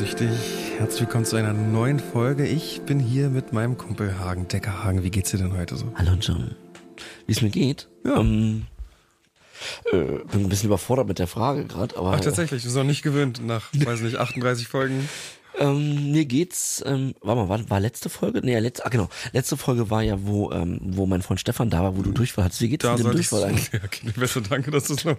[0.00, 0.78] Saft und süchtig.
[0.78, 2.46] Herzlich willkommen zu einer neuen Folge.
[2.46, 5.02] Ich bin hier mit meinem Kumpel Hagen, Decker Hagen.
[5.02, 5.92] Wie geht's dir denn heute so?
[5.96, 6.54] Hallo John.
[7.26, 7.88] Wie es mir geht?
[8.04, 8.18] Ja.
[8.18, 8.66] Ähm,
[9.92, 12.86] äh, bin ein bisschen überfordert mit der Frage gerade, aber Ach, tatsächlich, wir sind noch
[12.86, 15.08] nicht gewöhnt nach, weiß nicht, 38 Folgen.
[15.58, 16.82] Ähm, mir geht's.
[16.86, 18.40] Ähm, warte mal, war, war letzte Folge?
[18.42, 21.82] Nee, letzte, ah genau, letzte Folge war ja, wo ähm, wo mein Freund Stefan da
[21.82, 22.60] war, wo du Durchfall hattest.
[22.60, 23.70] Wie geht's Da mit dem Durchfall eigentlich?
[23.72, 25.16] Ja, okay, besser danke, dass du es noch.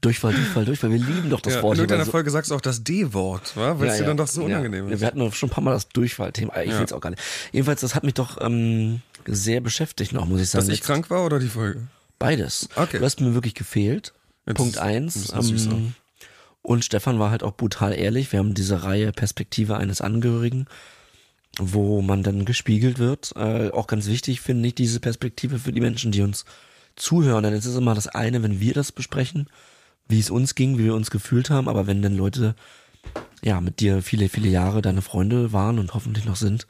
[0.00, 0.90] Durchfall, Durchfall, Durchfall.
[0.90, 1.74] Wir lieben doch das Ja, Wort.
[1.76, 3.78] in irgendeiner so, Folge sagst du auch das D-Wort, wa?
[3.78, 4.94] weil es dir dann doch so unangenehm ja.
[4.94, 5.00] ist.
[5.00, 6.60] Wir hatten doch schon ein paar Mal das Durchfallthema.
[6.62, 6.78] Ich Ja.
[6.80, 7.22] will's auch gar nicht.
[7.52, 10.64] Jedenfalls, das hat mich doch ähm, sehr beschäftigt noch, muss ich sagen.
[10.66, 11.82] Dass ich Jetzt- krank war oder die Folge?
[12.18, 12.68] Beides.
[12.76, 12.98] Okay.
[12.98, 14.12] Du hast mir wirklich gefehlt.
[14.46, 15.32] Jetzt Punkt eins.
[15.32, 15.94] Ähm,
[16.64, 18.32] und Stefan war halt auch brutal ehrlich.
[18.32, 20.64] Wir haben diese Reihe Perspektive eines Angehörigen,
[21.58, 23.34] wo man dann gespiegelt wird.
[23.36, 26.46] Äh, auch ganz wichtig finde ich diese Perspektive für die Menschen, die uns
[26.96, 27.42] zuhören.
[27.44, 29.50] Denn es ist immer das eine, wenn wir das besprechen,
[30.08, 31.68] wie es uns ging, wie wir uns gefühlt haben.
[31.68, 32.54] Aber wenn dann Leute,
[33.42, 36.66] ja, mit dir viele, viele Jahre deine Freunde waren und hoffentlich noch sind,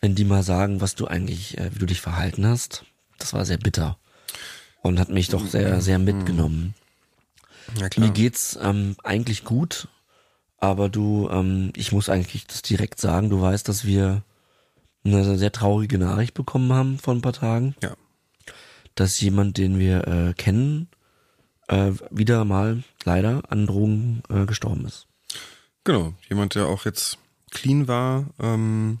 [0.00, 2.84] wenn die mal sagen, was du eigentlich, äh, wie du dich verhalten hast,
[3.20, 3.96] das war sehr bitter.
[4.82, 6.74] Und hat mich doch sehr, sehr mitgenommen.
[7.78, 9.88] Ja, Mir geht's ähm, eigentlich gut,
[10.58, 14.22] aber du, ähm, ich muss eigentlich das direkt sagen, du weißt, dass wir
[15.04, 17.94] eine sehr traurige Nachricht bekommen haben vor ein paar Tagen, Ja.
[18.94, 20.88] dass jemand, den wir äh, kennen,
[21.68, 25.06] äh, wieder mal leider an Drogen äh, gestorben ist.
[25.84, 27.18] Genau, jemand, der auch jetzt
[27.50, 28.98] clean war ähm,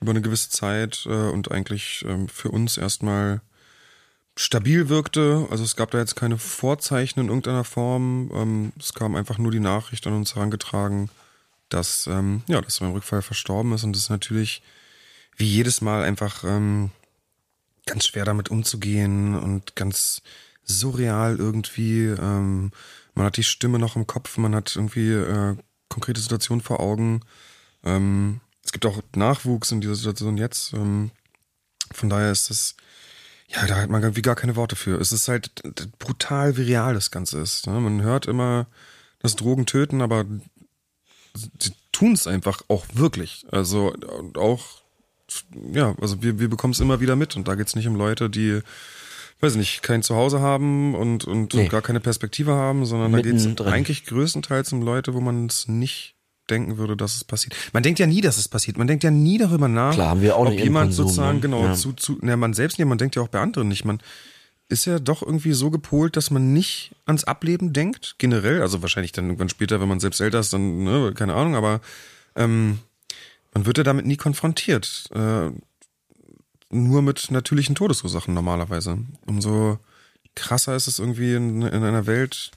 [0.00, 3.40] über eine gewisse Zeit äh, und eigentlich ähm, für uns erstmal
[4.40, 5.46] stabil wirkte.
[5.50, 8.30] Also es gab da jetzt keine Vorzeichen in irgendeiner Form.
[8.34, 11.10] Ähm, es kam einfach nur die Nachricht an uns herangetragen,
[11.68, 14.62] dass ähm, ja, dass er beim Rückfall verstorben ist und das ist natürlich
[15.36, 16.90] wie jedes Mal einfach ähm,
[17.84, 20.22] ganz schwer damit umzugehen und ganz
[20.64, 22.06] surreal irgendwie.
[22.06, 22.70] Ähm,
[23.14, 25.56] man hat die Stimme noch im Kopf, man hat irgendwie äh,
[25.90, 27.20] konkrete Situationen vor Augen.
[27.84, 30.72] Ähm, es gibt auch Nachwuchs in dieser Situation jetzt.
[30.72, 31.10] Ähm,
[31.92, 32.74] von daher ist das,
[33.52, 35.00] ja, da hat man irgendwie gar keine Worte für.
[35.00, 35.50] Es ist halt
[35.98, 37.66] brutal, wie real das Ganze ist.
[37.66, 37.80] Ne?
[37.80, 38.66] Man hört immer,
[39.18, 40.24] dass Drogen töten, aber
[41.34, 43.46] sie tun es einfach auch wirklich.
[43.50, 43.94] Also
[44.36, 44.64] auch,
[45.72, 48.30] ja, also wir, wir bekommen es immer wieder mit und da geht's nicht um Leute,
[48.30, 48.60] die
[49.40, 51.68] weiß nicht, kein Zuhause haben und, und Nee.
[51.68, 53.72] gar keine Perspektive haben, sondern da geht's Mittendrin.
[53.72, 56.14] eigentlich größtenteils um Leute, wo man es nicht
[56.50, 57.54] denken würde, dass es passiert.
[57.72, 58.76] Man denkt ja nie, dass es passiert.
[58.78, 61.36] Man denkt ja nie darüber nach, Klar, haben wir auch ob nicht jemand Konsum, sozusagen,
[61.36, 61.40] ne?
[61.42, 61.74] genau, Ja.
[61.74, 63.84] zu, zu, ne, man selbst nicht, man denkt ja auch bei anderen nicht.
[63.84, 64.00] Man
[64.68, 68.62] ist ja doch irgendwie so gepolt, dass man nicht ans Ableben denkt, generell.
[68.62, 71.80] Also wahrscheinlich dann irgendwann später, wenn man selbst älter ist, dann, ne, keine Ahnung, aber
[72.36, 72.78] ähm,
[73.52, 75.08] man wird ja damit nie konfrontiert.
[75.12, 75.50] Äh,
[76.72, 78.98] nur mit natürlichen Todesursachen normalerweise.
[79.26, 79.78] Umso
[80.36, 82.52] krasser ist es irgendwie in, in einer Welt,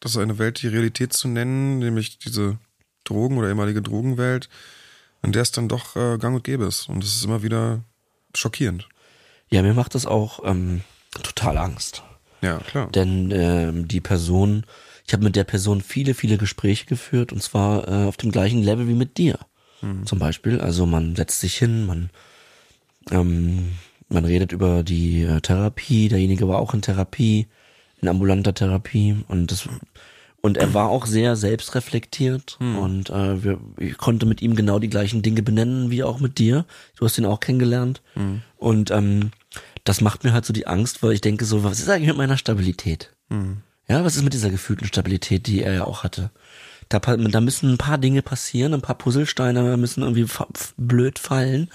[0.00, 2.56] das ist eine Welt, die Realität zu nennen, nämlich diese
[3.04, 4.48] Drogen- oder ehemalige Drogenwelt,
[5.22, 6.88] in der es dann doch äh, gang und gäbe ist.
[6.88, 7.80] Und es ist immer wieder
[8.34, 8.88] schockierend.
[9.50, 10.82] Ja, mir macht das auch ähm,
[11.22, 12.02] total Angst.
[12.40, 12.90] Ja, klar.
[12.90, 14.64] Denn ähm, die Person,
[15.06, 18.62] ich habe mit der Person viele, viele Gespräche geführt und zwar äh, auf dem gleichen
[18.62, 19.38] Level wie mit dir.
[20.04, 20.60] Zum Beispiel.
[20.60, 22.10] Also man setzt sich hin, man,
[23.10, 23.76] ähm,
[24.08, 27.48] man redet über die äh, Therapie, derjenige war auch in Therapie,
[28.00, 29.68] in ambulanter Therapie und das
[30.42, 34.88] und er war auch sehr selbstreflektiert und äh, wir, ich konnte mit ihm genau die
[34.90, 36.64] gleichen Dinge benennen wie auch mit dir.
[36.96, 38.02] Du hast ihn auch kennengelernt
[38.56, 39.30] und ähm,
[39.84, 42.16] das macht mir halt so die Angst, weil ich denke so, was ist eigentlich mit
[42.16, 43.12] meiner Stabilität?
[43.88, 46.30] Ja, was ist mit dieser gefühlten Stabilität, die er ja auch hatte?
[46.88, 50.26] Da, da müssen ein paar Dinge passieren, ein paar Puzzlesteine müssen irgendwie
[50.76, 51.70] blöd fallen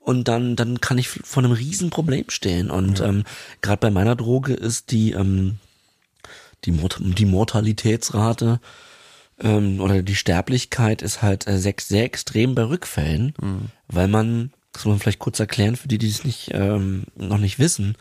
[0.00, 2.70] und dann, dann kann ich vor einem riesen Problem stehen.
[2.70, 3.24] Und ähm,
[3.60, 5.58] gerade bei meiner Droge ist die, ähm,
[6.64, 8.60] die, Mort die Mortalitätsrate
[9.40, 13.34] ähm, oder die Sterblichkeit ist halt äh, sehr, sehr extrem bei Rückfällen,
[13.88, 17.38] weil man, das muss man vielleicht kurz erklären für die, die es nicht ähm, noch
[17.38, 17.96] nicht wissen.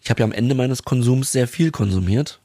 [0.00, 2.40] Ich habe ja am Ende meines Konsums sehr viel konsumiert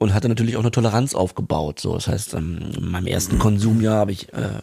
[0.00, 1.78] und hatte natürlich auch eine Toleranz aufgebaut.
[1.78, 4.60] So, das heißt, ähm, in meinem ersten Konsumjahr habe ich, äh,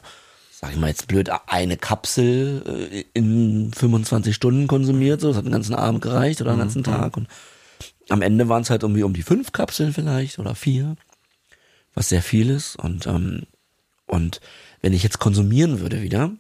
[0.51, 5.22] sag ich mal jetzt blöd, eine Kapsel äh, in 25 Stunden konsumiert.
[5.22, 7.18] So, das hat den ganzen Abend gereicht oder den ganzen Tag.
[7.18, 7.28] Und
[8.09, 10.95] am Ende waren es halt irgendwie um die fünf Kapseln vielleicht oder vier,
[11.94, 12.75] was sehr viel ist.
[12.77, 13.44] Und ähm,
[14.06, 14.39] und
[14.81, 16.31] wenn ich jetzt konsumieren würde wieder,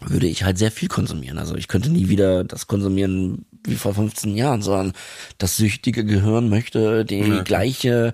[0.00, 1.38] würde ich halt sehr viel konsumieren.
[1.38, 4.92] Also ich könnte nie wieder das konsumieren wie vor 15 Jahren, sondern
[5.38, 7.44] das süchtige Gehirn möchte die klar.
[7.44, 8.12] gleiche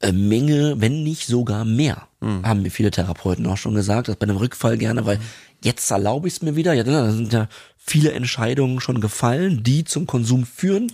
[0.00, 2.08] äh, Menge, wenn nicht sogar mehr,
[2.42, 5.20] haben mir viele Therapeuten auch schon gesagt, das bei einem Rückfall gerne, weil
[5.62, 6.72] jetzt erlaube ich es mir wieder.
[6.72, 10.90] Ja, da sind ja viele Entscheidungen schon gefallen, die zum Konsum führen.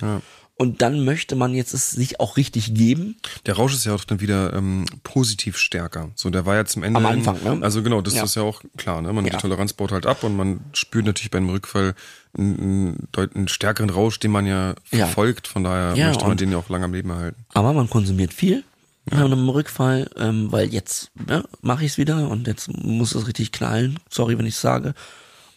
[0.62, 3.16] Und dann möchte man jetzt es sich auch richtig geben.
[3.46, 6.12] Der Rausch ist ja auch dann wieder ähm, positiv stärker.
[6.14, 6.98] So, der war ja zum Ende.
[6.98, 7.64] Am Anfang, hin, ne?
[7.64, 8.22] Also genau, das Ja.
[8.22, 9.12] ist ja auch klar, ne?
[9.12, 9.32] Man, Ja.
[9.32, 11.96] Die Toleranz baut halt ab und man spürt natürlich beim Rückfall
[12.38, 15.06] einen, einen, stärkeren Rausch, den man ja Ja.
[15.06, 15.48] verfolgt.
[15.48, 17.44] Von daher Ja, möchte man den ja auch lange am Leben erhalten.
[17.54, 18.62] Aber man konsumiert viel
[19.10, 23.26] nach einem Rückfall, ähm, weil jetzt ne, mache ich es wieder und jetzt muss es
[23.26, 23.98] richtig knallen.
[24.08, 24.94] Sorry, wenn ich sage.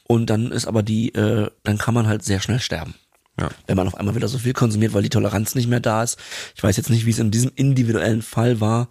[0.07, 2.95] Und dann ist aber die, äh, dann kann man halt sehr schnell sterben.
[3.39, 3.49] Ja.
[3.67, 6.17] Wenn man auf einmal wieder so viel konsumiert, weil die Toleranz nicht mehr da ist.
[6.55, 8.87] Ich weiß jetzt nicht, wie es in diesem individuellen Fall war,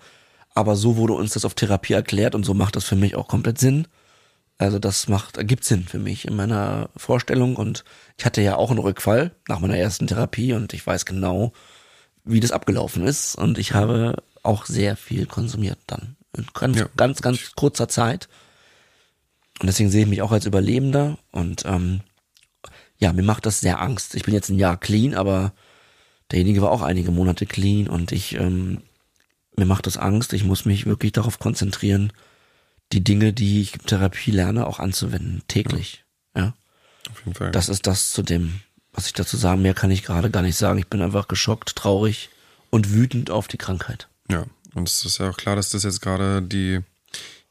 [0.55, 3.27] aber so wurde uns das auf Therapie erklärt und so macht das für mich auch
[3.29, 3.89] komplett Sinn.
[4.59, 7.85] Also das macht, ergibt Sinn für mich in meiner Vorstellung und
[8.19, 11.53] ich hatte ja auch einen Rückfall nach meiner ersten Therapie und ich weiß genau,
[12.25, 16.17] wie das abgelaufen ist und ich habe auch sehr viel konsumiert dann.
[16.37, 16.87] In ganz, Ja.
[16.97, 18.29] ganz, ganz kurzer Zeit.
[19.61, 22.01] Und deswegen sehe ich mich auch als Überlebender und ähm,
[23.05, 24.15] ja, mir macht das sehr Angst.
[24.15, 25.53] Ich bin jetzt ein Jahr clean, aber
[26.33, 28.81] derjenige war auch einige Monate clean und ich, ähm,
[29.57, 30.33] mir macht das Angst.
[30.33, 32.15] Ich muss mich wirklich darauf konzentrieren,
[32.93, 36.03] die Dinge, die ich in Therapie lerne, auch anzuwenden, täglich.
[36.35, 36.55] Ja.
[37.11, 37.51] Auf jeden Fall.
[37.51, 38.61] Das ist das zu dem,
[38.91, 39.61] was ich dazu sagen.
[39.61, 40.79] Mehr kann ich gerade gar nicht sagen.
[40.79, 42.31] Ich bin einfach geschockt, traurig
[42.71, 44.09] und wütend auf die Krankheit.
[44.31, 46.81] Ja, und es ist ja auch klar, dass das jetzt gerade die,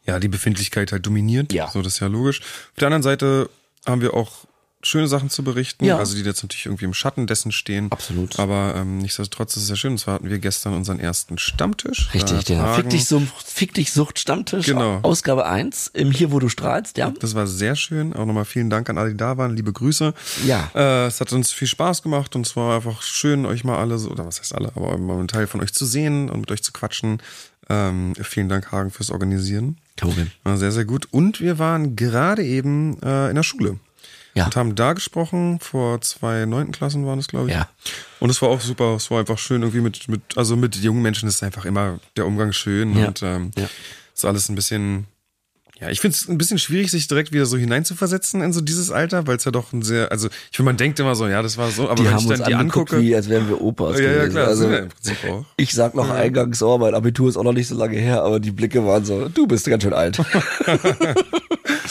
[0.07, 1.53] ja, die Befindlichkeit halt dominiert.
[1.53, 1.69] Ja.
[1.69, 2.41] So, das ist ja logisch.
[2.41, 3.51] Auf der anderen Seite
[3.85, 4.47] haben wir auch
[4.83, 5.97] schöne Sachen zu berichten, Ja.
[5.97, 7.91] also die jetzt natürlich irgendwie im Schatten dessen stehen.
[7.91, 8.39] Absolut.
[8.39, 9.93] Aber ähm, nichtsdestotrotz ist es ja schön.
[9.93, 12.09] Und zwar hatten wir gestern unseren ersten Stammtisch.
[12.13, 14.99] Richtig, der Fick dich, Sucht, Fick dich Sucht Stammtisch, Genau.
[15.03, 17.11] Ausgabe 1, im Hier, wo du strahlst, ja.
[17.19, 18.13] Das war sehr schön.
[18.13, 19.55] Auch nochmal vielen Dank an alle, die da waren.
[19.55, 20.13] Liebe Grüße.
[20.45, 20.69] Ja.
[20.75, 23.97] Äh, es hat uns viel Spaß gemacht und es war einfach schön, euch mal alle
[23.97, 26.51] so, oder was heißt alle, aber mal einen Teil von euch zu sehen und mit
[26.51, 27.21] euch zu quatschen.
[27.69, 29.77] Ähm, vielen Dank, Hagen, fürs Organisieren.
[29.95, 30.31] Kein Problem.
[30.43, 31.07] War sehr, sehr gut.
[31.11, 33.79] Und wir waren gerade eben äh, in der Schule.
[34.35, 34.45] Ja.
[34.45, 37.53] Und haben da gesprochen, vor zwei neunten Klassen waren es, glaube ich.
[37.53, 37.69] Ja.
[38.19, 41.01] Und es war auch super, es war einfach schön irgendwie mit, mit, also mit jungen
[41.03, 43.07] Menschen ist einfach immer der Umgang schön Ja.
[43.07, 43.51] und ähm,
[44.15, 45.05] ist alles ein bisschen,
[45.83, 48.89] ja, ich finde es ein bisschen schwierig, sich direkt wieder so hineinzuversetzen in so dieses
[48.89, 51.41] Alter, weil es ja doch ein sehr, also ich finde, man denkt immer so, ja,
[51.41, 53.49] das war so, aber Die wenn haben ich uns dann die angucke, wie als wären
[53.49, 53.99] wir Opas.
[53.99, 55.45] ja, ja, klar, Also, im Prinzip auch.
[55.57, 58.39] ich sag noch eingangs, oh, mein Abitur ist auch noch nicht so lange her, aber
[58.39, 60.19] die Blicke waren so, du bist ganz schön alt.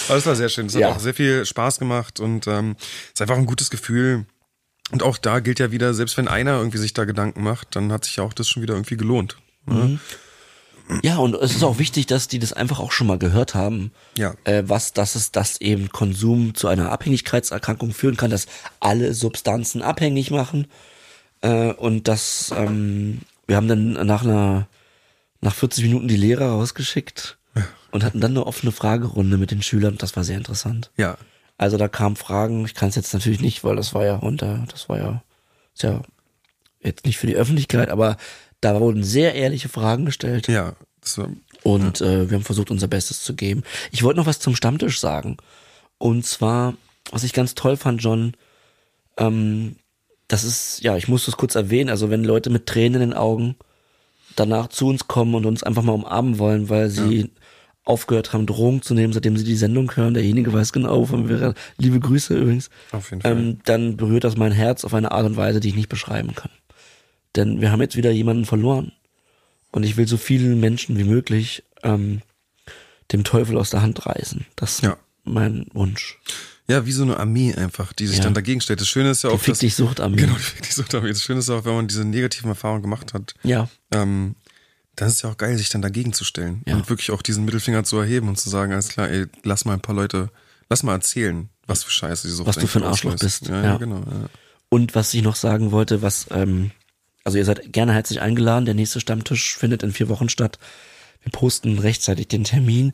[0.09, 0.67] Aber das war sehr schön.
[0.67, 0.89] Es Ja.
[0.89, 4.27] hat auch sehr viel Spaß gemacht und ähm, es ist einfach ein gutes Gefühl.
[4.91, 7.93] Und auch da gilt ja wieder, selbst wenn einer irgendwie sich da Gedanken macht, dann
[7.93, 9.37] hat sich ja auch das schon wieder irgendwie gelohnt.
[9.67, 9.99] Ne?
[11.03, 13.93] Ja, und es ist auch wichtig, dass die das einfach auch schon mal gehört haben.
[14.17, 14.35] Ja.
[14.45, 18.47] Äh, was, dass es, dass eben Konsum zu einer Abhängigkeitserkrankung führen kann, dass
[18.81, 20.67] alle Substanzen abhängig machen.
[21.41, 24.69] Äh, und das, ähm, wir haben dann nach einer,
[25.41, 27.39] nach 40 Minuten die Lehrer rausgeschickt
[27.91, 29.99] und hatten dann eine offene Fragerunde mit den Schülern.
[29.99, 30.91] Das war sehr interessant.
[30.97, 31.17] Ja.
[31.59, 34.65] Also da kamen Fragen, ich kann es jetzt natürlich nicht, weil das war ja unter,
[34.71, 35.23] das war ja,
[35.75, 36.03] ist ja
[36.81, 38.17] jetzt nicht für die Öffentlichkeit, aber
[38.63, 40.75] da wurden sehr ehrliche Fragen gestellt Ja.
[41.17, 41.29] War,
[41.65, 43.65] und äh, wir haben versucht, unser Bestes zu geben.
[43.91, 45.37] Ich wollte noch was zum Stammtisch sagen.
[45.99, 46.75] Und zwar,
[47.11, 48.35] was ich ganz toll fand, John,
[49.19, 49.77] ähm,
[50.29, 53.19] das ist, ja, ich muss das kurz erwähnen, also wenn Leute mit Tränen in den
[53.19, 53.57] Augen
[54.37, 57.31] danach zu uns kommen und uns einfach mal umarmen wollen, weil sie
[57.85, 61.41] aufgehört haben, Drogen zu nehmen, seitdem sie die Sendung hören, derjenige weiß genau, wovon wir
[61.41, 61.55] reden.
[61.79, 63.33] liebe Grüße übrigens, auf jeden Fall.
[63.33, 66.35] ähm, dann berührt das mein Herz auf eine Art und Weise, die ich nicht beschreiben
[66.35, 66.51] kann.
[67.37, 68.93] Denn wir haben jetzt wieder jemanden verloren.
[69.71, 72.21] Und ich will so vielen Menschen wie möglich ähm,
[73.11, 74.47] dem Teufel aus der Hand reißen.
[74.57, 74.97] Das ist Ja.
[75.25, 76.19] mein Wunsch.
[76.69, 78.25] ja, wie so eine Armee einfach, die sich Ja.
[78.25, 78.81] dann dagegen stellt.
[78.81, 80.17] Das Schöne ist ja Die auch, Fick dass, dich Suchtarmee.
[80.17, 81.09] genau, die Fick dich Suchtarmee.
[81.09, 84.37] Das Schöne ist auch, wenn man diese negativen Erfahrungen gemacht hat, Ja, ähm,
[84.97, 86.75] dann ist es ja auch geil, sich dann dagegen zu stellen Ja.
[86.77, 89.73] und wirklich auch diesen Mittelfinger zu erheben und zu sagen, alles klar, ey, lass mal
[89.75, 90.31] ein paar Leute,
[90.71, 93.49] lass mal erzählen, was für Scheiße die Sucht Was du für ein Arschloch bist.
[93.49, 93.77] Ja, Ja.
[93.79, 94.03] genau.
[94.69, 96.71] Und was ich noch sagen wollte, was, ähm,
[97.25, 98.65] also ihr seid gerne herzlich eingeladen.
[98.65, 100.59] Der nächste Stammtisch findet in vier Wochen statt.
[101.23, 102.93] Wir posten rechtzeitig den Termin.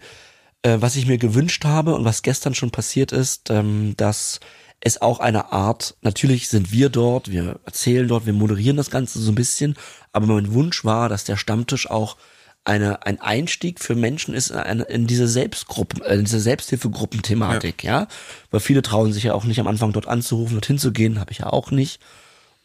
[0.62, 4.40] Äh, was ich mir gewünscht habe und was gestern schon passiert ist, ähm, dass
[4.80, 9.18] es auch eine Art, natürlich sind wir dort, wir erzählen dort, wir moderieren das Ganze
[9.18, 9.76] so ein bisschen,
[10.12, 12.16] aber mein Wunsch war, dass der Stammtisch auch
[12.64, 17.82] eine, ein Einstieg für Menschen ist in, eine, in diese Selbstgruppen, äh, in diese Selbsthilfegruppenthematik,
[17.82, 18.08] ja.
[18.50, 21.38] Weil viele trauen sich ja auch nicht am Anfang dort anzurufen und hinzugehen, habe ich
[21.38, 22.00] ja auch nicht.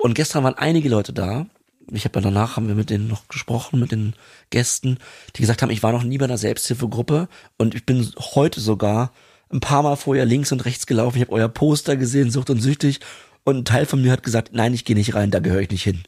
[0.03, 1.45] Und gestern waren einige Leute da.
[1.89, 4.15] Ich habe ja danach haben wir mit denen noch gesprochen, mit den
[4.49, 4.97] Gästen,
[5.33, 9.13] die gesagt haben, ich war noch nie bei einer Selbsthilfegruppe und ich bin heute sogar
[9.49, 11.15] ein paar Mal vorher links und rechts gelaufen.
[11.15, 12.99] Ich habe euer Poster gesehen, Sucht und Süchtig.
[13.45, 15.71] Und ein Teil von mir hat gesagt, nein, ich gehe nicht rein, da gehöre ich
[15.71, 16.03] nicht hin.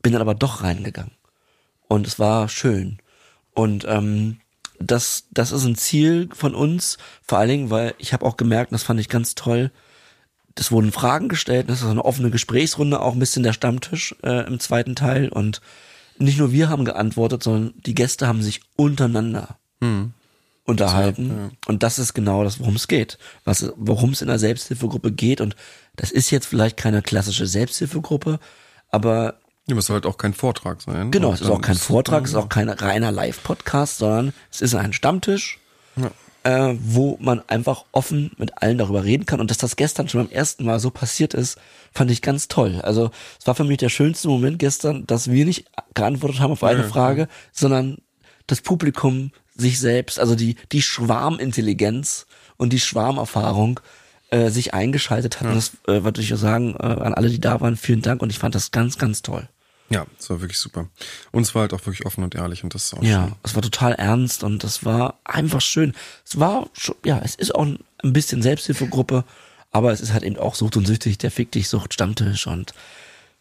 [0.00, 1.16] Bin dann aber doch reingegangen.
[1.88, 2.98] Und es war schön.
[3.54, 4.38] Und ähm,
[4.78, 8.70] das, das ist ein Ziel von uns, vor allen Dingen, weil ich habe auch gemerkt,
[8.70, 9.72] und das fand ich ganz toll,
[10.58, 14.46] es wurden Fragen gestellt, das ist eine offene Gesprächsrunde, auch ein bisschen der Stammtisch äh,
[14.46, 15.60] im zweiten Teil und
[16.18, 20.12] nicht nur wir haben geantwortet, sondern die Gäste haben sich untereinander Hm.
[20.64, 21.28] unterhalten.
[21.30, 21.50] Ja, ja.
[21.66, 23.18] Und das ist genau das, worum es geht.
[23.44, 25.40] Was, worum es in der Selbsthilfegruppe geht.
[25.40, 25.54] Und
[25.94, 28.40] das ist jetzt vielleicht keine klassische Selbsthilfegruppe,
[28.90, 29.34] aber
[29.66, 31.10] Ja, aber es soll halt auch kein Vortrag sein.
[31.12, 34.74] genau, es ist auch kein Vortrag, es ist auch kein reiner Live-Podcast, sondern es ist
[34.74, 35.60] ein Stammtisch,
[35.94, 36.10] Ja.
[36.44, 39.40] Äh, wo man einfach offen mit allen darüber reden kann.
[39.40, 41.58] Und dass das gestern schon beim ersten Mal so passiert ist,
[41.92, 42.80] fand ich ganz toll.
[42.82, 46.64] Also es war für mich der schönste Moment gestern, dass wir nicht geantwortet haben auf
[46.64, 47.98] eine Ja, Frage, sondern
[48.46, 52.26] das Publikum sich selbst, also die, die Schwarmintelligenz
[52.56, 53.80] und die Schwarmerfahrung
[54.30, 55.48] äh, sich eingeschaltet hat.
[55.48, 58.22] Und das äh, wollte ich ja sagen äh, an alle, die da waren, vielen Dank.
[58.22, 59.48] Und ich fand das ganz, ganz toll.
[59.90, 60.88] Ja, es war wirklich super.
[61.32, 63.34] Und es war halt auch wirklich offen und ehrlich und das ist auch Ja, schön.
[63.42, 65.94] es war total ernst und das war einfach schön.
[66.26, 69.24] Es war schon, ja, es ist auch ein, bisschen Selbsthilfegruppe,
[69.72, 72.74] aber es ist halt eben auch Sucht und Süchtig, der Fick dich Sucht Stammtisch und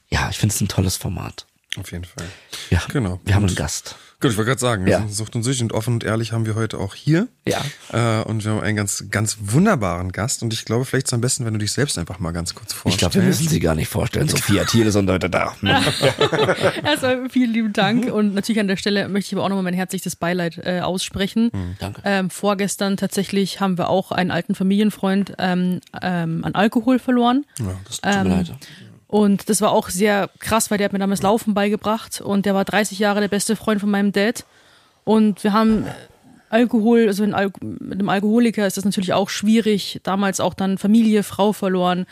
[0.10, 1.46] ja, ich finde es ein tolles Format.
[1.77, 2.25] Auf jeden Fall.
[2.70, 3.20] Ja, Genau.
[3.25, 3.96] Wir haben Und- einen Gast.
[4.20, 5.08] Gut, ich wollte gerade sagen, Ja.
[5.08, 7.28] Sucht und Süchtig und offen und ehrlich haben wir heute auch hier.
[7.48, 7.60] Ja.
[7.92, 11.14] Äh, und wir haben einen ganz, ganz wunderbaren Gast und ich glaube, vielleicht ist es
[11.14, 13.00] am besten, wenn du dich selbst einfach mal ganz kurz Ich vorstellst.
[13.14, 14.28] glaube, wir müssen sie gar nicht vorstellen.
[14.28, 15.56] Sophia Thiel ist heute da.
[16.84, 19.76] Erstmal vielen lieben Dank und natürlich an der Stelle möchte ich aber auch nochmal mein
[19.76, 21.52] herzliches Beileid äh, aussprechen.
[21.80, 22.02] Danke.
[22.04, 27.46] Ähm, vorgestern tatsächlich haben wir auch einen alten Familienfreund ähm, ähm, an Alkohol verloren.
[27.60, 28.56] Ja, das, Tut mir leid.
[29.08, 32.54] Und das war auch sehr krass, weil der hat mir damals Laufen beigebracht und der
[32.54, 34.46] war 30 Jahre der beste Freund von meinem Dad.
[35.06, 35.92] Und wir haben äh,
[36.50, 40.02] Alkohol, also Al mit einem Alkoholiker ist das natürlich auch schwierig.
[40.04, 42.06] Damals auch dann Familie, Frau verloren.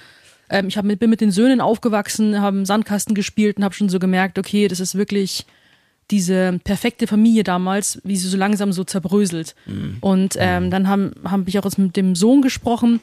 [0.50, 3.76] Ähm, ich hab mit, bin mit den Söhnen aufgewachsen, habe im Sandkasten gespielt und habe
[3.76, 5.46] schon so gemerkt, okay, das ist wirklich
[6.12, 9.56] diese perfekte Familie damals, wie sie so langsam so zerbröselt.
[10.02, 13.00] Und ähm, dann haben, haben ich auch jetzt mit dem Sohn gesprochen.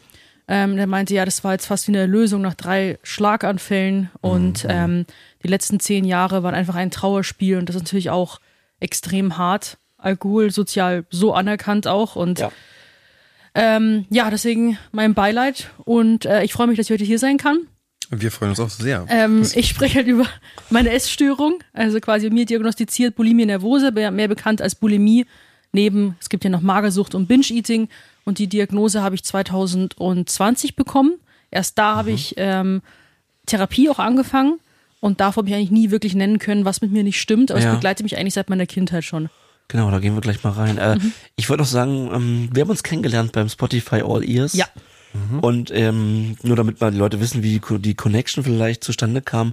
[0.48, 4.10] Ähm, der meinte, ja, das war jetzt fast wie eine Erlösung nach drei Schlaganfällen.
[4.20, 5.06] Und ähm,
[5.42, 7.58] die letzten zehn Jahre waren einfach ein Trauerspiel.
[7.58, 8.40] Und das ist natürlich auch
[8.80, 9.78] extrem hart.
[9.98, 12.16] Alkohol sozial so anerkannt auch.
[12.16, 12.50] Und Ja.
[13.54, 15.70] ähm, ja, deswegen mein Beileid.
[15.84, 17.58] Und äh, ich freue mich, dass ich heute hier sein kann.
[18.10, 19.06] wir freuen uns auch sehr.
[19.08, 20.26] Ähm, ich spreche halt über
[20.70, 25.24] meine Essstörung, also quasi mir diagnostiziert Bulimie nervose, mehr bekannt als Bulimie.
[25.74, 27.88] Neben, es gibt ja noch Magersucht und Binge-Eating
[28.24, 31.14] und die Diagnose habe ich 2020 bekommen.
[31.50, 32.82] Erst da habe ich ähm,
[33.46, 34.58] Therapie auch angefangen
[35.00, 37.60] und davor habe ich eigentlich nie wirklich nennen können, was mit mir nicht stimmt, aber
[37.60, 37.70] Ja.
[37.70, 39.28] es begleitet mich eigentlich seit meiner Kindheit schon.
[39.68, 40.78] Genau, da gehen wir gleich mal rein.
[40.78, 40.98] Äh,
[41.36, 44.54] Ich wollte noch sagen, ähm, wir haben uns kennengelernt beim Spotify All Ears.
[44.54, 44.66] Ja.
[45.42, 49.52] Und ähm, nur damit mal die Leute wissen, wie die Connection vielleicht zustande kam.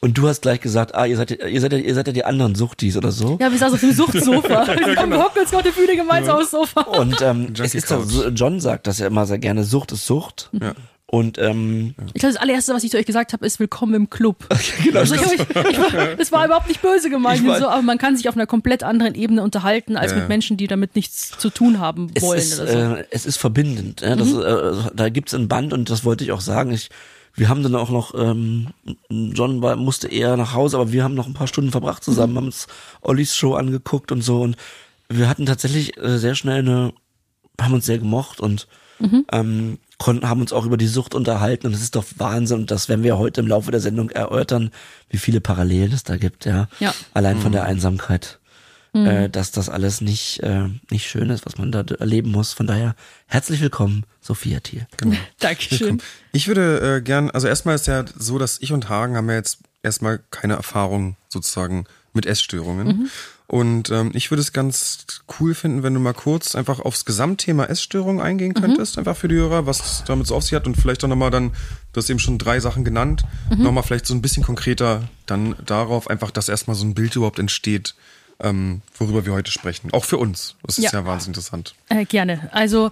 [0.00, 2.12] Und du hast gleich gesagt, ah, ihr seid, ja- ihr seid, ja- ihr seid ja
[2.12, 3.36] die anderen Suchtis oder so.
[3.40, 4.64] Ja, wir saßen auf dem Suchtsofa.
[4.96, 6.82] Komm, wir hocken uns auf der Bühne gemeinsam aufs Sofa.
[6.82, 10.06] Und ähm, es ist doch, so, John sagt das ja immer sehr gerne, Sucht ist
[10.06, 10.50] Sucht.
[10.52, 10.74] Ja.
[11.10, 14.10] Und ähm, Ich glaube, das allererste, was ich zu euch gesagt habe, ist Willkommen im
[14.10, 14.46] Club.
[14.84, 17.96] genau, Also ich, ich, ich war, das war überhaupt nicht böse gemeint, so, aber man
[17.98, 20.18] kann sich auf einer komplett anderen Ebene unterhalten, als Ja.
[20.18, 22.94] mit Menschen, die damit nichts zu tun haben es wollen ist, oder so.
[22.96, 24.02] äh, es ist verbindend.
[24.02, 26.70] Ja, das, äh, da gibt's ein Band und das wollte ich auch sagen.
[26.72, 26.90] Ich,
[27.34, 28.68] wir haben dann auch noch, ähm,
[29.10, 32.36] John war, musste eher nach Hause, aber wir haben noch ein paar Stunden verbracht zusammen,
[32.36, 32.66] haben uns
[33.00, 34.42] Ollis Show angeguckt und so.
[34.42, 34.56] Und
[35.08, 36.92] wir hatten tatsächlich äh, sehr schnell eine,
[37.60, 38.66] haben uns sehr gemocht und
[39.32, 41.66] ähm, konnten, haben uns auch über die Sucht unterhalten.
[41.66, 42.60] Und das ist doch Wahnsinn.
[42.60, 44.70] Und das werden wir heute im Laufe der Sendung erörtern,
[45.08, 46.68] wie viele Parallelen es da gibt, ja.
[46.80, 46.94] Ja.
[47.14, 48.38] Allein von der Einsamkeit
[48.94, 52.52] äh, dass das alles nicht, äh, nicht schön ist, was man da erleben muss.
[52.52, 52.94] Von daher
[53.26, 54.86] herzlich willkommen, Sophia Thiel.
[55.40, 56.02] Dankeschön.
[56.32, 59.36] Ich würde äh, gern, also erstmal ist ja so, dass ich und Hagen haben ja
[59.36, 63.10] jetzt erstmal keine Erfahrung sozusagen mit Essstörungen.
[63.46, 65.06] Und ähm, ich würde es ganz
[65.40, 69.36] cool finden, wenn du mal kurz einfach aufs Gesamtthema Essstörung eingehen könntest, einfach für die
[69.36, 71.52] Hörer, was damit so auf sich hat und vielleicht auch nochmal dann,
[71.92, 73.22] du hast eben schon drei Sachen genannt,
[73.56, 77.38] nochmal vielleicht so ein bisschen konkreter dann darauf, einfach, dass erstmal so ein Bild überhaupt
[77.38, 77.94] entsteht,
[78.42, 79.92] ähm, worüber wir heute sprechen.
[79.92, 80.56] Auch für uns.
[80.64, 81.06] Das ist ja, Ja.
[81.06, 81.74] wahnsinnig interessant.
[81.88, 82.48] Äh, gerne.
[82.52, 82.90] Also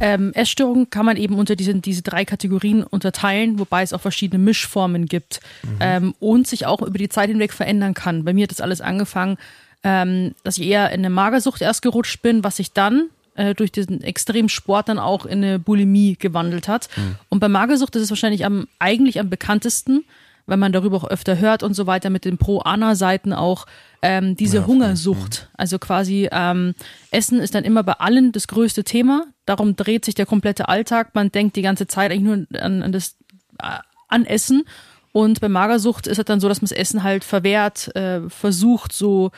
[0.00, 4.42] ähm, Essstörungen kann man eben unter diesen, diese drei Kategorien unterteilen, wobei es auch verschiedene
[4.42, 5.40] Mischformen gibt
[5.80, 8.24] ähm, und sich auch über die Zeit hinweg verändern kann.
[8.24, 9.38] Bei mir hat das alles angefangen,
[9.82, 13.72] ähm, dass ich eher in eine Magersucht erst gerutscht bin, was sich dann äh, durch
[13.72, 16.88] diesen extremen Sport dann auch in eine Bulimie gewandelt hat.
[17.28, 20.04] Und bei Magersucht ist es wahrscheinlich am, eigentlich am bekanntesten,
[20.48, 23.66] weil man darüber auch öfter hört und so weiter mit den Pro-Ana-Seiten auch,
[24.02, 25.48] ähm, diese Hungersucht.
[25.56, 26.74] Also quasi ähm,
[27.10, 29.26] Essen ist dann immer bei allen das größte Thema.
[29.46, 31.14] Darum dreht sich der komplette Alltag.
[31.14, 33.16] Man denkt die ganze Zeit eigentlich nur an, an das
[33.60, 33.78] äh,
[34.08, 34.64] an Essen.
[35.12, 38.92] Und bei Magersucht ist es dann so, dass man das Essen halt verwehrt, äh, versucht,
[38.92, 39.30] so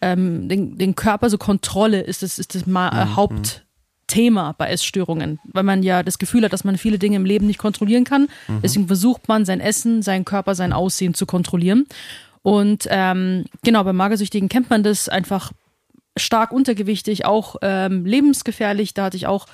[0.00, 3.64] ähm, den, den Körper, so Kontrolle ist das, ist das Ma äh, Haupt,
[4.08, 7.46] Thema bei Essstörungen, weil man ja das Gefühl hat, dass man viele Dinge im Leben
[7.46, 8.28] nicht kontrollieren kann.
[8.62, 11.86] Deswegen versucht man sein Essen, seinen Körper, sein Aussehen zu kontrollieren.
[12.42, 15.52] Und ähm, genau, bei Magersüchtigen kennt man das einfach
[16.16, 18.94] stark untergewichtig, auch ähm, lebensgefährlich.
[18.94, 19.46] Da hatte ich auch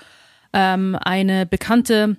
[0.52, 2.16] ähm, eine bekannte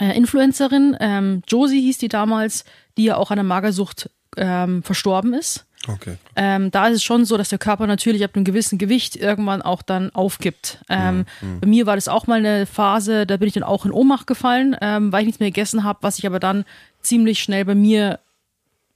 [0.00, 2.64] äh, Influencerin, ähm, Josie hieß die damals,
[2.96, 5.66] die ja auch an der Magersucht ähm, verstorben ist.
[5.88, 6.16] Okay.
[6.36, 9.62] Ähm, da ist es schon so, dass der Körper natürlich ab einem gewissen Gewicht irgendwann
[9.62, 10.78] auch dann aufgibt.
[10.88, 11.24] Ähm,
[11.60, 14.26] Bei mir war das auch mal eine Phase, da bin ich dann auch in Ohnmacht
[14.26, 16.64] gefallen, ähm, weil ich nichts mehr gegessen habe, was ich aber dann
[17.00, 18.20] ziemlich schnell bei mir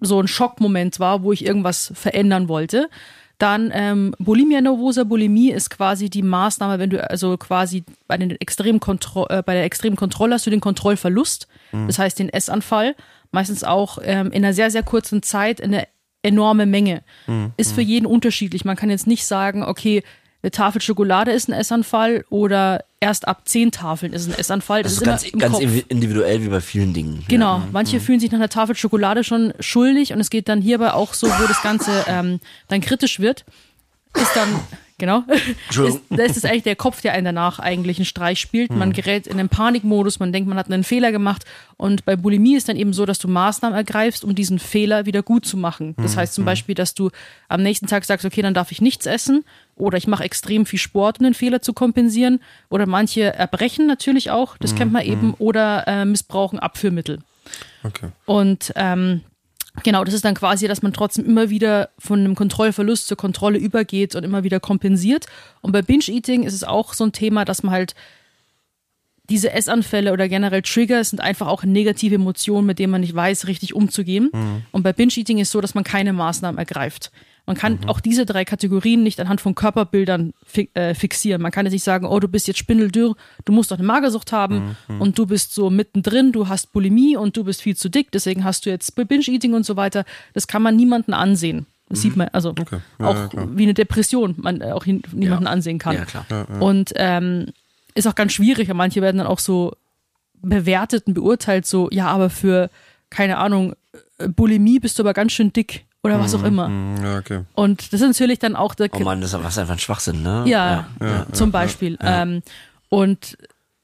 [0.01, 2.89] so ein Schockmoment war, wo ich irgendwas verändern wollte.
[3.39, 5.05] Dann ähm, Bulimia nervosa.
[5.05, 9.55] Bulimie ist quasi die Maßnahme, wenn du also quasi bei, den extremen Kontro äh, bei
[9.55, 11.49] der extremen Kontrolle hast du den Kontrollverlust,
[11.87, 12.95] das heißt den Essanfall,
[13.31, 15.89] meistens auch ähm, in einer sehr, sehr kurzen Zeit in eine
[16.23, 17.03] enorme Menge.
[17.57, 18.65] Ist für jeden unterschiedlich.
[18.65, 20.03] Man kann jetzt nicht sagen, okay,
[20.45, 24.83] eine Tafel Schokolade ist ein Essanfall oder erst ab zehn Tafeln ist ein Essanfall.
[24.83, 25.85] Das, Das ist ist ganz, immer im ganz Kopf.
[25.89, 27.25] individuell wie bei vielen Dingen.
[27.29, 30.95] Genau, manche fühlen sich nach einer Tafel Schokolade schon schuldig und es geht dann hierbei
[30.95, 33.45] auch so, wo das Ganze ähm, dann kritisch wird,
[34.17, 34.49] ist dann,
[35.03, 35.25] genau,
[35.69, 38.71] ist, da ist es eigentlich der Kopf, der einen danach eigentlich einen Streich spielt.
[38.71, 41.45] Man gerät in den Panikmodus, man denkt, man hat einen Fehler gemacht.
[41.77, 45.25] Und bei Bulimie ist dann eben so, dass du Maßnahmen ergreifst, um diesen Fehler wieder
[45.25, 45.97] gut zu machen.
[45.97, 47.11] Das heißt zum Beispiel, dass du
[47.49, 49.45] am nächsten Tag sagst, okay, dann darf ich nichts essen.
[49.75, 52.39] Oder ich mache extrem viel Sport, um den Fehler zu kompensieren.
[52.69, 57.19] Oder manche erbrechen natürlich auch, das kennt man eben, oder äh, missbrauchen Abführmittel.
[57.83, 58.11] Okay.
[58.25, 59.23] Und ähm,
[59.83, 63.59] genau, das ist dann quasi, dass man trotzdem immer wieder von einem Kontrollverlust zur Kontrolle
[63.59, 65.27] übergeht und immer wieder kompensiert.
[65.61, 67.95] Und bei Binge-Eating ist es auch so ein Thema, dass man halt
[69.31, 73.47] diese Essanfälle oder generell Trigger sind einfach auch negative Emotionen, mit denen man nicht weiß,
[73.47, 74.31] richtig umzugehen.
[74.73, 77.13] Und bei Binge-Eating ist so, dass man keine Maßnahmen ergreift.
[77.45, 81.43] Man kann auch diese drei Kategorien nicht anhand von Körperbildern fi äh, fixieren.
[81.43, 84.31] Man kann jetzt nicht sagen, oh, du bist jetzt spindeldürr, du musst doch eine Magersucht
[84.31, 88.13] haben und du bist so mittendrin, du hast Bulimie und du bist viel zu dick,
[88.13, 90.05] deswegen hast du jetzt Binge-Eating und so weiter.
[90.35, 91.67] Das kann man niemanden ansehen.
[91.89, 92.79] Das sieht man, also Okay.
[92.99, 95.97] Ja, auch ja, wie eine Depression man äh, auch niemanden ansehen kann.
[95.97, 96.27] Ja, klar.
[96.61, 97.49] Und ähm,
[97.95, 98.73] ist auch ganz schwierig.
[98.73, 99.75] Manche werden dann auch so
[100.41, 102.71] bewertet und beurteilt, so, ja, aber für,
[103.11, 103.75] keine Ahnung,
[104.19, 106.67] äh, Bulimie bist du aber ganz schön dick oder was auch immer.
[106.67, 107.41] Hm, Ja, okay.
[107.55, 110.45] Und das ist natürlich dann auch der Oh Mann, das ist einfach ein Schwachsinn, ne?
[111.01, 111.97] ja, zum Beispiel.
[112.03, 112.43] Ähm,
[112.89, 113.39] und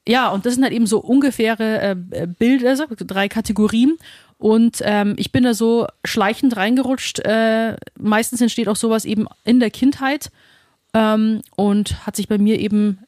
[0.06, 3.96] ja, und das sind halt eben so ungefähre äh, Bilder, so drei Kategorien.
[4.38, 7.18] Und ähm, ich bin da so schleichend reingerutscht.
[7.20, 10.30] Äh, meistens entsteht auch sowas eben in der Kindheit
[10.94, 13.00] ähm, und hat sich bei mir eben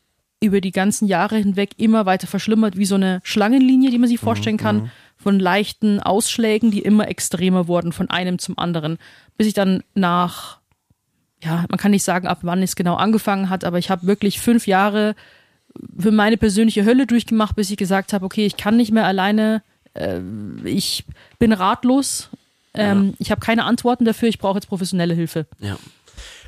[0.42, 4.18] über die ganzen Jahre hinweg immer weiter verschlimmert, wie so eine Schlangenlinie, die man sich
[4.20, 4.90] vorstellen kann,
[5.22, 8.98] von leichten Ausschlägen, die immer extremer wurden, von einem zum anderen,
[9.36, 10.60] bis ich dann nach
[11.42, 14.40] ja, man kann nicht sagen, ab wann es genau angefangen hat, aber ich habe wirklich
[14.40, 15.14] fünf Jahre
[15.98, 19.62] für meine persönliche Hölle durchgemacht, bis ich gesagt habe, okay, ich kann nicht mehr alleine,
[19.94, 20.20] äh,
[20.64, 21.04] ich
[21.38, 22.28] bin ratlos,
[22.74, 25.46] ähm, ich habe keine Antworten dafür, ich brauche jetzt professionelle Hilfe.
[25.58, 25.76] Ja.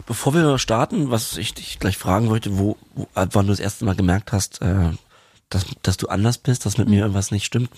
[0.06, 3.84] Bevor wir starten, was ich dich gleich fragen wollte, wo, wo wann du das erste
[3.84, 4.90] Mal gemerkt hast, äh,
[5.48, 7.70] dass, dass du anders bist, dass mit mir irgendwas nicht stimmt,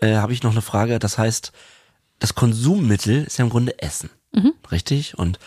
[0.00, 0.98] äh, habe ich noch eine Frage.
[0.98, 1.52] Das heißt,
[2.18, 4.10] das Konsummittel ist ja im Grunde Essen,
[4.70, 5.18] richtig?
[5.18, 5.38] Und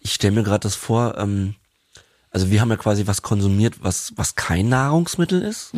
[0.00, 1.54] ich stelle mir gerade das vor, ähm,
[2.30, 5.72] also wir haben ja quasi was konsumiert, was was kein Nahrungsmittel ist.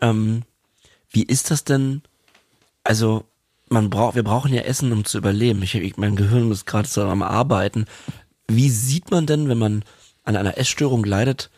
[0.00, 0.42] Ähm,
[1.10, 2.02] wie ist das denn?
[2.84, 3.24] Also
[3.68, 5.62] man braucht, wir brauchen ja Essen, um zu überleben.
[5.62, 7.86] Ich, ich mein Gehirn ist gerade so am Arbeiten.
[8.48, 9.84] Wie sieht man denn, wenn man
[10.24, 11.50] an einer Essstörung leidet,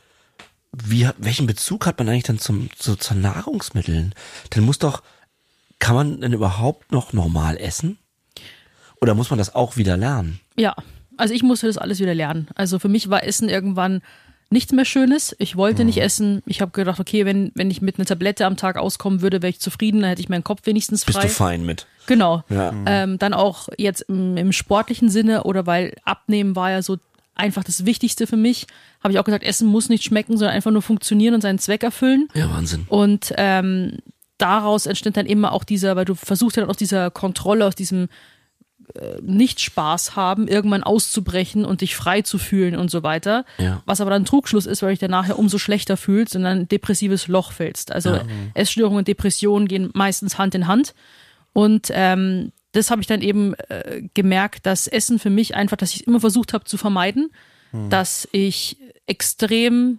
[0.73, 4.15] wie, welchen Bezug hat man eigentlich dann zum, zu, zu Nahrungsmitteln?
[4.51, 5.03] Dann muss doch,
[5.83, 7.99] kann man denn überhaupt noch normal essen?
[9.01, 10.39] Oder muss man das auch wieder lernen?
[10.57, 10.77] Ja,
[11.17, 12.47] also ich musste das alles wieder lernen.
[12.55, 14.01] Also für mich war Essen irgendwann
[14.49, 15.35] nichts mehr Schönes.
[15.41, 16.41] Ich wollte nicht essen.
[16.47, 19.51] Ich habe gedacht, okay, wenn, wenn ich mit einer Tablette am Tag auskommen würde, wäre
[19.51, 21.27] ich zufrieden, dann hätte ich meinen Kopf wenigstens Bist frei.
[21.27, 21.89] du fein mit?
[22.07, 22.45] Genau.
[22.49, 22.73] Ja.
[22.87, 26.99] Ähm, dann auch jetzt im, im sportlichen Sinne oder weil Abnehmen war ja so
[27.35, 28.69] einfach das Wichtigste für mich,
[29.03, 31.83] habe ich auch gesagt, Essen muss nicht schmecken, sondern einfach nur funktionieren und seinen Zweck
[31.83, 32.29] erfüllen.
[32.35, 32.87] Ja, Wahnsinn.
[32.89, 33.99] Und ähm,
[34.43, 37.75] daraus entsteht dann immer auch dieser, weil du versuchst ja dann aus dieser Kontrolle, aus
[37.75, 38.09] diesem
[38.95, 43.45] äh, Nicht-Spaß haben, irgendwann auszubrechen und dich frei zu fühlen und so weiter.
[43.59, 43.83] Ja.
[43.87, 46.61] Was aber dann Trugschluss ist, weil du dich dann nachher umso schlechter fühlst und dann
[46.61, 47.93] ein depressives Loch fällst.
[47.93, 48.19] Also
[48.55, 50.95] Essstörungen und Depressionen gehen meistens Hand in Hand.
[51.53, 55.95] Und ähm, das habe ich dann eben äh, gemerkt, dass Essen für mich einfach, dass
[55.95, 57.31] ich immer versucht habe zu vermeiden,
[57.89, 58.77] dass ich
[59.07, 59.99] extrem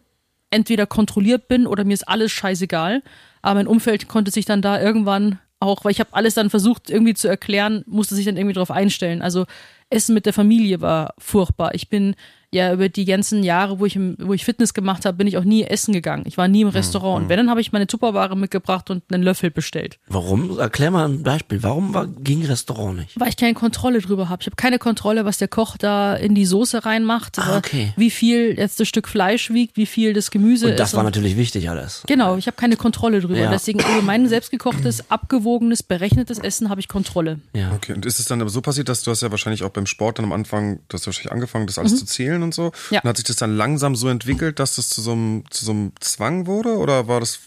[0.51, 3.01] entweder kontrolliert bin oder mir ist alles scheißegal.
[3.43, 6.89] Aber mein Umfeld konnte sich dann da irgendwann auch, weil ich habe alles dann versucht
[6.89, 9.21] irgendwie zu erklären, musste sich dann irgendwie darauf einstellen.
[9.21, 9.45] Also
[9.89, 11.75] Essen mit der Familie war furchtbar.
[11.75, 12.15] Ich bin
[12.53, 15.37] ja über die ganzen Jahre, wo ich, im, wo ich Fitness gemacht habe, bin ich
[15.37, 16.23] auch nie essen gegangen.
[16.25, 17.23] Ich war nie im Restaurant.
[17.23, 19.99] Und wenn, dann habe ich meine Tupperware mitgebracht und einen Löffel bestellt.
[20.07, 20.59] Warum?
[20.59, 21.63] Erklär mal ein Beispiel.
[21.63, 23.19] Warum war, ging Restaurant nicht?
[23.19, 24.41] Weil ich keine Kontrolle drüber habe.
[24.41, 27.39] Ich habe keine Kontrolle, was der Koch da in die Soße reinmacht.
[27.39, 27.93] Ah, okay.
[27.97, 30.95] Wie viel jetzt das Stück Fleisch wiegt, wie viel das Gemüse Und das ist.
[30.95, 32.03] war natürlich wichtig alles.
[32.07, 33.37] Genau, ich habe keine Kontrolle drüber.
[33.37, 33.49] Ja.
[33.51, 37.39] Deswegen über mein selbstgekochtes, abgewogenes, berechnetes Essen habe ich Kontrolle.
[37.55, 37.71] Ja.
[37.73, 39.85] Okay, und ist es dann aber so passiert, dass du hast ja wahrscheinlich auch beim
[39.85, 42.71] Sport dann am Anfang, du hast wahrscheinlich angefangen, das alles zu zählen und so.
[42.91, 43.01] Ja.
[43.01, 45.71] Und hat sich das dann langsam so entwickelt, dass das zu so einem, zu so
[45.71, 46.77] einem Zwang wurde?
[46.77, 47.39] Oder war das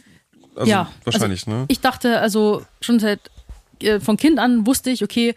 [0.57, 1.65] also ja, wahrscheinlich, also ne?
[1.69, 3.21] Ich dachte, also schon seit
[3.83, 5.35] äh, von Kind an wusste ich, okay,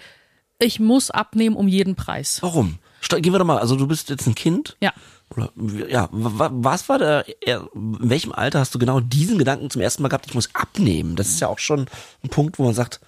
[0.59, 2.39] ich muss abnehmen um jeden Preis.
[2.41, 2.79] Warum?
[3.09, 4.77] Gehen wir doch mal, also du bist jetzt ein Kind.
[4.81, 4.93] Ja.
[5.35, 5.51] Oder,
[5.89, 9.81] ja, wa- was war der, er- in welchem Alter hast du genau diesen Gedanken zum
[9.81, 11.15] ersten Mal gehabt, ich muss abnehmen?
[11.15, 11.87] Das ist ja auch schon
[12.23, 12.99] ein Punkt, wo man sagt,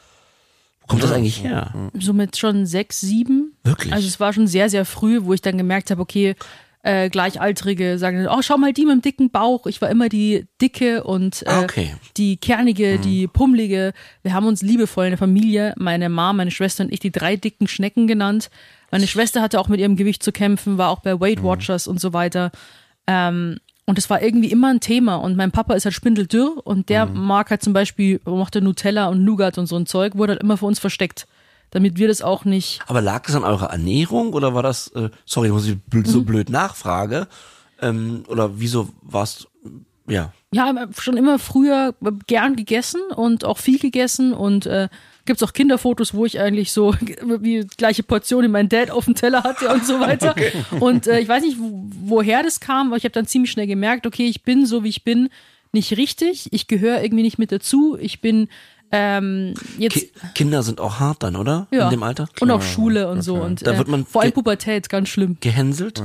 [0.82, 1.74] wo kommt das eigentlich her?
[2.00, 3.51] so mit schon sechs, sieben.
[3.64, 3.94] Wirklich?
[3.94, 6.36] Also es war schon sehr, sehr früh, wo ich dann gemerkt habe, okay,
[6.84, 9.68] äh, Gleichaltrige sagen, dann, oh, schau mal die mit dem dicken Bauch.
[9.68, 11.94] Ich war immer die dicke und äh, Ah, okay.
[12.18, 13.02] die kernige, Mhm.
[13.04, 13.94] die pummelige.
[14.24, 17.36] Wir haben uns liebevoll in der Familie, meine Mama, meine Schwester und ich, die drei
[17.36, 18.50] dicken Schnecken genannt.
[18.90, 21.44] Meine Schwester hatte auch mit ihrem Gewicht zu kämpfen, war auch bei Weight Mhm.
[21.44, 22.52] Watchers und so weiter.
[23.06, 25.16] Ähm, und es war irgendwie immer ein Thema.
[25.18, 27.26] Und mein Papa ist halt spindeldürr und der Mhm.
[27.26, 30.58] mag halt zum Beispiel, mochte Nutella und Nougat und so ein Zeug, wurde halt immer
[30.58, 31.28] für uns versteckt.
[31.72, 32.82] Damit wir das auch nicht.
[32.88, 36.06] Aber lag es an eurer Ernährung oder war das, äh, sorry, muss ich bl Mhm.
[36.06, 37.28] so blöd nachfrage,
[37.82, 39.48] ähm, oder wieso warst,
[40.08, 41.96] ja, Ja, schon immer früher
[42.28, 44.90] gern gegessen und auch viel gegessen und äh,
[45.24, 46.94] gibt's auch Kinderfotos, wo ich eigentlich so
[47.40, 50.36] wie gleiche Portion in meinen Dad auf dem Teller hatte und so weiter.
[50.82, 53.68] Und äh, ich weiß nicht, wo, woher das kam, aber ich habe dann ziemlich schnell
[53.68, 55.30] gemerkt, okay, ich bin so wie ich bin
[55.72, 58.50] nicht richtig, ich gehöre irgendwie nicht mit dazu, ich bin
[58.92, 61.68] ähm, jetzt Ki Kinder sind auch hart dann, oder?
[61.72, 62.28] ja, In dem Alter?
[62.40, 65.38] und auch Schule und so und Da äh, wird man vor allem Pubertät ganz schlimm,
[65.40, 66.02] Gehänselt?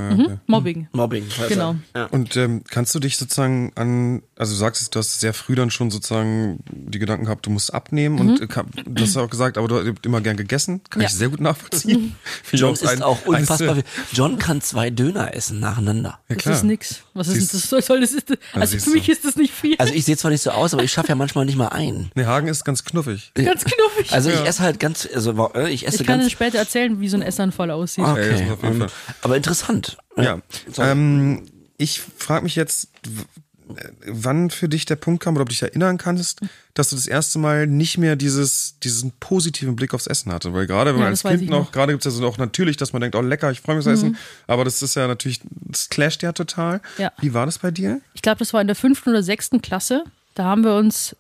[0.46, 0.88] Mobbing.
[0.92, 1.26] Mobbing.
[1.28, 1.76] weiß Genau.
[1.94, 2.06] Ja.
[2.06, 5.70] Und ähm, kannst du dich sozusagen an, also du sagst, du hast sehr früh dann
[5.70, 8.46] schon sozusagen die Gedanken gehabt, du musst abnehmen und äh,
[8.86, 11.08] du hast ja auch gesagt, aber du hast immer gern gegessen, kann Ja.
[11.08, 12.14] ich sehr gut nachvollziehen.
[12.42, 13.74] Finde John ist ein- auch unfassbar.
[13.76, 13.84] viel.
[14.12, 16.18] John kann zwei Döner essen nacheinander.
[16.28, 16.54] Ja, Das klar.
[16.54, 17.02] ist nix.
[17.14, 17.62] Was ist das?
[17.68, 19.12] Soll, soll das ist, also siehst für mich du.
[19.12, 19.74] ist das nicht viel.
[19.78, 22.10] Also ich sehe zwar nicht so aus, aber ich schaffe ja manchmal nicht mal ein.
[22.14, 23.32] Nee, Hagen ist ganz knuffig.
[23.34, 24.12] ganz knuffig.
[24.12, 26.24] Also ich esse halt ganz, also äh, ich esse Ich kann ganz.
[26.24, 28.04] Ihnen später erzählen, wie so ein Essanfall aussieht.
[28.06, 28.86] Ey, das Okay, jeden ähm,
[29.22, 29.96] aber interessant.
[30.16, 30.40] Ja.
[30.78, 31.42] Ähm,
[31.78, 35.62] ich frage mich jetzt, äh, wann für dich der Punkt kam oder ob du dich
[35.62, 36.40] erinnern kannst,
[36.74, 40.52] dass du das erste Mal nicht mehr dieses, diesen positiven Blick aufs Essen hatte.
[40.54, 41.68] Weil gerade wenn Ja, man als das weiß Kind noch, noch.
[41.68, 41.72] Mhm.
[41.72, 43.86] gerade gibt es ja so auch natürlich, dass man denkt, oh lecker, ich freue mich
[43.86, 44.16] aufs Essen.
[44.46, 46.80] Aber das ist ja natürlich, das clasht ja total.
[46.98, 47.12] Ja.
[47.20, 48.00] Wie war das bei dir?
[48.14, 50.04] Ich glaube, das war in der fünften oder sechsten Klasse.
[50.34, 51.16] Da haben wir uns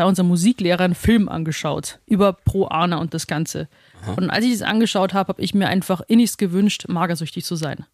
[0.00, 3.68] bei unserem Musiklehrer einen Film angeschaut über Pro Ana und das Ganze.
[4.16, 7.84] Und als ich es angeschaut habe, habe ich mir einfach innigst gewünscht, magersüchtig zu sein.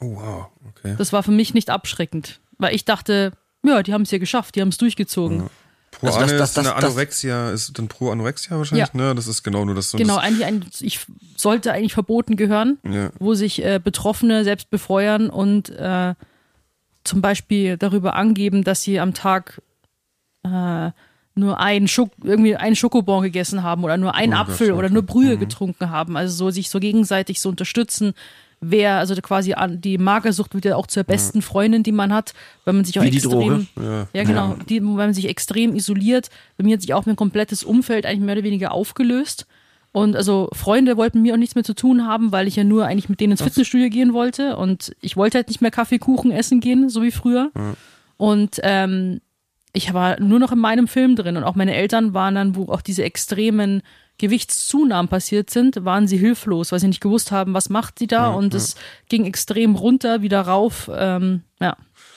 [0.00, 0.94] Oh wow, okay.
[0.96, 4.54] Das war für mich nicht abschreckend, weil ich dachte, ja, die haben es ja geschafft,
[4.56, 5.50] die haben es durchgezogen.
[5.90, 8.88] Pro Also das- Ane das- ist eine das- das- Anorexia, ist dann pro Anorexia wahrscheinlich,
[8.94, 8.96] Ja.
[9.08, 9.14] ne?
[9.14, 9.92] Das ist genau nur das.
[9.92, 11.00] Genau, Das, eigentlich ein, ich
[11.36, 13.10] sollte eigentlich verboten gehören, Ja.
[13.18, 16.14] wo sich äh, Betroffene selbst befeuern und äh,
[17.04, 19.60] zum Beispiel darüber angeben, dass sie am Tag
[20.42, 20.90] äh,
[21.40, 25.02] nur einen, Schok irgendwie einen Schokobon gegessen haben oder nur einen Oh Apfel oder nur
[25.02, 26.16] Brühe getrunken haben.
[26.16, 28.12] Also so sich so gegenseitig so unterstützen.
[28.60, 32.34] Wer, also quasi an, die Magersucht wird ja auch zur besten Freundin, die man hat,
[32.66, 34.06] weil man sich auch Wie extrem, Droge.
[34.12, 36.28] ja, genau, die, weil man sich extrem isoliert.
[36.58, 39.46] Bei mir hat sich auch mein komplettes Umfeld eigentlich mehr oder weniger aufgelöst.
[39.92, 42.86] Und also Freunde wollten mir auch nichts mehr zu tun haben, weil ich ja nur
[42.86, 44.56] eigentlich mit denen ins Fitnessstudio gehen wollte.
[44.56, 47.50] Und ich wollte halt nicht mehr Kaffee, Kuchen essen gehen, so wie früher.
[48.18, 49.20] Und ähm,
[49.72, 51.36] ich war nur noch in meinem Film drin.
[51.36, 53.82] Und auch meine Eltern waren dann, wo auch diese extremen
[54.18, 58.28] Gewichtszunahmen passiert sind, waren sie hilflos, weil sie nicht gewusst haben, was macht sie da.
[58.28, 58.74] und es
[59.08, 60.90] ging extrem runter, wieder rauf.
[60.94, 61.76] Ähm, ja.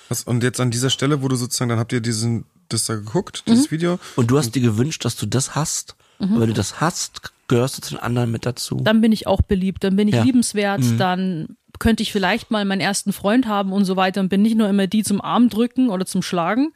[0.10, 2.96] was, und jetzt an dieser Stelle, wo du sozusagen, dann habt ihr diesen, das da
[2.96, 3.52] geguckt, Mhm.
[3.52, 4.00] dieses Video.
[4.16, 5.96] Und du hast dir gewünscht, dass du das hast.
[6.20, 8.78] Und wenn du das hast, gehörst du zu den anderen mit dazu.
[8.82, 10.24] dann bin ich auch beliebt, dann bin ich Ja.
[10.24, 14.42] liebenswert, dann könnte ich vielleicht mal meinen ersten Freund haben und so weiter und bin
[14.42, 16.72] nicht nur immer die zum Arm drücken oder zum Schlagen.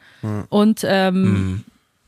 [0.50, 1.64] Und ähm,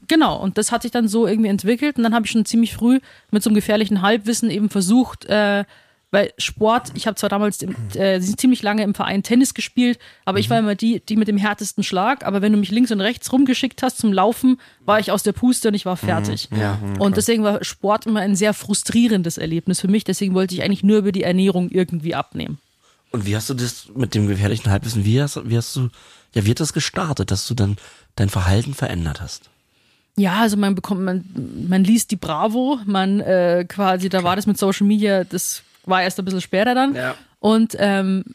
[0.10, 2.74] genau, und das hat sich dann so irgendwie entwickelt und dann habe ich schon ziemlich
[2.74, 3.00] früh
[3.32, 5.64] mit so einem gefährlichen Halbwissen eben versucht, äh,
[6.12, 7.60] weil Sport, ich habe zwar damals
[7.96, 11.38] äh, ziemlich lange im Verein Tennis gespielt, aber ich war immer die, die mit dem
[11.38, 12.26] härtesten Schlag.
[12.26, 15.32] Aber wenn du mich links und rechts rumgeschickt hast zum Laufen, war ich aus der
[15.32, 16.50] Puste und ich war fertig.
[16.52, 16.80] Ja.
[16.98, 20.04] Und deswegen war Sport immer ein sehr frustrierendes Erlebnis für mich.
[20.04, 22.58] Deswegen wollte ich eigentlich nur über die Ernährung irgendwie abnehmen.
[23.12, 25.90] Und wie hast du das mit dem gefährlichen Halbwissen, wie hast, wie hast du,
[26.34, 27.78] ja, wie hat das gestartet, dass du dann
[28.16, 29.50] dein Verhalten verändert hast?
[30.16, 31.24] Ja, also man bekommt, man,
[31.68, 36.04] man liest die Bravo, man äh, quasi, da war das mit Social Media, das war
[36.04, 36.94] erst ein bisschen später dann.
[36.94, 37.16] Ja.
[37.40, 38.26] Und ähm,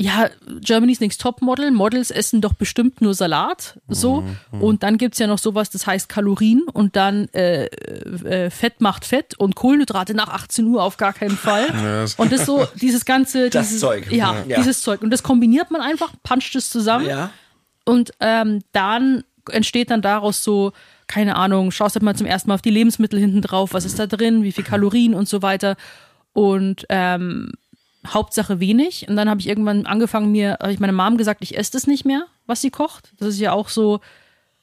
[0.00, 0.30] ja,
[0.62, 1.70] Germany's Next Top Model.
[1.70, 3.78] Models essen doch bestimmt nur Salat.
[3.86, 4.24] So.
[4.50, 9.04] Und dann gibt's ja noch sowas, das heißt Kalorien und dann äh, äh, Fett macht
[9.04, 11.66] Fett und Kohlenhydrate nach 18 Uhr auf gar keinen Fall.
[11.72, 14.10] das- und das so, dieses ganze, Das dieses, Zeug.
[14.10, 14.56] Ja, Ja.
[14.56, 15.02] dieses Zeug.
[15.02, 17.06] Und das kombiniert man einfach, puncht es zusammen.
[17.06, 17.30] Ja.
[17.84, 20.72] Und ähm, dann entsteht dann daraus so,
[21.08, 23.98] keine Ahnung, schaust halt mal zum ersten Mal auf die Lebensmittel hinten drauf, was ist
[23.98, 25.76] da drin, wie viel Kalorien und so weiter.
[26.32, 27.52] Und ähm,
[28.06, 29.06] Hauptsache wenig.
[29.08, 31.86] Und dann habe ich irgendwann angefangen, mir, habe ich meiner Mom gesagt, ich esse das
[31.86, 33.12] nicht mehr, was sie kocht.
[33.18, 34.00] Das ist ja auch so,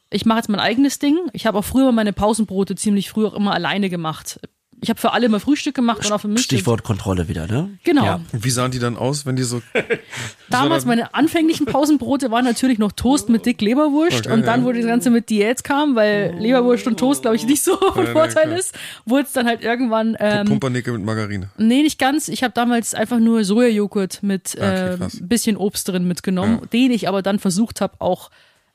[0.10, 1.18] ich mache jetzt mein eigenes Ding.
[1.34, 4.40] Ich habe auch früher meine Pausenbrote ziemlich früh auch immer alleine gemacht.
[4.80, 6.44] Ich habe für alle immer Frühstück gemacht und auch für mich.
[6.44, 7.78] Stichwort Kontrolle wieder, ne?
[7.84, 8.06] Genau.
[8.06, 8.20] Ja.
[8.32, 9.62] Und wie sahen die dann aus, wenn die so.
[10.50, 14.68] Damals meine anfänglichen Pausenbrote waren natürlich noch Toast mit dick Leberwurst Okay, und dann, ja.
[14.68, 18.04] wo das Ganze mit Diät kam, weil Leberwurst und Toast, glaube ich, nicht so von
[18.04, 21.50] nee, Vorteil ist, wurde es dann halt irgendwann, ähm, Pumpernickel mit Margarine.
[21.58, 22.28] nee, nicht ganz.
[22.28, 27.08] Ich habe damals einfach nur Sojajoghurt mit Okay, äh, bisschen Obst drin mitgenommen, den ich
[27.08, 28.30] aber dann versucht habe, auch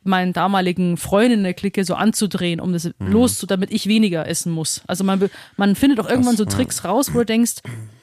[0.05, 2.93] meinen damaligen Freunden in der Clique so anzudrehen, um das Mhm.
[3.13, 4.83] loszu, damit ich weniger essen muss.
[4.87, 7.55] Also man, man findet auch irgendwann so Tricks raus, wo du denkst,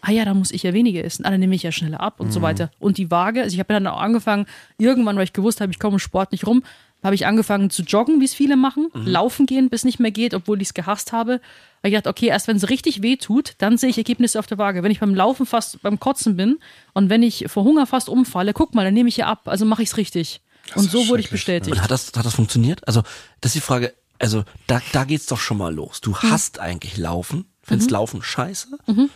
[0.01, 2.19] ah ja, da muss ich ja weniger essen, ah, dann nehme ich ja schneller ab
[2.19, 2.31] und Mhm.
[2.31, 2.71] so weiter.
[2.79, 4.45] Und die Waage, also ich habe dann auch angefangen,
[4.77, 6.63] irgendwann, weil ich gewusst habe, ich komme im Sport nicht rum,
[7.03, 9.07] habe ich angefangen zu joggen, wie es viele machen, Mhm.
[9.07, 11.33] laufen gehen, bis nicht mehr geht, obwohl ich es gehasst habe.
[11.33, 11.41] Habe
[11.83, 14.57] ich gedacht, okay, erst wenn es richtig weh tut, dann sehe ich Ergebnisse auf der
[14.57, 14.83] Waage.
[14.83, 16.57] Wenn ich beim Laufen fast beim Kotzen bin
[16.93, 19.63] und wenn ich vor Hunger fast umfalle, guck mal, dann nehme ich ja ab, also
[19.65, 20.41] mache ich es richtig.
[20.75, 21.75] Und so wurde ich bestätigt.
[21.75, 22.87] Und hat das, hat das funktioniert?
[22.87, 23.01] Also,
[23.41, 26.01] das ist die Frage, also da, da geht's doch schon mal los.
[26.01, 26.21] Du Mhm.
[26.31, 28.67] hast eigentlich Laufen, findest Laufen scheiße,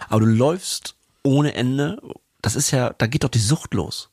[0.10, 2.02] aber du läufst ohne Ende.
[2.42, 4.10] Das ist ja, da geht doch die Sucht los.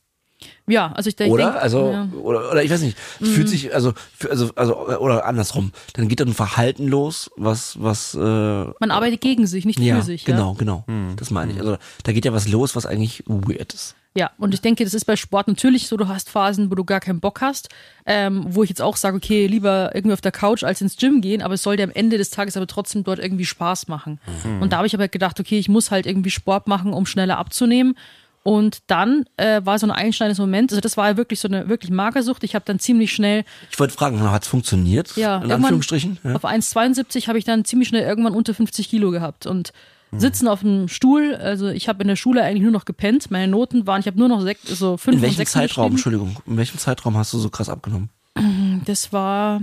[0.67, 1.33] Ja, also ich denke.
[1.33, 1.61] Oder?
[1.61, 2.05] Also, ja.
[2.05, 2.13] Mhm.
[2.15, 3.93] oder, oder ich weiß nicht, es fühlt sich, also,
[4.29, 5.71] also, also, oder andersrum.
[5.93, 9.97] Dann geht dann ein Verhalten los, was, was, äh, man arbeitet gegen sich, nicht ja,
[9.97, 10.25] für sich.
[10.25, 10.57] genau, Ja?
[10.57, 10.85] genau.
[11.17, 11.59] Das meine ich.
[11.59, 13.95] Also, da geht ja was los, was eigentlich weird ist.
[14.13, 16.83] Ja, und ich denke, das ist bei Sport natürlich so, du hast Phasen, wo du
[16.83, 17.69] gar keinen Bock hast,
[18.05, 21.21] ähm, wo ich jetzt auch sage, okay, lieber irgendwie auf der Couch als ins Gym
[21.21, 24.19] gehen, aber es soll dir am Ende des Tages aber trotzdem dort irgendwie Spaß machen.
[24.59, 27.37] Und da habe ich aber gedacht, okay, ich muss halt irgendwie Sport machen, um schneller
[27.37, 27.95] abzunehmen.
[28.43, 31.69] Und dann äh, war so ein einschneidendes Moment, also das war ja wirklich so eine
[31.69, 32.43] wirklich Magersucht.
[32.43, 35.15] Ich habe dann ziemlich schnell Ich wollte fragen, hat es funktioniert?
[35.15, 36.17] Ja, in Anführungsstrichen?
[36.23, 36.35] Ja.
[36.35, 39.73] Auf 1,72 habe ich dann ziemlich schnell irgendwann unter 50 Kilo gehabt und
[40.17, 41.35] sitzen auf dem Stuhl.
[41.35, 43.31] Also ich habe in der Schule eigentlich nur noch gepennt.
[43.31, 45.91] Meine Noten waren, ich habe nur noch sechs, so fünf In und welchem sechs Zeitraum.
[45.91, 48.09] Entschuldigung, in welchem Zeitraum hast du so krass abgenommen?
[48.85, 49.61] Das war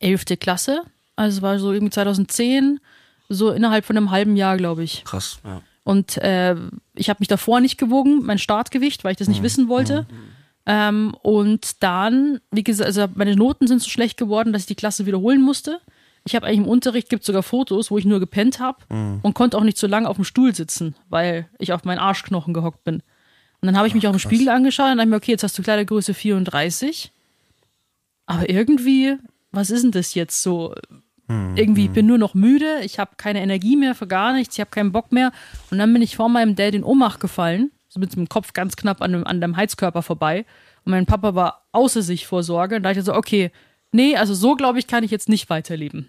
[0.00, 0.24] 11.
[0.40, 0.82] Klasse.
[1.16, 2.80] Also es war so irgendwie 2010,
[3.28, 5.04] so innerhalb von einem halben Jahr, glaube ich.
[5.04, 5.62] Krass, ja.
[5.88, 6.54] Und äh,
[6.96, 10.04] ich habe mich davor nicht gewogen, mein Startgewicht, weil ich das nicht wissen wollte.
[10.66, 14.74] Ähm, und dann, wie gesagt, also meine Noten sind so schlecht geworden, dass ich die
[14.74, 15.80] Klasse wiederholen musste.
[16.26, 18.84] Ich habe eigentlich im Unterricht, gibt sogar Fotos, wo ich nur gepennt habe
[19.22, 22.52] und konnte auch nicht so lange auf dem Stuhl sitzen, weil ich auf meinen Arschknochen
[22.52, 22.96] gehockt bin.
[22.96, 25.56] Und dann habe ich mich auch im Spiegel angeschaut und dachte mir, okay, jetzt hast
[25.56, 27.12] du Kleidergröße 34.
[28.26, 29.16] Aber irgendwie,
[29.52, 30.74] was ist denn das jetzt so?
[31.56, 34.60] Irgendwie, ich bin nur noch müde, ich habe keine Energie mehr für gar nichts, ich
[34.60, 35.30] habe keinen Bock mehr.
[35.70, 38.76] Und dann bin ich vor meinem Dad in Ohnmacht gefallen, so mit dem Kopf ganz
[38.76, 40.46] knapp an dem, an dem Heizkörper vorbei.
[40.86, 42.76] Und mein Papa war außer sich vor Sorge.
[42.76, 43.50] Und da dachte ich so, okay,
[43.92, 46.08] nee, also so glaube ich, kann ich jetzt nicht weiterleben.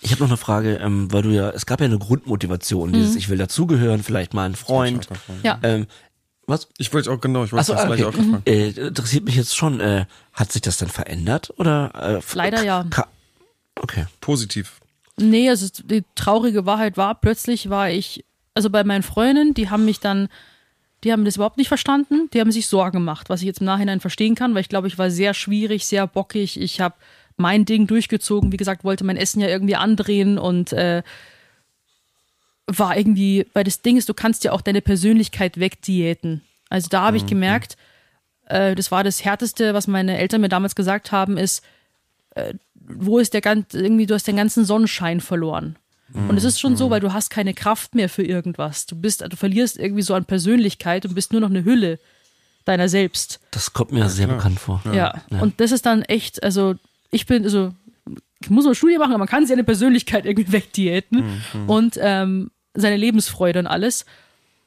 [0.00, 3.12] Ich habe noch eine Frage, ähm, weil du ja, es gab ja eine Grundmotivation, dieses
[3.12, 3.18] Mhm.
[3.18, 5.08] Ich will dazugehören, vielleicht mal ein Freund.
[5.42, 5.58] Ja.
[5.62, 5.86] Ähm,
[6.46, 6.68] was?
[6.78, 8.16] Ich wollte auch genau, ich wollte Achso, das gleich okay.
[8.18, 8.48] auch gefragt.
[8.48, 12.20] Äh, interessiert mich jetzt schon, äh, hat sich das dann verändert oder?
[12.22, 12.84] Äh, Leider ja.
[12.88, 13.08] ka-
[13.76, 14.06] Okay.
[14.20, 14.80] Positiv.
[15.18, 19.84] Nee, also die traurige Wahrheit war, plötzlich war ich, also bei meinen Freundinnen, die haben
[19.84, 20.28] mich dann,
[21.04, 23.66] die haben das überhaupt nicht verstanden, die haben sich Sorgen gemacht, was ich jetzt im
[23.66, 26.96] Nachhinein verstehen kann, weil ich glaube, ich war sehr schwierig, sehr bockig, ich habe
[27.38, 31.02] mein Ding durchgezogen, wie gesagt, wollte mein Essen ja irgendwie andrehen und äh,
[32.66, 36.42] war irgendwie, weil das Ding ist, du kannst ja auch deine Persönlichkeit wegdiäten.
[36.68, 37.76] Also da habe ich gemerkt,
[38.46, 41.62] äh, das war das Härteste, was meine Eltern mir damals gesagt haben, ist,
[42.36, 45.76] äh, wo ist der ganze, irgendwie, du hast den ganzen Sonnenschein verloren.
[46.14, 48.86] Und es ist schon so, weil du hast keine Kraft mehr für irgendwas.
[48.86, 51.98] Du bist, du verlierst irgendwie so an Persönlichkeit und bist nur noch eine Hülle
[52.64, 53.40] deiner selbst.
[53.50, 54.80] Das kommt mir sehr bekannt vor.
[54.92, 55.14] Ja.
[55.40, 56.76] Und das ist dann echt, also
[57.10, 57.72] ich bin, also
[58.40, 62.96] ich muss eine Studie machen, aber man kann seine Persönlichkeit irgendwie wegdiäten und ähm, seine
[62.96, 64.06] Lebensfreude und alles.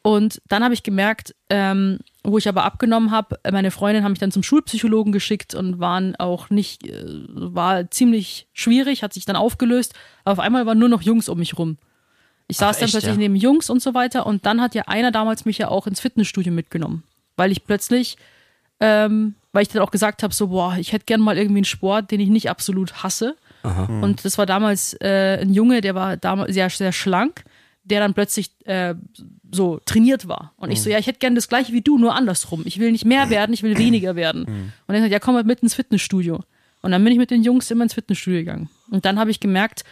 [0.02, 4.20] Und dann habe ich gemerkt, ähm, wo ich aber abgenommen habe, meine Freundin haben mich
[4.20, 9.36] dann zum Schulpsychologen geschickt und waren auch nicht, äh, war ziemlich schwierig, hat sich dann
[9.36, 9.94] aufgelöst.
[10.24, 11.78] Aber auf einmal waren nur noch Jungs um mich rum.
[12.48, 13.20] Ich saß dann echt, plötzlich ja?
[13.20, 16.00] neben Jungs und so weiter und dann hat ja einer damals mich ja auch ins
[16.00, 17.04] Fitnessstudio mitgenommen,
[17.38, 18.18] weil ich plötzlich
[18.80, 21.66] ähm, weil ich dann auch gesagt habe, so, boah, ich hätte gern mal irgendwie einen
[21.66, 23.36] Sport, den ich nicht absolut hasse.
[24.02, 27.44] Und das war damals äh, ein Junge, der war damals sehr, sehr schlank.
[27.84, 28.96] der dann plötzlich äh,
[29.52, 30.54] so trainiert war.
[30.58, 32.64] Und ich so, ja, ich hätte gerne das gleiche wie du, nur andersrum.
[32.66, 34.72] Ich will nicht mehr werden, ich will weniger werden.
[34.88, 36.40] Und er sagt, ja, komm mal mit ins Fitnessstudio.
[36.82, 38.70] Und dann bin ich mit den Jungs immer ins Fitnessstudio gegangen.
[38.90, 39.84] Und dann habe ich gemerkt,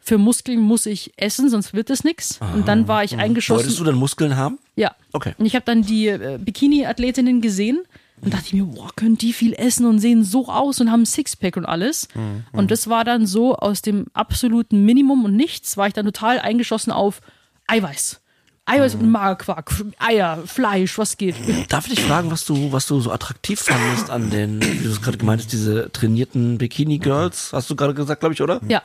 [0.00, 2.38] für Muskeln muss ich essen, sonst wird es nichts.
[2.54, 3.64] Und dann war ich eingeschossen.
[3.64, 4.58] Wolltest du dann Muskeln haben?
[4.76, 4.94] Ja.
[5.12, 5.34] Okay.
[5.38, 7.80] Und ich habe dann die äh, Bikini-Athletinnen gesehen
[8.20, 11.02] und dachte ich mir, boah, können die viel essen und sehen so aus und haben
[11.02, 12.08] ein Sixpack und alles.
[12.52, 16.38] Und das war dann so aus dem absoluten Minimum und nichts, war ich dann total
[16.38, 17.20] eingeschossen auf
[17.66, 18.20] Eiweiß.
[18.66, 21.36] Eiweiß und Magerquark, Eier, Fleisch, was geht.
[21.68, 24.90] Darf ich dich fragen, was du, was du so attraktiv fandest an den, wie du
[24.90, 27.52] es gerade gemeint hast, diese trainierten Bikini-Girls?
[27.52, 28.60] Hast du gerade gesagt, glaube ich, oder?
[28.66, 28.82] Ja.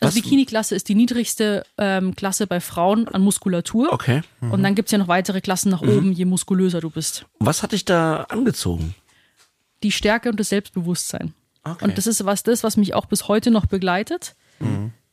[0.00, 3.92] Also Bikini-Klasse ist die niedrigste ähm, Klasse bei Frauen an Muskulatur.
[3.92, 4.22] Okay.
[4.40, 7.24] Und dann gibt's ja noch weitere Klassen nach oben, je muskulöser du bist.
[7.38, 8.94] Was hat dich da angezogen?
[9.84, 11.34] Die Stärke und das Selbstbewusstsein.
[11.62, 11.84] Okay.
[11.84, 14.34] Und das ist was das, was mich auch bis heute noch begleitet.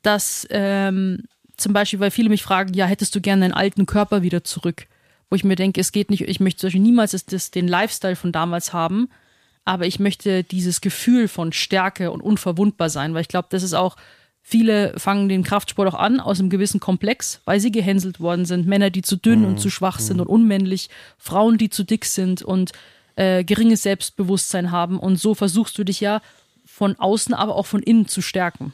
[0.02, 1.24] Dass ähm,
[1.60, 4.88] zum Beispiel, weil viele mich fragen, ja, hättest du gerne deinen alten Körper wieder zurück?
[5.30, 8.16] Wo ich mir denke, es geht nicht, ich möchte zum Beispiel niemals das, den Lifestyle
[8.16, 9.10] von damals haben,
[9.66, 13.74] aber ich möchte dieses Gefühl von Stärke und unverwundbar sein, weil ich glaube, das ist
[13.74, 13.96] auch,
[14.42, 18.66] viele fangen den Kraftsport auch an aus einem gewissen Komplex, weil sie gehänselt worden sind.
[18.66, 22.42] Männer, die zu dünn und zu schwach sind und unmännlich, Frauen, die zu dick sind
[22.42, 22.72] und
[23.16, 24.98] äh, geringes Selbstbewusstsein haben.
[24.98, 26.22] Und so versuchst du dich ja
[26.66, 28.74] von außen, aber auch von innen zu stärken.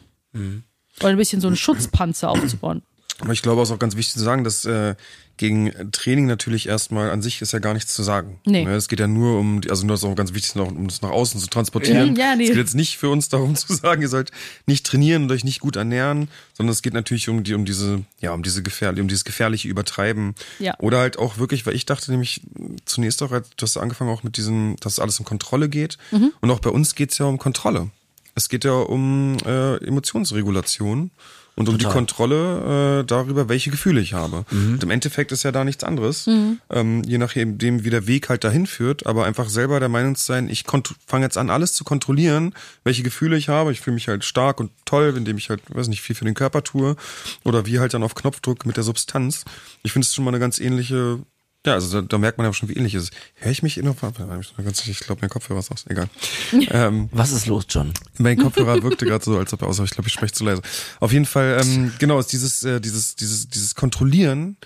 [0.99, 2.81] Oder ein bisschen so einen Schutzpanzer aufzubauen.
[3.19, 4.95] Aber ich glaube, es ist auch ganz wichtig zu sagen, dass äh,
[5.37, 8.39] gegen Training natürlich erstmal an sich ist ja gar nichts zu sagen.
[8.45, 8.63] Nee.
[8.63, 11.01] Ne, Es geht ja nur um, die, also nur ist auch ganz wichtig, um das
[11.01, 12.15] nach außen zu transportieren.
[12.15, 12.43] Ja, ja, nee.
[12.43, 14.31] Es geht jetzt nicht für uns darum zu sagen, ihr sollt
[14.65, 18.03] nicht trainieren und euch nicht gut ernähren, sondern es geht natürlich um die, um diese,
[18.21, 20.35] ja, um diese gefährliche, um dieses gefährliche Übertreiben.
[20.59, 20.75] Ja.
[20.79, 22.41] Oder halt auch wirklich, weil ich dachte nämlich
[22.85, 25.97] zunächst auch, du hast angefangen auch mit diesem, dass alles um Kontrolle geht.
[26.11, 26.31] Mhm.
[26.39, 27.89] Und auch bei uns geht's ja um Kontrolle.
[28.35, 31.11] Es geht ja um äh, Emotionsregulation
[31.55, 34.43] und um die Kontrolle äh, darüber, welche Gefühle ich habe.
[34.51, 36.27] Und im Endeffekt ist ja da nichts anderes,
[36.69, 40.25] ähm, je nachdem, wie der Weg halt dahin führt, aber einfach selber der Meinung zu
[40.25, 40.65] sein, ich
[41.07, 43.71] fange jetzt an, alles zu kontrollieren, welche Gefühle ich habe.
[43.71, 46.33] Ich fühle mich halt stark und toll, indem ich halt, weiß nicht, viel für den
[46.33, 46.97] Körper tue
[47.45, 49.45] oder wie halt dann auf Knopfdruck mit der Substanz.
[49.83, 51.19] Ich finde es schon mal eine ganz ähnliche
[51.65, 53.13] ja, also da, da merkt man ja schon, wie ähnlich es ist.
[53.35, 53.91] Höre ich mich immer?
[53.91, 55.85] Ich glaube, mein Kopfhörer ist aus.
[55.87, 56.07] Egal.
[56.69, 57.93] ähm, Was ist los, John?
[58.17, 60.43] mein Kopfhörer wirkte gerade so, als ob er aus, aber ich glaube, ich spreche zu
[60.43, 60.61] leise.
[60.99, 64.57] Auf jeden Fall, ähm, genau, ist dieses, äh, dieses, dieses, dieses Kontrollieren,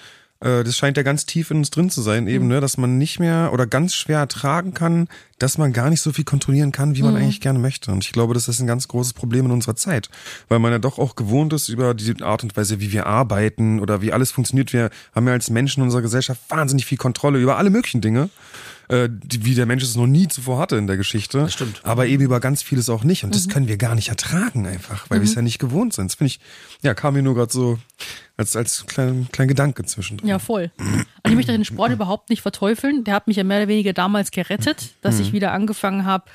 [0.41, 2.97] äh, das scheint ja ganz tief in uns drin zu sein, eben, ne, dass man
[2.97, 6.95] nicht mehr oder ganz schwer ertragen kann, dass man gar nicht so viel kontrollieren kann,
[6.95, 7.91] wie man eigentlich gerne möchte.
[7.91, 10.09] Und ich glaube, das ist ein ganz großes Problem in unserer Zeit,
[10.49, 13.79] weil man ja doch auch gewohnt ist über die Art und Weise, wie wir arbeiten
[13.79, 14.73] oder wie alles funktioniert.
[14.73, 18.29] Wir haben ja als Menschen in unserer Gesellschaft wahnsinnig viel Kontrolle über alle möglichen Dinge
[18.89, 21.39] äh, wie der Mensch es noch nie zuvor hatte in der Geschichte.
[21.39, 21.81] Das stimmt.
[21.83, 23.23] Aber eben über ganz vieles auch nicht.
[23.23, 26.11] Und das können wir gar nicht ertragen einfach, weil wir es ja nicht gewohnt sind.
[26.11, 26.39] Das finde ich,
[26.81, 27.77] ja, kam mir nur gerade so
[28.35, 30.27] als, als klein, klein Gedanke zwischendrin.
[30.27, 30.71] Ja, voll.
[30.77, 33.03] Und ich möchte den Sport überhaupt nicht verteufeln.
[33.03, 36.25] Der hat mich ja mehr oder weniger damals gerettet, dass ich wieder angefangen habe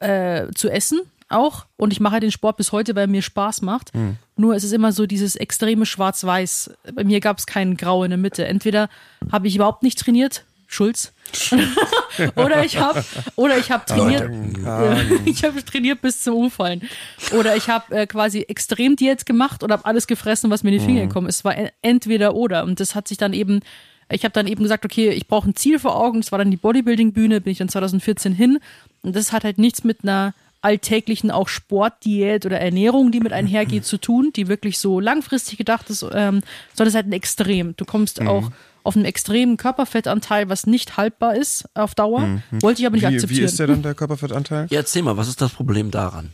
[0.00, 1.66] äh, zu essen auch.
[1.76, 3.92] Und ich mache den Sport bis heute, weil er mir Spaß macht.
[4.36, 6.70] Nur es ist immer so dieses extreme Schwarz-Weiß.
[6.94, 8.44] Bei mir gab es kein Grau in der Mitte.
[8.46, 8.88] Entweder
[9.30, 11.12] habe ich überhaupt nicht trainiert, Schulz.
[12.36, 14.30] oder ich habe oder ich habe trainiert
[15.24, 16.88] ich habe trainiert bis zum Umfallen
[17.36, 20.78] oder ich habe äh, quasi extrem Diät gemacht und habe alles gefressen was mir in
[20.78, 21.38] die Finger gekommen ist.
[21.38, 22.64] Es war entweder oder.
[22.64, 23.60] Und das hat sich dann eben
[24.08, 26.20] ich habe dann eben gesagt okay ich brauche ein Ziel vor Augen.
[26.20, 28.58] Das war dann die Bodybuilding Bühne bin ich dann 2014 hin.
[29.02, 33.84] Und das hat halt nichts mit einer alltäglichen auch Sportdiät oder Ernährung, die mit einhergeht,
[33.84, 36.42] zu tun, die wirklich so langfristig gedacht ist, ähm,
[36.74, 37.76] sondern es ist halt ein Extrem.
[37.76, 38.50] Du kommst auch
[38.86, 42.40] auf einen extremen Körperfettanteil, was nicht haltbar ist auf Dauer.
[42.50, 43.40] Wollte ich aber nicht Wie, akzeptieren.
[43.40, 44.66] wie ist der dann, der Körperfettanteil?
[44.70, 46.30] Ja, erzähl mal, was ist das Problem daran?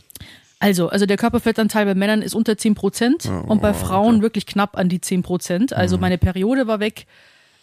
[0.59, 4.77] Also, also der Körperfettanteil bei Männern ist unter 10 Prozent und bei Frauen wirklich knapp
[4.77, 5.73] an die 10 Prozent.
[5.73, 7.05] Also meine Periode war weg.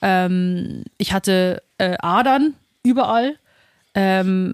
[0.03, 3.37] Ähm, ich hatte äh, Adern überall.
[3.95, 4.53] Ähm,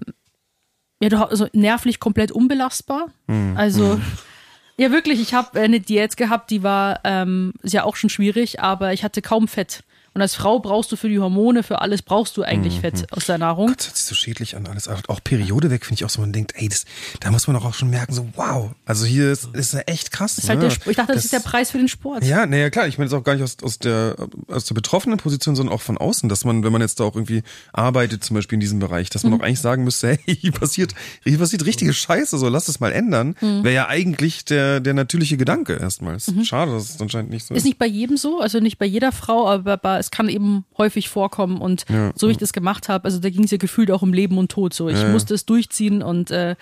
[1.01, 3.07] ja, du, also nervlich komplett unbelastbar.
[3.55, 3.99] Also
[4.77, 8.61] ja, wirklich, ich habe eine Diät gehabt, die war ähm, ist ja auch schon schwierig,
[8.61, 9.83] aber ich hatte kaum Fett.
[10.17, 13.27] Und als Frau brauchst du für die Hormone, für alles brauchst du eigentlich Fett aus
[13.27, 13.71] der Nahrung.
[13.77, 14.87] Das hört sich so schädlich an alles.
[14.87, 16.85] Auch Periode weg finde ich auch so, man denkt, ey, das,
[17.19, 18.71] da muss man doch auch schon merken, so, wow.
[18.87, 20.33] Also hier ist, ist ja echt krass.
[20.33, 20.69] Das ist halt ne?
[20.69, 22.23] der, ich dachte, das, ist der Preis für den Sport.
[22.23, 22.87] Ja, naja, klar.
[22.87, 24.15] Ich meine, das ist auch gar nicht aus, aus, der,
[24.47, 27.13] aus der betroffenen Position, sondern auch von außen, dass man, wenn man jetzt da auch
[27.13, 29.39] irgendwie arbeitet, zum Beispiel in diesem Bereich, dass man Mhm.
[29.41, 32.91] auch eigentlich sagen müsste, hey, hier passiert, hier passiert richtige Scheiße, so lass es mal
[32.91, 33.35] ändern.
[33.39, 33.63] Mhm.
[33.63, 36.15] Wäre ja eigentlich der, der natürliche Gedanke erstmal.
[36.15, 37.65] Ist Schade, dass es anscheinend nicht so Ist ist.
[37.65, 41.09] nicht bei jedem so, also nicht bei jeder Frau, aber, aber es kann eben häufig
[41.09, 42.11] vorkommen und Ja.
[42.15, 44.37] so wie ich das gemacht habe, also da ging es ja gefühlt auch um Leben
[44.37, 44.73] und Tod.
[44.73, 45.09] So, ich ja.
[45.09, 46.55] musste es durchziehen und äh,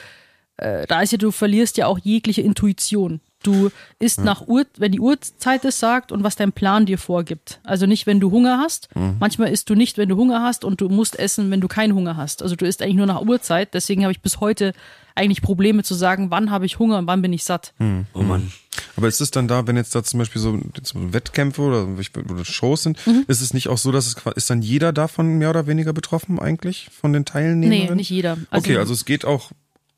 [0.57, 3.19] äh, da ist ja, du verlierst ja auch jegliche Intuition.
[3.45, 3.69] Du
[3.99, 7.59] isst nach Uhr, wenn die Uhrzeit es sagt und was dein Plan dir vorgibt.
[7.63, 8.89] Also nicht, wenn du Hunger hast.
[9.19, 11.93] Manchmal isst du nicht, wenn du Hunger hast und du musst essen, wenn du keinen
[11.93, 12.41] Hunger hast.
[12.43, 13.73] Also du isst eigentlich nur nach Uhrzeit.
[13.73, 14.73] Deswegen habe ich bis heute
[15.17, 17.73] eigentlich Probleme zu sagen, wann habe ich Hunger und wann bin ich satt.
[18.13, 18.51] Oh Mann.
[18.97, 22.43] Aber ist es dann da, wenn jetzt da zum Beispiel so so Wettkämpfe oder, oder
[22.45, 23.23] Shows sind, Mhm.
[23.27, 26.39] ist es nicht auch so, dass es ist dann jeder davon mehr oder weniger betroffen
[26.39, 27.87] eigentlich von den Teilnehmern?
[27.89, 28.37] Nee, nicht jeder.
[28.51, 29.51] okay, also es geht auch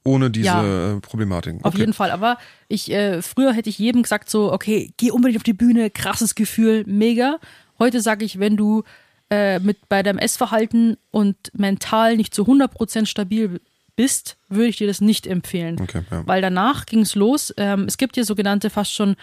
[0.08, 0.94] ohne diese Ja.
[0.96, 1.64] äh, Problematiken.
[1.64, 1.82] Auf okay.
[1.82, 2.12] jeden Fall.
[2.12, 2.38] Aber
[2.68, 6.34] ich, äh, früher hätte ich jedem gesagt so, okay, geh unbedingt auf die Bühne, krasses
[6.34, 7.40] Gefühl, mega.
[7.78, 8.84] Heute sage ich, wenn du
[9.30, 13.60] äh, mit bei deinem Essverhalten und mental nicht zu 100% stabil
[13.98, 15.78] bist, würde ich dir das nicht empfehlen.
[15.82, 16.26] Okay, ja.
[16.26, 17.54] Weil danach ging es los.
[17.58, 19.16] Ähm, es gibt ja sogenannte fast schon,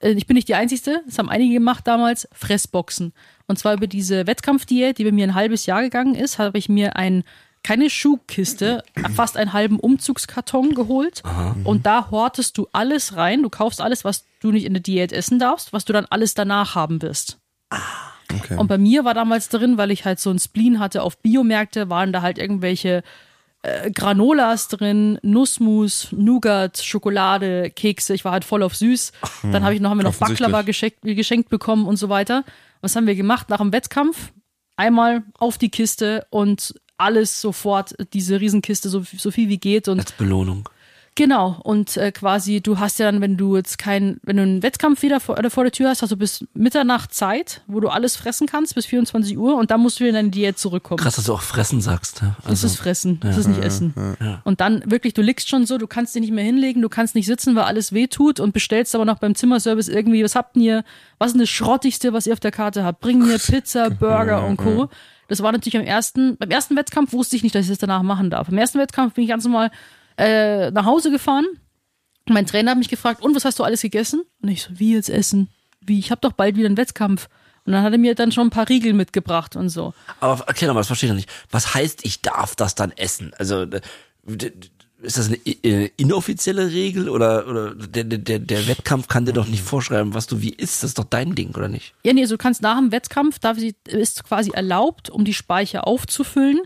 [0.00, 3.14] äh, ich bin nicht die Einzige, das haben einige gemacht damals, Fressboxen.
[3.46, 6.68] Und zwar über diese Wettkampfdiät, die bei mir ein halbes Jahr gegangen ist, habe ich
[6.68, 7.24] mir ein
[7.66, 8.84] keine Schuhkiste,
[9.16, 11.24] fast einen halben Umzugskarton geholt.
[11.64, 13.42] Und da hortest du alles rein.
[13.42, 16.34] Du kaufst alles, was du nicht in der Diät essen darfst, was du dann alles
[16.34, 17.38] danach haben wirst.
[18.32, 18.54] okay.
[18.56, 21.90] Und bei mir war damals drin, weil ich halt so ein Spleen hatte auf Biomärkte,
[21.90, 23.02] waren da halt irgendwelche
[23.62, 28.14] äh, Granolas drin, Nussmus, Nougat, Schokolade, Kekse.
[28.14, 29.10] Ich war halt voll auf süß.
[29.42, 30.14] Dann habe ich noch, haben wir noch.
[30.14, 32.44] Baklava geschenkt, geschenkt bekommen und so weiter.
[32.80, 34.32] Was haben wir gemacht nach dem Wettkampf?
[34.76, 39.88] Einmal auf die Kiste und alles sofort, diese Riesenkiste, so, so viel wie geht.
[39.88, 40.68] Und Als Belohnung.
[41.18, 44.62] Genau, und äh, quasi, du hast ja dann, wenn du jetzt kein, wenn du einen
[44.62, 47.88] Wettkampf wieder vor, äh, vor der Tür hast, hast du bis Mitternacht Zeit, wo du
[47.88, 50.98] alles fressen kannst, bis 24 Uhr und dann musst du wieder in deine Diät zurückkommen.
[50.98, 52.20] Krass, dass du auch fressen sagst.
[52.20, 52.36] ja.
[52.42, 53.94] Das Also, ist Fressen, das ist nicht Essen.
[54.44, 57.14] Und dann wirklich, du liegst schon so, du kannst dich nicht mehr hinlegen, du kannst
[57.14, 60.58] nicht sitzen, weil alles weh tut und bestellst aber noch beim Zimmerservice irgendwie, was habt
[60.58, 60.84] ihr,
[61.16, 63.00] was ist denn das Schrottigste, was ihr auf der Karte habt?
[63.00, 64.90] Bring mir Pizza, Burger und Co.
[65.28, 68.02] Das war natürlich am ersten, beim ersten Wettkampf wusste ich nicht, dass ich das danach
[68.02, 68.48] machen darf.
[68.48, 69.70] Beim ersten Wettkampf bin ich ganz normal
[70.16, 71.46] äh, nach Hause gefahren.
[72.28, 74.22] Mein Trainer hat mich gefragt, und was hast du alles gegessen?
[74.42, 75.48] Und ich so, wie jetzt essen?
[75.80, 77.28] Wie, ich habe doch bald wieder einen Wettkampf.
[77.64, 79.92] Und dann hat er mir dann schon ein paar Riegel mitgebracht und so.
[80.20, 81.30] aber erklär mal, das verstehe ich noch nicht.
[81.50, 83.32] Was heißt, ich darf das dann essen?
[83.38, 83.66] Also,
[85.06, 89.46] ist das eine äh, inoffizielle Regel oder, oder der, der, der Wettkampf kann dir doch
[89.46, 90.82] nicht vorschreiben, was du wie isst?
[90.82, 91.94] Das ist doch dein Ding, oder nicht?
[92.04, 95.34] Ja, nee, also du kannst nach dem Wettkampf, darf sie, ist quasi erlaubt, um die
[95.34, 96.60] Speicher aufzufüllen,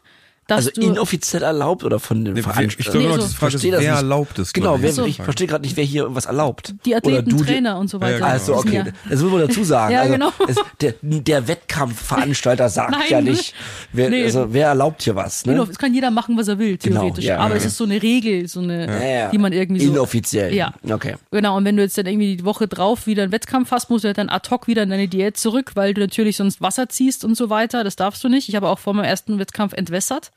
[0.56, 0.80] Also du.
[0.80, 2.76] inoffiziell erlaubt oder von den Nee, Veranstaltern?
[2.78, 3.88] ich glaube, Nee, genau, so- die Frage ist, wer nicht.
[3.88, 4.52] erlaubt es?
[4.52, 4.94] Genau, wer, ich.
[4.96, 5.04] So.
[5.06, 6.74] ich verstehe gerade nicht, wer hier irgendwas erlaubt.
[6.84, 8.18] die Athleten, Oder du Trainer und so weiter.
[8.18, 8.60] Ja, Also genau.
[8.60, 8.92] okay, Ja.
[9.10, 9.92] das muss man dazu sagen.
[9.94, 10.32] Ja, also, genau.
[10.48, 13.02] es, der, der Wettkampfveranstalter sagt Nein.
[13.08, 13.54] ja nicht,
[13.92, 14.24] wer, Nee.
[14.24, 15.44] also, wer erlaubt hier was.
[15.46, 15.52] Ne?
[15.54, 17.24] Genau, es kann jeder machen, was er will, Genau, theoretisch.
[17.24, 17.56] ja, Aber ja.
[17.56, 19.92] es ist so eine Regel, so eine, die man irgendwie so.
[19.92, 20.54] Inoffiziell.
[20.54, 20.72] Ja.
[20.88, 21.16] Okay.
[21.30, 24.04] Genau, und wenn du jetzt dann irgendwie die Woche drauf wieder einen Wettkampf hast, musst
[24.04, 26.88] du halt dann ad hoc wieder in deine Diät zurück, weil du natürlich sonst Wasser
[26.88, 27.84] ziehst und so weiter.
[27.84, 28.48] Das darfst du nicht.
[28.48, 30.30] Ich habe auch vor meinem ersten Wettkampf entwässert.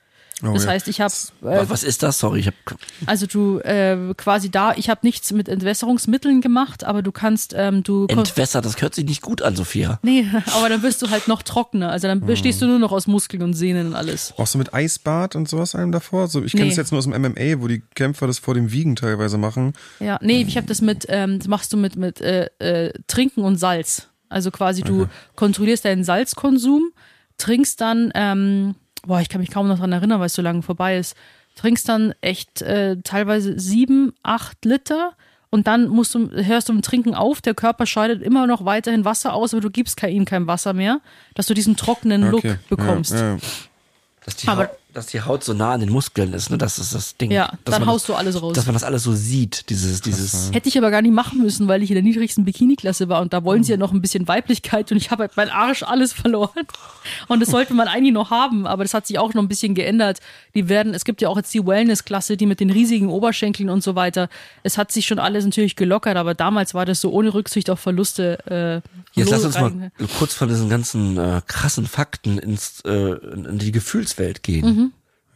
[0.45, 0.71] Oh, das ja.
[0.71, 2.19] heißt, ich habe Wa- was ist das?
[2.19, 2.55] Sorry, ich habe
[3.05, 7.83] Also du äh, quasi da, ich habe nichts mit Entwässerungsmitteln gemacht, aber du kannst, ähm,
[7.83, 8.65] du entwässert.
[8.65, 9.99] Das hört sich nicht gut an, Sophia.
[10.03, 10.25] Nee,
[10.55, 11.89] aber dann wirst du halt noch trockener.
[11.91, 14.33] Also dann bestehst du nur noch aus Muskeln und Sehnen und alles.
[14.37, 16.27] Auch so mit Eisbad und sowas einem davor?
[16.27, 16.71] So, ich kenne Nee.
[16.71, 19.73] es jetzt nur aus dem MMA, wo die Kämpfer das vor dem Wiegen teilweise machen.
[19.99, 23.41] Ja, nee, ich habe das mit, ähm, das machst du mit, mit äh, äh, Trinken
[23.43, 24.09] und Salz.
[24.29, 26.91] Also quasi du kontrollierst deinen Salzkonsum,
[27.37, 28.75] trinkst dann, ähm,
[29.05, 31.15] boah, ich kann mich kaum noch dran erinnern, weil es so lange vorbei ist,
[31.55, 35.13] trinkst dann echt äh, teilweise sieben, acht Liter
[35.49, 39.05] und dann musst du, hörst du im Trinken auf, der Körper scheidet immer noch weiterhin
[39.05, 40.99] Wasser aus, aber du gibst kein, ihm kein Wasser mehr,
[41.35, 42.55] dass du diesen trockenen Look Okay.
[42.69, 43.11] bekommst.
[43.13, 43.37] Ja, ja.
[44.25, 46.57] Dass die, Aber- Haut, dass die Haut so nah an den Muskeln ist, ne?
[46.57, 47.31] Das ist das Ding.
[47.31, 48.53] Ja, dass dann haust das, du alles raus.
[48.55, 50.51] Dass man das alles so sieht, dieses, dieses.
[50.53, 53.33] Hätte ich aber gar nicht machen müssen, weil ich in der niedrigsten Bikini-Klasse war und
[53.33, 56.13] da wollen sie ja noch ein bisschen Weiblichkeit und ich habe halt meinen Arsch alles
[56.13, 56.51] verloren.
[57.27, 59.73] Und das sollte man eigentlich noch haben, aber das hat sich auch noch ein bisschen
[59.75, 60.19] geändert.
[60.55, 63.83] Die werden, es gibt ja auch jetzt die Wellness-Klasse, die mit den riesigen Oberschenkeln und
[63.83, 64.29] so weiter.
[64.63, 67.79] Es hat sich schon alles natürlich gelockert, aber damals war das so ohne Rücksicht auf
[67.79, 68.81] Verluste.
[68.83, 68.89] Äh,
[69.19, 73.57] Jetzt lass uns mal rein- kurz von diesen ganzen äh, krassen Fakten ins äh, in
[73.59, 74.65] die Gefühlswelt gehen.
[74.65, 74.82] Mhm.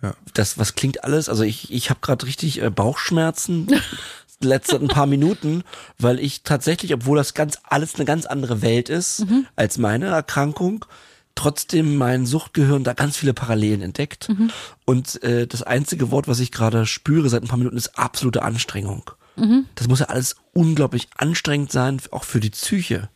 [0.02, 0.14] Ja.
[0.34, 3.68] Das was klingt alles, also ich ich habe gerade richtig äh, Bauchschmerzen
[4.42, 5.64] letzte ein paar Minuten,
[5.98, 9.48] weil ich tatsächlich, obwohl das ganz alles eine ganz andere Welt ist Mhm.
[9.56, 10.86] als meine Erkrankung,
[11.34, 14.30] trotzdem mein Suchtgehirn da ganz viele Parallelen entdeckt.
[14.30, 14.52] Mhm.
[14.86, 18.44] Und äh, das einzige Wort, was ich gerade spüre seit ein paar Minuten, ist absolute
[18.44, 19.10] Anstrengung.
[19.38, 19.66] Mhm.
[19.76, 23.10] Das muss ja alles unglaublich anstrengend sein, auch für die Psyche.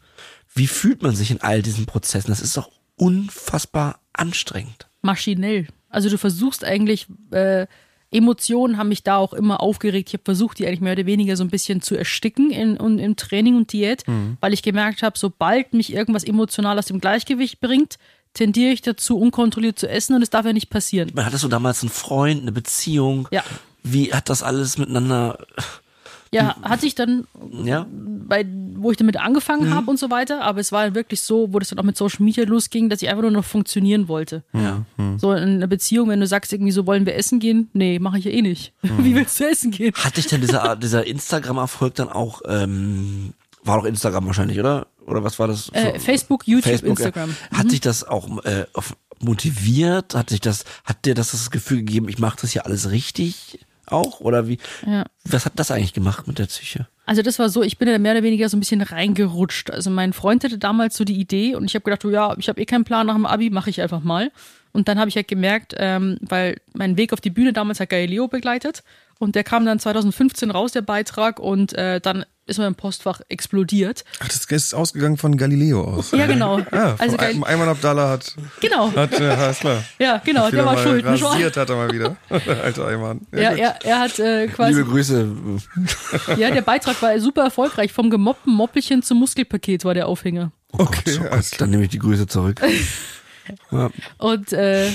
[0.55, 2.29] Wie fühlt man sich in all diesen Prozessen?
[2.31, 4.87] Das ist doch unfassbar anstrengend.
[5.03, 5.67] maschinell.
[5.91, 7.67] Also du versuchst eigentlich, äh,
[8.11, 10.09] Emotionen haben mich da auch immer aufgeregt.
[10.09, 12.99] Ich habe versucht, die eigentlich mehr oder weniger so ein bisschen zu ersticken in, in,
[12.99, 14.03] im Training und Diät,
[14.41, 17.97] weil ich gemerkt habe, sobald mich irgendwas emotional aus dem Gleichgewicht bringt,
[18.33, 21.11] tendiere ich dazu, unkontrolliert zu essen und es darf ja nicht passieren.
[21.15, 23.27] Hattest du damals einen Freund, eine Beziehung?
[23.31, 23.43] Ja.
[23.83, 25.45] Wie hat das alles miteinander,
[26.33, 27.85] Ja, hatte ich dann ja?
[27.91, 31.59] bei, wo ich damit angefangen habe und so weiter, aber es war wirklich so, wo
[31.59, 34.43] das dann auch mit Social Media losging, dass ich einfach nur noch funktionieren wollte.
[34.53, 34.85] Ja.
[35.17, 37.69] So in einer Beziehung, wenn du sagst irgendwie so, wollen wir essen gehen?
[37.73, 38.71] Nee, mache ich ja eh nicht.
[38.81, 39.93] Wie willst du essen gehen?
[39.95, 43.33] Hat dich denn dieser, dieser Instagram-Erfolg dann auch, ähm,
[43.65, 44.87] war doch Instagram wahrscheinlich, oder?
[45.05, 45.69] Oder was war das?
[45.73, 46.91] Äh, Facebook, YouTube, Facebook.
[46.91, 47.35] Instagram.
[47.51, 48.65] Hat dich das auch äh,
[49.19, 50.15] motiviert?
[50.15, 53.59] Hat dich das, hat dir das das Gefühl gegeben, ich mache das hier alles richtig
[53.91, 54.19] auch?
[54.21, 54.57] Oder wie?
[54.85, 55.05] Ja.
[55.25, 56.87] Was hat das eigentlich gemacht mit der Psyche?
[57.05, 59.71] Also das war so, ich bin da mehr oder weniger so ein bisschen reingerutscht.
[59.71, 62.47] Also mein Freund hatte damals so die Idee und ich habe gedacht, oh ja, ich
[62.47, 64.31] habe eh keinen Plan nach dem Abi, mache ich einfach mal.
[64.71, 67.89] Und dann habe ich halt gemerkt, ähm, weil mein Weg auf die Bühne damals hat
[67.89, 68.83] Galileo begleitet
[69.19, 74.03] und der kam dann 2015 raus, der Beitrag, und äh, dann ist mein Postfach explodiert.
[74.19, 76.11] Ach, das ist ausgegangen von Galileo aus.
[76.11, 76.59] Ja, genau.
[76.71, 78.93] Ja, also Gal Ayman Abdallah hat, genau.
[78.95, 79.83] hat ja, ist klar.
[79.99, 81.05] Ja, genau, der war schuld.
[81.05, 82.17] Rasiert hat er mal wieder.
[82.63, 83.21] Alter Ayman.
[83.31, 85.27] Ja, Ja, er, er hat äh, quasi, Liebe Grüße.
[86.37, 87.91] ja, der Beitrag war super erfolgreich.
[87.93, 90.51] Vom gemoppten Moppelchen zum Muskelpaket war der Aufhänger.
[90.73, 91.59] Okay, Oh Gott, alles klar.
[91.59, 92.61] dann nehme ich die Grüße zurück.
[93.71, 93.89] ja.
[94.17, 94.89] Und äh,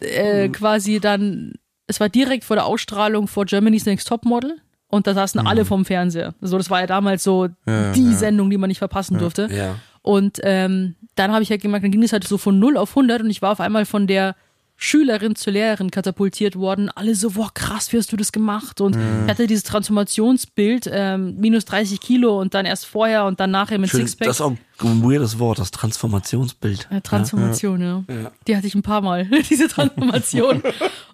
[0.00, 1.54] äh, quasi dann,
[1.86, 4.58] es war direkt vor der Ausstrahlung vor Germany's Next Topmodel.
[4.94, 6.34] Und da saßen alle vom Fernseher.
[6.42, 7.72] So, das war ja damals so Mhm.
[7.72, 8.12] Ja, die ja.
[8.12, 9.48] Sendung, die man nicht verpassen durfte.
[9.50, 9.76] Ja.
[10.02, 12.90] Und ähm, dann habe ich halt gemerkt, dann ging es halt so von 0 auf
[12.90, 14.36] 100 und ich war auf einmal von der
[14.84, 16.90] Schülerin zur Lehrerin katapultiert worden.
[16.92, 18.80] Alle so, boah, krass, wie hast du das gemacht?
[18.80, 19.22] Und Mhm.
[19.24, 23.78] ich hatte dieses Transformationsbild, ähm, minus 30 Kilo und dann erst vorher und dann nachher
[23.78, 24.26] mit Schön, Sixpack.
[24.26, 26.88] das ist auch ein weirdes Wort, das Transformationsbild.
[26.90, 28.02] Ja, Transformation, ja.
[28.08, 28.30] Ja.
[28.48, 30.62] Die hatte ich ein paar Mal, diese Transformation.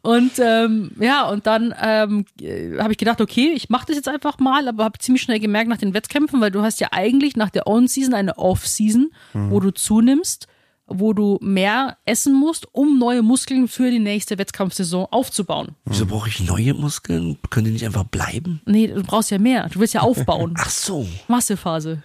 [0.01, 4.09] und ähm, ja, und dann ähm, äh, habe ich gedacht, okay, ich mache das jetzt
[4.09, 7.37] einfach mal, aber habe ziemlich schnell gemerkt nach den Wettkämpfen, weil du hast ja eigentlich
[7.37, 10.47] nach der On-Season eine Off-Season, wo du zunimmst,
[10.89, 15.75] wo du mehr essen musst, um neue Muskeln für die nächste Wettkampfsaison aufzubauen.
[15.85, 17.39] Wieso brauche ich neue Muskeln?
[17.51, 18.61] Können die nicht einfach bleiben?
[18.65, 19.69] Nee, du brauchst ja mehr.
[19.69, 20.55] Du willst ja aufbauen.
[20.59, 22.03] Ach so, Massephase.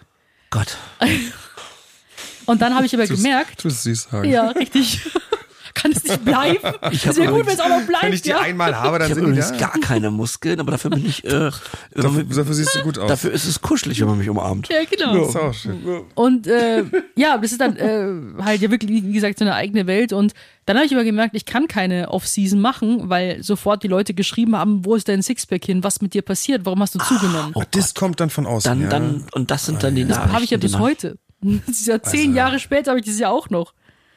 [0.49, 0.77] Gott.
[2.45, 4.29] Und dann habe ich aber gemerkt, tu's süß sagen.
[4.29, 5.01] ja, richtig.
[5.74, 6.59] Kann es nicht bleiben?
[6.91, 8.03] Es wäre gut, wenn es auch noch bleibt.
[8.03, 8.39] Wenn ich die ja.
[8.41, 9.57] einmal habe, dann Ich sind die übrigens da.
[9.57, 11.49] gar keine Muskeln, aber dafür bin ich, äh,
[11.95, 13.07] Dafür, dafür siehst du gut aus.
[13.09, 14.69] dafür ist es kuschelig, wenn man mich umarmt.
[14.69, 15.26] Ja, genau.
[15.28, 15.82] ist auch schön.
[16.15, 16.84] Und äh,
[17.15, 20.13] ja, das ist dann äh, halt ja wirklich, wie gesagt, so eine eigene Welt.
[20.13, 20.34] Und
[20.65, 24.55] dann habe ich aber gemerkt, ich kann keine Off-Season machen, weil sofort die Leute geschrieben
[24.55, 27.53] haben, wo ist dein Sixpack hin, was mit dir passiert, warum hast du zugenommen?
[27.59, 28.69] Ach, das kommt dann von außen.
[28.69, 28.89] Dann, ja.
[28.89, 30.34] dann, und das sind dann die Nachrichten.
[30.34, 31.17] habe ich ja die bis heute.
[31.67, 33.74] Das ist ja zehn Also- Jahre später habe ich das ja auch noch.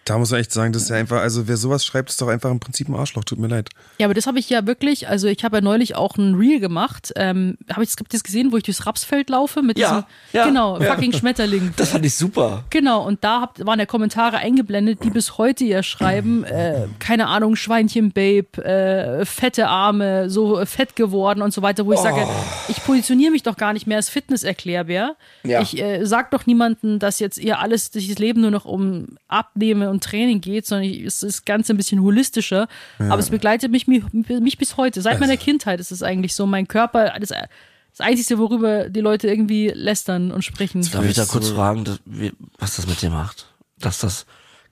[0.06, 2.28] Da muss man echt sagen, das ist ja einfach, also wer sowas schreibt, ist doch
[2.28, 3.24] einfach im Prinzip ein Arschloch.
[3.24, 3.70] Tut mir leid.
[3.98, 6.60] Ja, aber das habe ich ja wirklich, also ich habe ja neulich auch ein Reel
[6.60, 7.12] gemacht.
[7.16, 10.80] Ähm, habe ich das gesehen, wo ich durchs Rapsfeld laufe mit Ja, diesem, ja, genau,
[10.80, 11.74] fucking Schmetterling.
[11.76, 12.62] Das fand ich super.
[12.70, 17.26] Genau, und da habt, waren ja Kommentare eingeblendet, die bis heute ja schreiben, äh, keine
[17.26, 21.98] Ahnung, Schweinchen Babe, äh, fette Arme, so äh, fett geworden und so weiter, wo ich
[21.98, 22.24] sage,
[22.68, 25.16] ich positioniere mich doch gar nicht mehr als Fitnesserklärbär.
[25.42, 25.60] Ja.
[25.60, 29.16] Ich äh, sag doch niemandem, dass jetzt ihr alles, dass das Leben nur noch um
[29.26, 32.68] Abnehmen und Training geht, sondern ich, es ist ganz ein bisschen holistischer.
[32.98, 35.02] Aber es begleitet mich, mich, mich bis heute.
[35.02, 39.28] Seit meiner Kindheit ist es eigentlich so, mein Körper, das, das Einzige, worüber die Leute
[39.28, 40.82] irgendwie lästern und sprechen.
[40.90, 43.46] Darf ich da So- kurz fragen, dass, wie, was das mit dir macht?
[43.78, 44.26] Dass das,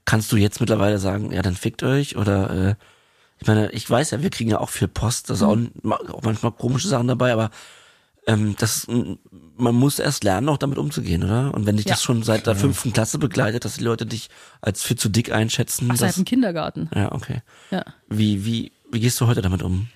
[0.05, 2.75] kannst du jetzt mittlerweile sagen, ja, dann fickt euch oder, äh,
[3.41, 5.57] ich meine, ich weiß ja, wir kriegen ja auch viel Post, das ist auch,
[6.13, 7.51] auch manchmal komische Sachen dabei, aber
[8.27, 8.87] ähm, das,
[9.57, 11.53] man muss erst lernen, auch damit umzugehen, oder?
[11.55, 12.05] Und wenn dich das Ja.
[12.07, 14.29] schon seit der fünften Klasse begleitet, dass die Leute dich
[14.61, 16.89] als viel zu dick einschätzen, Ach, seit das, dem Kindergarten.
[16.95, 17.43] ja, okay.
[17.71, 17.85] Ja.
[18.09, 19.89] Wie, wie, wie gehst du heute damit um?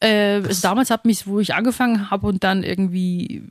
[0.00, 3.42] Äh, es damals hat mich, wo ich angefangen habe und dann irgendwie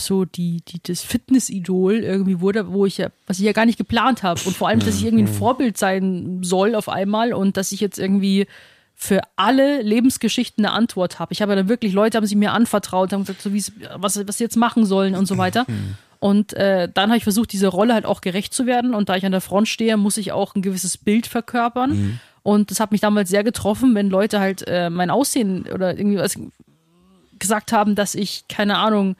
[0.00, 3.78] so die, die das Fitnessidol irgendwie wurde, wo ich ja, was ich ja gar nicht
[3.78, 7.56] geplant habe und vor allem, dass ich irgendwie ein Vorbild sein soll auf einmal und
[7.56, 8.46] dass ich jetzt irgendwie
[9.00, 11.32] für alle Lebensgeschichten eine Antwort habe.
[11.32, 14.26] Ich habe ja dann wirklich Leute haben sich mir anvertraut, haben gesagt, so wie was
[14.26, 15.66] was sie jetzt machen sollen und so weiter.
[16.18, 18.94] Und äh, dann habe ich versucht, diese Rolle halt auch gerecht zu werden.
[18.94, 21.92] Und da ich an der Front stehe, muss ich auch ein gewisses Bild verkörpern.
[22.42, 26.18] Und das hat mich damals sehr getroffen, wenn Leute halt äh, mein Aussehen oder irgendwie
[26.18, 26.36] was
[27.38, 29.14] gesagt haben, dass ich, keine Ahnung,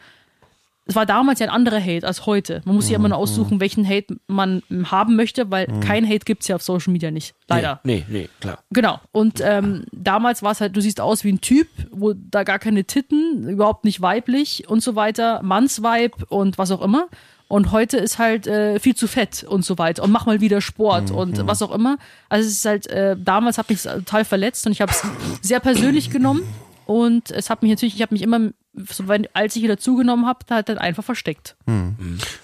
[0.89, 2.63] es war damals ja ein anderer Hate als heute.
[2.65, 6.49] Man muss sich immer nur aussuchen, welchen Hate man haben möchte, weil kein Hate gibt's
[6.49, 7.35] ja auf Social Media nicht.
[7.47, 7.81] Leider.
[7.85, 8.61] Nee, nee, nee klar.
[8.71, 8.99] Genau.
[9.13, 12.59] Und ähm, damals war es halt, du siehst aus wie ein Typ, wo da gar
[12.59, 17.09] keine Titten, überhaupt nicht weiblich und so weiter, Mannsweib und was auch immer.
[17.49, 20.03] Und heute ist halt äh, viel zu fett und so weiter.
[20.03, 21.99] Und mach mal wieder Sport und was auch immer.
[22.31, 25.03] Also es ist halt, äh, damals hat mich total verletzt und ich habe es
[25.43, 26.43] sehr persönlich genommen.
[26.89, 28.51] Und es hat mich natürlich, ich habe mich immer,
[28.91, 31.55] so, wenn, als ich wieder zugenommen habe, halt dann einfach versteckt.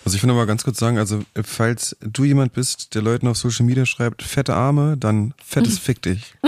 [0.04, 3.26] Also ich will noch mal ganz kurz sagen, also falls du jemand bist, der Leuten
[3.26, 6.34] auf Social Media schreibt, fette Arme, dann fettes Fick dich.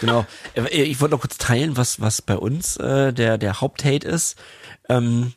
[0.00, 0.26] Genau.
[0.54, 4.36] Äh, Ich wollte noch kurz teilen, was, was bei uns äh, der, der Haupthate ist.
[4.88, 5.32] Ähm,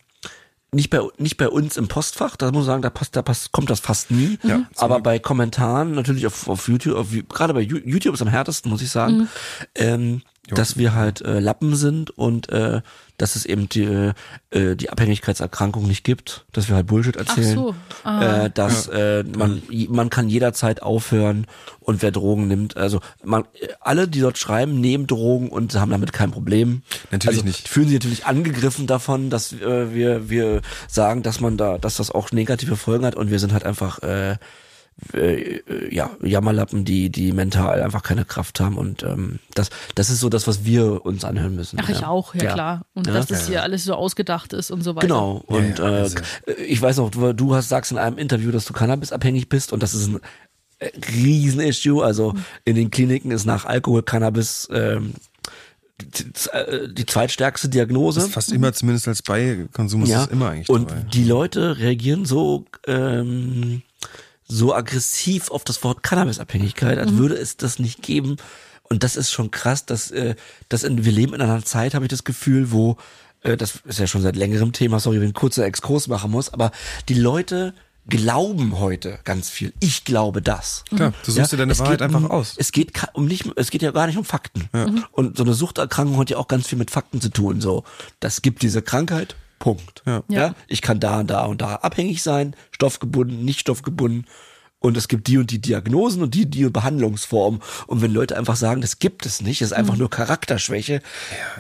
[0.72, 3.54] nicht bei, nicht bei uns im Postfach, da muss ich sagen, da, passt, da passt,
[3.54, 4.38] kommt das fast nie.
[4.44, 8.70] Ja, aber bei Kommentaren, natürlich auf, auf YouTube, auf, gerade bei YouTube ist am härtesten,
[8.70, 9.30] muss ich sagen,
[9.76, 10.22] ähm,
[10.56, 12.82] dass wir halt äh, Lappen sind und äh,
[13.18, 14.12] dass es eben die,
[14.52, 17.56] äh, die Abhängigkeitserkrankung nicht gibt, dass wir halt Bullshit erzählen.
[17.56, 17.76] so.
[18.04, 18.46] Ah.
[18.46, 21.48] Äh, dass äh, man, man kann jederzeit aufhören
[21.80, 23.46] und wer Drogen nimmt, also man,
[23.80, 26.84] alle, die dort schreiben, nehmen Drogen und haben damit kein Problem.
[27.12, 27.68] Natürlich also, nicht.
[27.68, 32.12] Fühlen sich natürlich angegriffen davon, dass äh, wir, wir sagen, dass man da, dass das
[32.12, 34.38] auch negative Folgen hat und wir sind halt einfach äh,
[35.14, 35.62] äh,
[35.94, 40.30] ja, Jammerlappen, die, die mental einfach keine Kraft haben und ähm, das, das ist so
[40.30, 41.78] das, was wir uns anhören müssen.
[41.82, 42.08] Ach, ich ja.
[42.08, 42.86] auch, ja, klar.
[42.94, 43.14] Und Ja.
[43.14, 45.08] dass das hier alles so ausgedacht ist und so weiter.
[45.08, 45.44] Genau.
[45.46, 46.18] Und ja, also-
[46.48, 49.72] äh, ich weiß noch, du, du hast sagst in einem Interview, dass du cannabisabhängig bist
[49.72, 50.20] und das ist ein
[50.80, 52.04] äh, Riesen-Issue.
[52.04, 52.34] Also
[52.66, 55.14] in den Kliniken ist nach Alkohol Cannabis ähm,
[56.00, 58.20] die, äh, die zweitstärkste Diagnose.
[58.20, 60.20] Das ist fast immer, zumindest als Beikonsum, ist ja.
[60.20, 61.02] das immer eigentlich und dabei.
[61.14, 63.82] die Leute reagieren so ähm,
[64.48, 68.38] so aggressiv auf das Wort Cannabisabhängigkeit, als würde es das nicht geben.
[68.84, 70.36] Und das ist schon krass, dass, äh,
[70.70, 72.98] dass in, wir leben in einer Zeit, habe ich das Gefühl, wo
[73.44, 76.32] äh, das ist ja schon seit längerem Thema, sorry, wenn ich einen kurzen Exkurs machen
[76.32, 76.72] muss, aber
[77.10, 77.74] die Leute
[78.08, 79.74] glauben heute ganz viel.
[79.82, 80.86] Ich glaube das.
[80.96, 82.56] Klar, du suchst dir deine es Wahrheit geht um, einfach aus.
[82.58, 84.70] Es geht um nicht, es geht ja gar nicht um Fakten.
[85.12, 87.60] Und so eine Suchterkrankung hat ja auch ganz viel mit Fakten zu tun.
[87.60, 87.84] So,
[88.22, 89.36] das gibt diese Krankheit.
[89.60, 90.04] Punkt.
[90.06, 90.24] Ja.
[90.30, 90.56] Ja.
[90.68, 94.26] ich kann da und da und da abhängig sein, stoffgebunden, nicht stoffgebunden.
[94.80, 97.62] Und es gibt die und die Diagnosen und die die Behandlungsformen.
[97.88, 101.02] Und wenn Leute einfach sagen, das gibt es nicht, das ist einfach nur Charakterschwäche,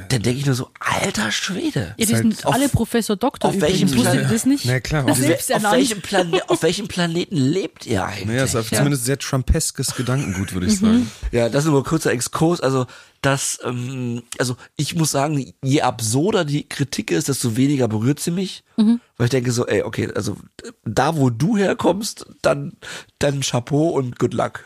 [0.10, 1.96] dann denke ich nur so, alter Schwede.
[1.98, 3.82] Ja, die halt sind auf- alle Professor Doktor auf übrigens.
[3.82, 4.66] welchem Wusstet ihr Plan- das nicht?
[4.66, 8.28] Na klar, Das auf welchem Plane auf welchem Planeten lebt ihr eigentlich?
[8.28, 8.78] Naja, ist auf Ja.
[8.78, 10.72] zumindest sehr trumpeskes Gedankengut, würde Mhm.
[10.74, 11.12] ich sagen.
[11.32, 12.62] Ja, das ist nur ein kurzer Exkurs.
[12.62, 12.86] Also
[13.22, 18.32] das, ähm, also ich muss sagen, je absurder die Kritik ist, desto weniger berührt sie
[18.32, 18.64] mich.
[18.80, 20.38] Weil ich denke so, ey, okay, also
[20.86, 22.74] da, wo du herkommst, dann,
[23.18, 24.64] dann Chapeau und good luck.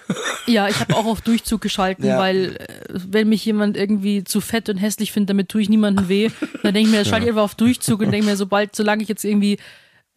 [0.48, 2.20] Ja, ich habe auch auf Durchzug geschalten, Ja.
[2.20, 6.10] weil äh, wenn mich jemand irgendwie zu fett und hässlich findet, damit tue ich niemandem
[6.10, 6.30] weh.
[6.62, 9.08] Dann denke ich mir, schalte ich einfach auf Durchzug und denke mir, sobald, solange ich
[9.08, 9.60] jetzt irgendwie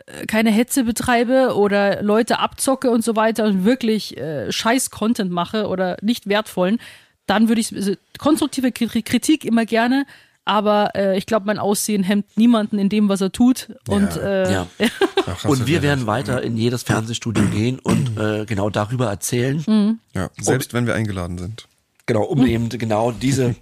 [0.07, 5.31] äh, keine Hetze betreibe oder Leute abzocke und so weiter und wirklich äh, scheiß Content
[5.31, 6.81] mache oder nicht wertvollen,
[7.27, 10.07] dann würde ich also, konstruktive Kri- Kritik immer gerne,
[10.45, 13.69] aber äh, ich glaube, mein Aussehen hemmt niemanden in dem, was er tut.
[13.89, 14.67] Und äh, Ja.
[15.27, 19.99] Ach, hast Und wir werden weiter in jedes Fernsehstudio gehen und äh, genau darüber erzählen.
[20.15, 21.67] Ja, selbst wenn wir eingeladen sind.
[22.07, 23.55] Genau, um eben genau diese,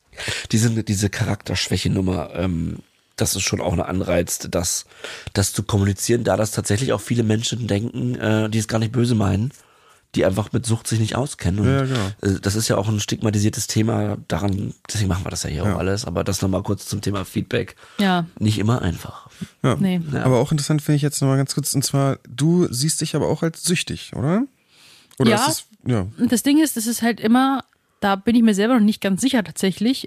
[0.50, 2.78] diese, diese Charakterschwäche-Nummer, ähm,
[3.14, 4.86] das ist schon auch ein Anreiz, das,
[5.34, 8.90] das zu kommunizieren, da das tatsächlich auch viele Menschen denken, äh, die es gar nicht
[8.90, 9.52] böse meinen,
[10.14, 11.60] die einfach mit Sucht sich nicht auskennen.
[11.60, 12.06] Und, Ja, genau.
[12.22, 15.64] äh, das ist ja auch ein stigmatisiertes Thema, daran, deswegen machen wir das ja hier
[15.64, 17.76] auch alles, aber das nochmal kurz zum Thema Feedback.
[17.98, 19.28] ja, Nicht immer einfach.
[19.62, 19.76] Ja.
[19.78, 20.00] nee.
[20.22, 23.28] Aber auch interessant finde ich jetzt nochmal ganz kurz, und zwar, du siehst dich aber
[23.28, 24.44] auch als süchtig, oder?
[25.18, 25.36] Oder Ja.
[25.36, 26.06] ist es, ja.
[26.18, 27.64] Und das Ding ist, das ist halt immer,
[28.00, 30.06] da bin ich mir selber noch nicht ganz sicher tatsächlich,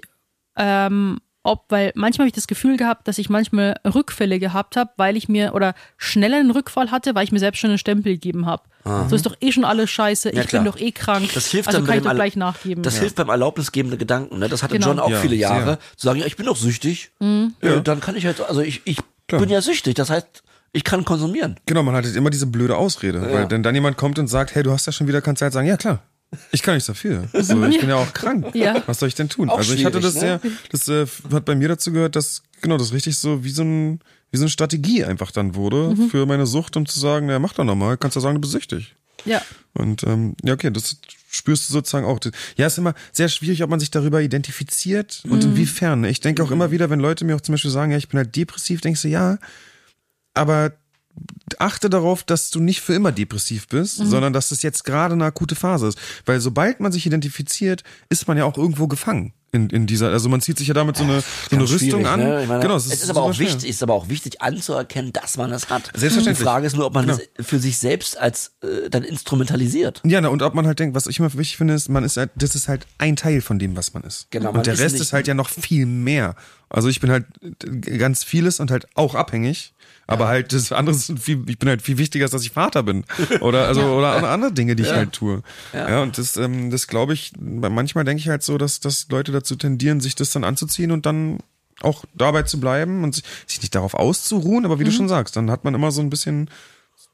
[0.56, 4.90] ähm, ob, weil manchmal habe ich das Gefühl gehabt, dass ich manchmal Rückfälle gehabt habe,
[4.96, 8.12] weil ich mir, oder schneller einen Rückfall hatte, weil ich mir selbst schon einen Stempel
[8.14, 8.62] gegeben habe.
[9.08, 10.62] So ist doch eh schon alles scheiße, Ja, ich klar.
[10.62, 11.28] bin doch eh krank.
[11.34, 12.82] Das hilft also dann kann ich doch gleich nachgeben.
[12.82, 14.38] Das hilft beim erlaubnisgebenden Gedanken.
[14.38, 14.48] Ne?
[14.48, 14.86] Das hatte Genau.
[14.88, 15.64] John auch Ja, viele Jahre.
[15.64, 15.78] sehr.
[15.96, 17.10] Zu sagen, ja, ich bin doch süchtig.
[17.20, 17.80] Ja.
[17.80, 19.94] Dann kann ich halt, also ich, ich bin ja süchtig.
[19.94, 21.56] Das heißt, ich kann konsumieren.
[21.66, 23.20] Genau, man hat jetzt immer diese blöde Ausrede.
[23.30, 25.44] Weil wenn dann jemand kommt und sagt, hey, du hast ja schon wieder, kannst du
[25.44, 26.00] halt sagen, ja klar.
[26.52, 27.28] Ich kann nichts dafür.
[27.32, 28.48] So, ich bin ja auch krank.
[28.54, 28.82] Ja.
[28.86, 29.48] Was soll ich denn tun?
[29.48, 32.42] Auch also ich hatte das schwierig, sehr, das äh, hat bei mir dazu gehört, dass
[32.60, 34.00] genau das richtig so wie so ein
[34.30, 37.54] wie so eine Strategie einfach dann wurde für meine Sucht, um zu sagen, ja mach
[37.54, 38.94] doch nochmal, kannst du sagen, du bist süchtig.
[39.24, 39.42] Ja.
[39.74, 40.98] Und ähm, ja, okay, das
[41.30, 42.18] spürst du sozusagen auch.
[42.56, 46.04] Ja, ist immer sehr schwierig, ob man sich darüber identifiziert und inwiefern.
[46.04, 48.18] Ich denke auch immer wieder, wenn Leute mir auch zum Beispiel sagen, ja, ich bin
[48.18, 49.38] halt depressiv, denkst du, ja,
[50.34, 50.72] aber
[51.58, 55.24] achte darauf, dass du nicht für immer depressiv bist, sondern dass es jetzt gerade eine
[55.24, 55.98] akute Phase ist.
[56.26, 59.32] Weil sobald man sich identifiziert, ist man ja auch irgendwo gefangen.
[59.50, 62.20] In, in dieser, also man zieht sich ja damit so eine, so eine Rüstung an.
[62.20, 62.44] Ne?
[62.46, 65.50] Meine, genau, es ist, aber super auch wichtig, ist aber auch wichtig anzuerkennen, dass man
[65.52, 65.84] es hat.
[65.94, 66.36] Selbstverständlich.
[66.36, 67.18] Die Frage ist nur, ob man Genau.
[67.38, 70.02] es für sich selbst als äh, dann instrumentalisiert.
[70.04, 72.18] Ja, na, und ob man halt denkt, was ich immer wichtig finde, ist, man ist
[72.18, 74.26] halt, das ist halt ein Teil von dem, was man ist.
[74.30, 76.36] Genau, und der ist Rest nicht- ist halt ja noch viel mehr.
[76.70, 77.24] Also ich bin halt
[77.98, 79.74] ganz vieles und halt auch abhängig.
[80.06, 82.82] Aber halt das andere ist viel, ich bin halt viel wichtiger, als dass ich Vater
[82.82, 83.04] bin.
[83.40, 85.42] Oder also oder andere Dinge, die ich halt tue.
[85.74, 89.32] Ja, und das, ähm, das glaube ich, manchmal denke ich halt so, dass, dass Leute
[89.32, 91.38] dazu tendieren, sich das dann anzuziehen und dann
[91.82, 95.50] auch dabei zu bleiben und sich nicht darauf auszuruhen, aber wie du schon sagst, dann
[95.50, 96.50] hat man immer so ein bisschen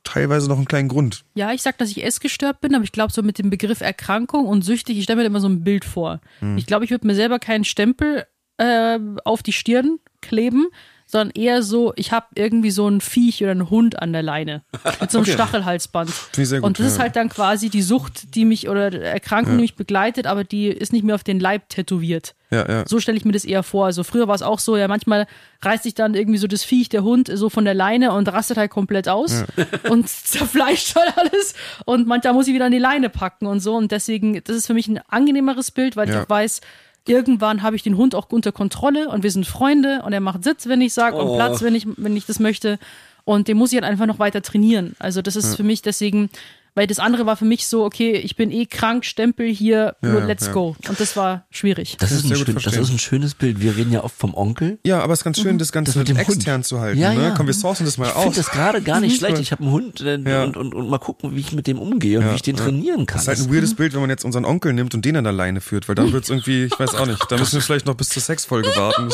[0.05, 1.25] teilweise noch einen kleinen Grund.
[1.35, 4.47] Ja, ich sag, dass ich essgestört bin, aber ich glaube, so mit dem Begriff Erkrankung
[4.47, 6.21] und süchtig, ich stelle mir immer so ein Bild vor.
[6.57, 8.25] Ich glaube, ich würde mir selber keinen Stempel
[8.59, 10.67] äh, auf die Stirn kleben,
[11.07, 14.63] sondern eher so, ich habe irgendwie so ein Viech oder einen Hund an der Leine
[15.01, 16.11] mit so einem Stachelhalsband.
[16.37, 17.03] ich sehr gut, und das ist ja.
[17.03, 20.93] halt dann quasi die Sucht, die mich oder Erkrankung, die mich begleitet, aber die ist
[20.95, 22.35] nicht mehr auf den Leib tätowiert.
[22.51, 22.85] Ja, ja.
[22.89, 23.85] So stelle ich mir das eher vor.
[23.85, 25.27] Also früher war es auch so, ja, manchmal
[25.63, 28.57] reißt sich dann irgendwie so das Viech, der Hund, so von der Leine und rastet
[28.57, 29.45] halt komplett aus
[29.91, 31.55] und zerfleischt halt alles.
[31.85, 33.75] Und manchmal muss ich wieder an die Leine packen und so.
[33.77, 36.15] Und deswegen, das ist für mich ein angenehmeres Bild, weil Ja.
[36.15, 36.61] ich auch weiß,
[37.07, 40.45] irgendwann habe ich den Hund auch unter Kontrolle und wir sind Freunde und er macht
[40.45, 41.35] Sitz, wenn ich sage, und Oh.
[41.37, 42.79] Platz, wenn ich, wenn ich das möchte.
[43.25, 44.95] Und den muss ich halt einfach noch weiter trainieren.
[44.99, 46.29] Also das ist für mich deswegen,
[46.75, 50.21] weil das andere war für mich so, okay, ich bin eh krank, Stempel hier, nur
[50.21, 50.53] Ja, let's ja.
[50.53, 50.77] go.
[50.89, 51.97] Und das war schwierig.
[51.99, 53.61] Das, ist ein gut schön, das ist ein schönes Bild.
[53.61, 54.79] Wir reden ja oft vom Onkel.
[54.85, 56.29] Ja, aber es ist ganz schön, das Ganze mit dem Hund.
[56.29, 56.99] extern zu halten.
[57.01, 57.23] Ja, ne?
[57.23, 57.31] ja.
[57.31, 58.35] Komm, wir sourcen das mal Ich finde aus.
[58.37, 59.39] das gerade gar nicht schlecht.
[59.39, 60.45] Ich habe einen Hund äh, Ja.
[60.45, 63.07] und, und, und mal gucken, wie ich mit dem umgehe und wie ich den trainieren
[63.07, 63.19] kann.
[63.19, 65.25] Das ist halt ein weirdes Bild, wenn man jetzt unseren Onkel nimmt und den an
[65.25, 67.87] der Leine führt, weil dann wird's irgendwie, ich weiß auch nicht, da müssen wir vielleicht
[67.87, 69.09] noch bis zur Sexfolge warten.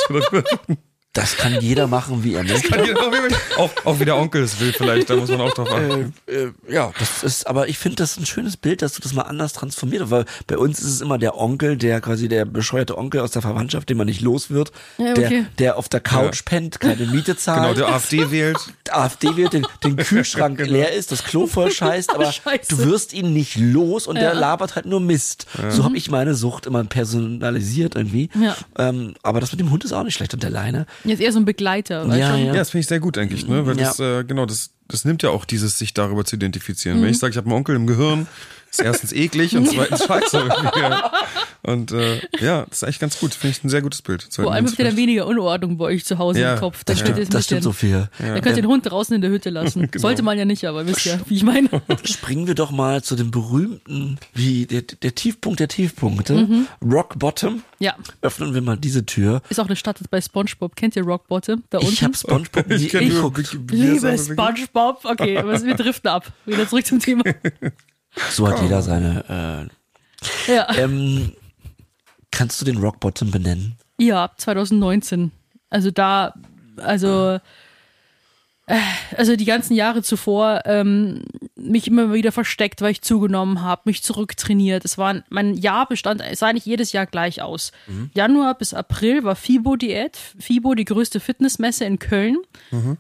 [1.13, 2.79] Das- kann jeder machen, wie er möchte.
[3.57, 6.15] auch, auch wie der Onkel es will vielleicht, da muss man auch drauf achten.
[6.27, 9.23] äh, ja, das ist, aber ich finde das ein schönes Bild, dass du das mal
[9.23, 12.97] anders transformiert hast, weil bei uns ist es immer der Onkel, der quasi der bescheuerte
[12.97, 15.47] Onkel aus der Verwandtschaft, den man nicht los wird, Ja, der, okay.
[15.59, 17.61] der auf der Couch pennt, keine Miete zahlt.
[17.61, 18.59] Genau, der AfD wählt.
[18.91, 20.71] AfD wird, den, den Kühlschrank Genau.
[20.73, 22.69] leer ist, das Klo voll scheißt, aber Scheiße.
[22.77, 24.39] du wirst ihn nicht los und der Ja.
[24.39, 25.47] labert halt nur Mist.
[25.71, 28.31] So habe ich meine Sucht immer personalisiert irgendwie.
[28.41, 28.57] Ja.
[28.79, 30.87] Ähm, aber das mit dem Hund ist auch nicht schlecht und der Leine.
[31.05, 32.07] Jetzt eher so ein Begleiter.
[32.09, 32.47] weißt Ja, ja.
[32.47, 33.67] Ja, das finde ich sehr gut eigentlich, ne?
[33.67, 33.85] Weil Ja.
[33.89, 37.01] das, äh, genau, das, das nimmt ja auch dieses, sich darüber zu identifizieren.
[37.03, 38.27] Wenn ich sage, ich habe einen Onkel im Gehirn,
[38.71, 40.49] ist erstens eklig und zweitens scheiße.
[40.77, 41.13] Ja.
[41.63, 43.35] Und äh, ja, das ist eigentlich ganz gut.
[43.35, 44.27] Finde ich ein sehr gutes Bild.
[44.33, 46.85] Vor allem habt ihr vielleicht- weniger Unordnung bei euch zu Hause Ja, im Kopf.
[46.85, 48.09] Das Dann könnt ihr stimmt, das stimmt, bisschen- Sophia.
[48.19, 49.91] Dann könnt ihr den Hund draußen in der Hütte lassen.
[49.91, 50.01] Genau.
[50.01, 51.69] Sollte man ja nicht, aber wisst ihr, wie ich meine.
[52.05, 56.67] Springen wir doch mal zu dem berühmten, wie der, der Tiefpunkt der Tiefpunkte, Mhm.
[56.83, 57.63] Rock Bottom.
[57.79, 59.43] Ja, Öffnen wir mal diese Tür.
[59.51, 60.77] ist auch eine Stadt bei SpongeBob.
[60.77, 61.93] Kennt ihr Rock Bottom da unten?
[61.93, 64.17] Ich habe SpongeBob nie Ich Liebe?
[64.19, 65.05] SpongeBob.
[65.05, 66.33] Okay, aber wir driften ab.
[66.47, 67.25] Wieder zurück zum Thema.
[68.31, 69.69] So hat jeder seine.
[70.47, 71.33] Ja, Äh, ähm,
[72.31, 73.77] kannst du den Rock Bottom benennen?
[73.99, 75.31] ja 2019.
[75.71, 76.35] Also da,
[76.77, 77.39] also,
[78.67, 78.79] äh,
[79.17, 81.23] also die ganzen Jahre zuvor ähm,
[81.61, 84.85] mich immer wieder versteckt, weil ich zugenommen habe, mich zurücktrainiert.
[84.85, 87.73] Es war mein Jahr bestand, es sah eigentlich jedes Jahr gleich aus.
[88.15, 90.19] Januar bis April war FIBO-Diät.
[90.39, 92.39] FIBO, die größte Fitnessmesse in Köln.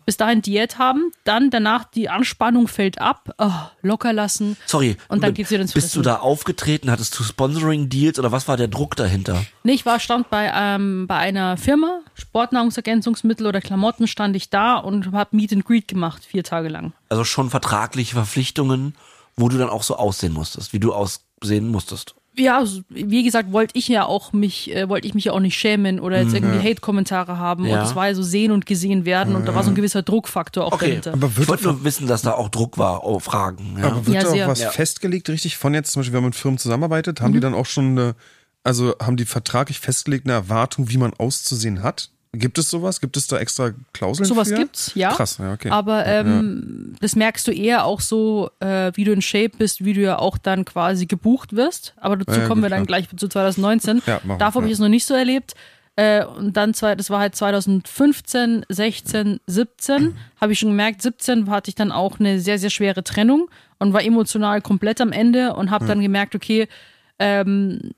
[0.06, 3.50] Bis dahin Diät haben, dann danach die Anspannung fällt ab, oh,
[3.82, 4.56] locker lassen.
[4.66, 4.96] Sorry.
[5.08, 6.02] Und dann geht's wieder ins Bist du Fressen.
[6.04, 6.90] da aufgetreten?
[6.90, 9.44] Hattest du Sponsoring-Deals oder was war der Druck dahinter?
[9.62, 14.76] Nee, ich war stand bei, ähm, bei einer Firma, Sportnahrungsergänzungsmittel oder Klamotten stand ich da
[14.76, 16.92] und habe Meet and Greet gemacht, vier Tage lang.
[17.08, 18.14] Also schon vertragliche
[18.54, 18.94] Verpflichtungen,
[19.36, 22.14] wo du dann auch so aussehen musstest, wie du aussehen musstest.
[22.36, 25.40] Ja, also, wie gesagt, wollte ich ja auch mich, äh, wollte ich mich ja auch
[25.40, 27.66] nicht schämen oder jetzt irgendwie Hate-Kommentare haben.
[27.66, 27.80] Ja.
[27.80, 30.02] Und es war ja so sehen und gesehen werden und da war so ein gewisser
[30.02, 31.12] Druckfaktor auch Okay, dahinter.
[31.14, 33.76] Aber ich wollte nur wissen, dass da auch Druck war, oh, Fragen.
[33.78, 33.86] Ja.
[33.88, 34.48] Aber wird Ja, da auch sehr.
[34.48, 34.70] was Ja.
[34.70, 35.56] festgelegt, richtig?
[35.56, 37.34] Von jetzt zum Beispiel, wenn man mit Firmen zusammenarbeitet, haben Mhm.
[37.34, 38.14] die dann auch schon eine,
[38.62, 42.10] also haben die vertraglich festgelegt eine Erwartung, wie man auszusehen hat?
[42.32, 43.00] Gibt es sowas?
[43.00, 44.54] Gibt es da extra Klauseln Sowas für?
[44.54, 45.10] gibt's, ja.
[45.10, 45.70] Krass, ja, okay.
[45.70, 49.94] Aber ähm, das merkst du eher auch so, äh, wie du in Shape bist, wie
[49.94, 51.94] du ja auch dann quasi gebucht wirst.
[51.96, 54.02] Aber dazu Ja, ja, kommen gut, wir dann gleich zu 2019.
[54.06, 54.74] Ja, machen wir, Davor habe ich ja.
[54.74, 55.54] es noch nicht so erlebt.
[55.96, 61.50] Äh, und dann, zwei, das war halt 2015, 16, 17, habe ich schon gemerkt, 17
[61.50, 65.54] hatte ich dann auch eine sehr, sehr schwere Trennung und war emotional komplett am Ende
[65.54, 66.68] und habe dann gemerkt, okay,
[67.18, 67.90] ähm,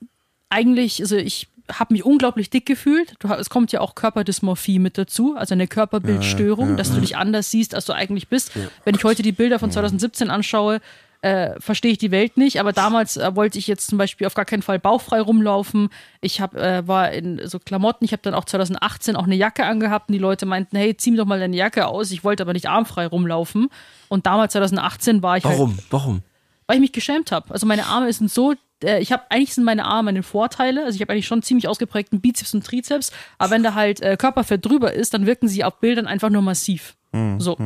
[0.48, 1.48] eigentlich, also ich
[1.78, 3.14] habe mich unglaublich dick gefühlt.
[3.18, 7.50] Du, es kommt ja auch Körperdysmorphie mit dazu, also eine Körperbildstörung, dass du dich anders
[7.50, 8.52] siehst, als du eigentlich bist.
[8.84, 10.80] Wenn ich heute die Bilder von 2017 anschaue,
[11.22, 12.58] äh, verstehe ich die Welt nicht.
[12.58, 15.88] Aber damals äh, wollte ich jetzt zum Beispiel auf gar keinen Fall bauchfrei rumlaufen.
[16.20, 18.04] Ich hab, äh, war in so Klamotten.
[18.04, 21.12] Ich habe dann auch 2018 auch eine Jacke angehabt und die Leute meinten, hey, zieh
[21.12, 22.10] mir doch mal deine Jacke aus.
[22.10, 23.68] Ich wollte aber nicht armfrei rumlaufen.
[24.08, 25.78] Und damals 2018 war ich halt Warum?
[25.90, 26.22] Warum?
[26.66, 27.52] weil ich mich geschämt habe.
[27.52, 28.54] Also meine Arme sind so,
[28.84, 30.84] äh, ich habe eigentlich sind meine Arme meine Vorteile.
[30.84, 34.16] Also ich habe eigentlich schon ziemlich ausgeprägten Bizeps und Trizeps, aber wenn da halt äh,
[34.16, 36.94] Körperfett drüber ist, dann wirken sie auf Bildern einfach nur massiv.
[37.38, 37.56] so.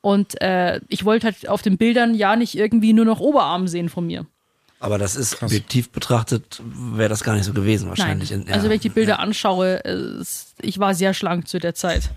[0.00, 3.88] Und äh, ich wollte halt auf den Bildern ja nicht irgendwie nur noch Oberarm sehen
[3.88, 4.24] von mir.
[4.78, 8.30] Aber das ist objektiv betrachtet, wäre das gar nicht so gewesen wahrscheinlich.
[8.30, 8.42] Nein.
[8.42, 8.54] In- ja.
[8.54, 10.22] Also wenn ich die Bilder anschaue, äh,
[10.60, 12.10] ich war sehr schlank zu der Zeit.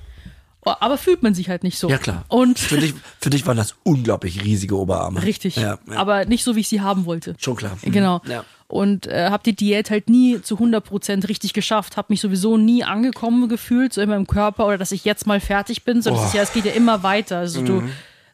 [0.66, 1.90] Oh, Aber fühlt man sich halt nicht so.
[1.90, 2.26] Ja klar.
[2.28, 5.24] Und für dich, für dich waren das unglaublich riesige Oberarme.
[5.24, 5.56] richtig.
[5.56, 5.96] Ja, ja.
[5.98, 7.36] Aber nicht so, wie ich sie haben wollte.
[7.40, 7.78] schon klar.
[7.84, 7.92] Mhm.
[7.92, 8.22] Genau.
[8.28, 8.44] Ja.
[8.68, 12.84] Und äh, habe die Diät halt nie zu 100% richtig geschafft, habe mich sowieso nie
[12.84, 16.30] angekommen gefühlt, so in meinem Körper oder dass ich jetzt mal fertig bin, sondern es,
[16.30, 17.40] ist ja, es geht ja immer weiter.
[17.40, 17.66] Also Mhm.
[17.66, 17.84] du,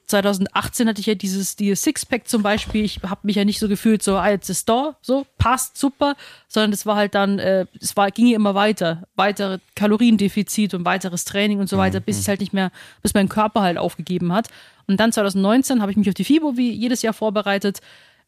[0.07, 2.83] 2018 hatte ich ja dieses, dieses Sixpack zum Beispiel.
[2.85, 6.15] Ich habe mich ja nicht so gefühlt, so, ah, jetzt ist da, so, passt, super,
[6.47, 9.03] sondern es war halt dann, äh, es war, ging ja immer weiter.
[9.15, 13.29] Weitere Kaloriendefizit und weiteres Training und so weiter, bis es halt nicht mehr, bis mein
[13.29, 14.49] Körper halt aufgegeben hat.
[14.87, 17.81] Und dann 2019 habe ich mich auf die FIBO wie jedes Jahr vorbereitet.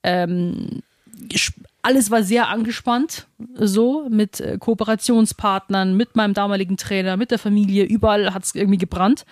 [0.04, 0.82] Ähm,
[1.82, 7.84] alles war sehr angespannt, so mit äh, Kooperationspartnern, mit meinem damaligen Trainer, mit der Familie,
[7.86, 9.26] überall hat es irgendwie gebrannt.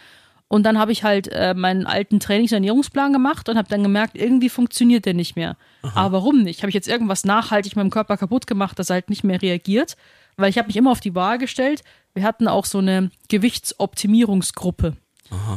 [0.48, 3.82] Und dann habe ich halt äh, meinen alten Trainings- und Ernährungsplan gemacht und habe dann
[3.82, 5.58] gemerkt, irgendwie funktioniert der nicht mehr.
[5.96, 6.62] Aber warum nicht?
[6.62, 9.98] Habe ich jetzt irgendwas nachhaltig meinem Körper kaputt gemacht, dass er halt nicht mehr reagiert?
[10.38, 11.84] Weil ich habe mich immer auf die Waage gestellt.
[12.14, 14.96] Wir hatten auch so eine Gewichtsoptimierungsgruppe,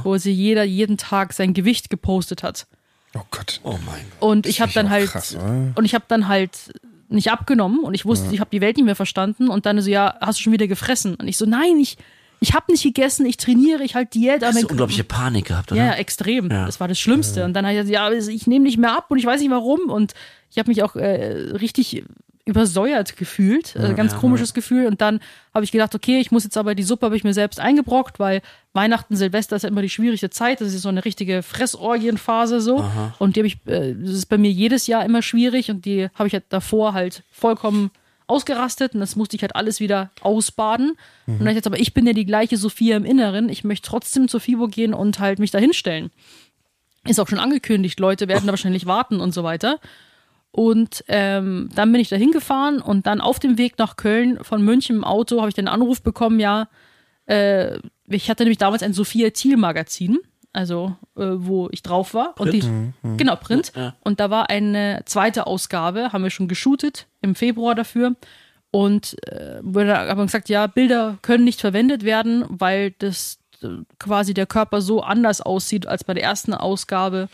[0.04, 2.66] wo sie jeder jeden Tag sein Gewicht gepostet hat.
[3.14, 3.60] Oh Gott.
[3.64, 4.30] Oh mein Gott.
[4.30, 5.36] Und ich habe ja dann halt krass,
[5.74, 6.72] und ich habe dann halt
[7.08, 9.90] nicht abgenommen und ich wusste, ich habe die Welt nicht mehr verstanden und dann so
[9.90, 11.14] ja, hast du schon wieder gefressen?
[11.14, 11.96] Und ich so nein, ich
[12.40, 15.80] ich habe nicht gegessen, ich trainiere, ich halt Diät, Hast du unglaubliche Panik gehabt, oder?
[15.80, 16.50] ja, ja, extrem.
[16.50, 16.66] Ja.
[16.66, 17.44] Das war das Schlimmste.
[17.44, 19.50] Und dann habe ich gesagt, ja, ich nehme nicht mehr ab und ich weiß nicht
[19.50, 19.90] warum.
[19.90, 20.14] Und
[20.50, 22.04] ich habe mich auch äh, richtig
[22.48, 23.76] übersäuert gefühlt.
[23.76, 24.86] Äh, ganz komisches Gefühl.
[24.86, 25.20] Und dann
[25.54, 28.18] habe ich gedacht, okay, ich muss jetzt aber die Suppe habe ich mir selbst eingebrockt,
[28.18, 28.40] weil
[28.72, 30.60] Weihnachten, Silvester ist ja immer die schwierige Zeit.
[30.60, 32.84] Das ist so eine richtige Fressorgienphase so.
[33.18, 36.08] Und die habe ich, äh, das ist bei mir jedes Jahr immer schwierig und die
[36.14, 37.90] habe ich halt davor halt vollkommen
[38.28, 40.92] ausgerastet und das musste ich halt alles wieder ausbaden.
[41.26, 43.48] Und dann ich jetzt aber, ich bin ja die gleiche Sophia im Inneren.
[43.48, 46.10] Ich möchte trotzdem zur FIBO gehen und halt mich da hinstellen.
[47.06, 49.80] Ist auch schon angekündigt, Leute werden da wahrscheinlich warten und so weiter.
[50.50, 54.62] Und ähm, dann bin ich da hingefahren und dann auf dem Weg nach Köln von
[54.62, 56.68] München im Auto habe ich den Anruf bekommen, ja,
[57.26, 60.18] äh, ich hatte nämlich damals ein Sophia Thiel Magazin,
[60.52, 62.34] also äh, wo ich drauf war.
[62.38, 62.62] Und die,
[63.16, 63.72] genau, Print.
[63.74, 63.94] Ja.
[64.00, 68.16] Und da war eine zweite Ausgabe, haben wir schon geshootet im Februar dafür.
[68.70, 73.68] Und äh, wurde aber gesagt, ja, Bilder können nicht verwendet werden, weil das äh,
[73.98, 77.28] quasi der Körper so anders aussieht als bei der ersten Ausgabe.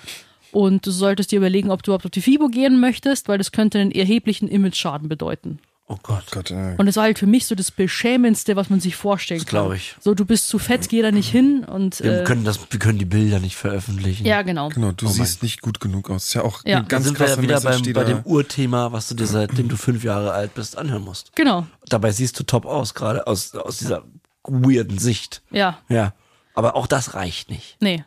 [0.53, 3.51] Und du solltest dir überlegen, ob du überhaupt auf die FIBO gehen möchtest, weil das
[3.51, 5.59] könnte einen erheblichen Image-Schaden bedeuten.
[5.87, 6.25] Oh Gott.
[6.31, 6.77] Gott, ey.
[6.79, 9.65] Und es war halt für mich so das Beschämendste, was man sich vorstellen Das kann.
[9.67, 9.95] glaub ich.
[10.01, 12.79] So, du bist zu fett, geh da nicht hin und Wir äh, können das, wir
[12.81, 14.25] können die Bilder nicht veröffentlichen.
[14.27, 14.71] ja, genau.
[14.71, 16.25] Genau, du Oh siehst nicht gut genug aus.
[16.27, 16.81] Ist ja auch Ja.
[16.81, 20.03] ganz sind wir ja wieder beim, bei dem Urthema, was du dir seitdem du fünf
[20.05, 21.37] Jahre alt bist anhören musst.
[21.37, 21.67] Genau.
[21.89, 24.05] Dabei siehst du top aus, gerade aus, aus dieser
[24.45, 25.43] weirden Sicht.
[25.51, 26.15] Ja, Ja.
[26.55, 27.77] Aber auch das reicht nicht.
[27.81, 28.05] nee.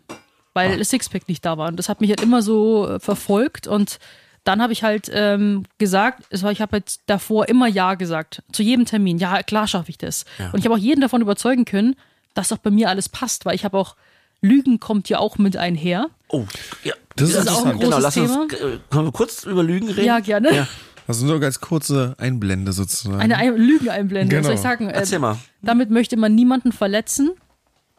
[0.54, 1.68] Weil das Sixpack nicht da war.
[1.68, 3.68] Und das hat mich halt immer so äh, verfolgt.
[3.68, 4.00] Und
[4.48, 8.44] dann habe ich halt ähm, gesagt, es war, ich habe jetzt davor immer Ja gesagt.
[8.52, 9.18] Zu jedem Termin.
[9.18, 10.26] Ja, klar schaffe ich das.
[10.54, 11.96] Und ich habe auch jeden davon überzeugen können,
[12.34, 13.46] dass auch bei mir alles passt.
[13.46, 13.96] Weil ich habe auch,
[14.42, 16.08] Lügen kommt ja auch mit einher.
[16.30, 16.46] Oh,
[16.84, 16.94] ja.
[17.16, 17.82] Das ist Das ist auch ein interessant.
[17.82, 18.42] großes genau, lass Thema.
[18.44, 20.06] uns, äh, können wir kurz über Lügen reden?
[20.06, 20.56] Ja, gerne.
[20.56, 20.68] Ja.
[21.08, 23.20] Also nur als kurze Einblende sozusagen.
[23.20, 24.30] Eine Ein- Lügeneinblendung.
[24.30, 24.44] Genau.
[24.44, 24.90] Soll ich sagen?
[24.90, 25.38] Äh, Erzähl mal.
[25.62, 27.32] Damit möchte man niemanden verletzen.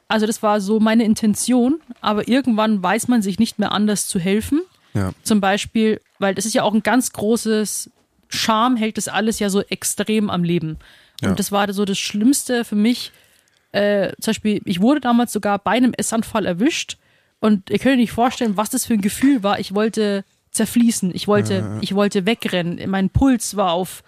[0.08, 4.18] Also das war so meine Intention, aber irgendwann weiß man sich nicht mehr anders zu
[4.18, 4.60] helfen.
[4.94, 5.12] Ja.
[5.22, 7.90] Zum Beispiel, weil das ist ja auch ein ganz großes
[8.28, 10.78] Charme, hält das alles ja so extrem am Leben.
[11.22, 11.34] Und Ja.
[11.34, 13.12] das war so das Schlimmste für mich.
[13.72, 16.96] Äh, zum Beispiel, ich wurde damals sogar bei einem Essanfall erwischt
[17.40, 19.58] und ihr könnt euch nicht vorstellen, was das für ein Gefühl war.
[19.60, 22.88] Ich wollte zerfließen, ich wollte, ich wollte wegrennen.
[22.90, 24.02] Mein Puls war auf,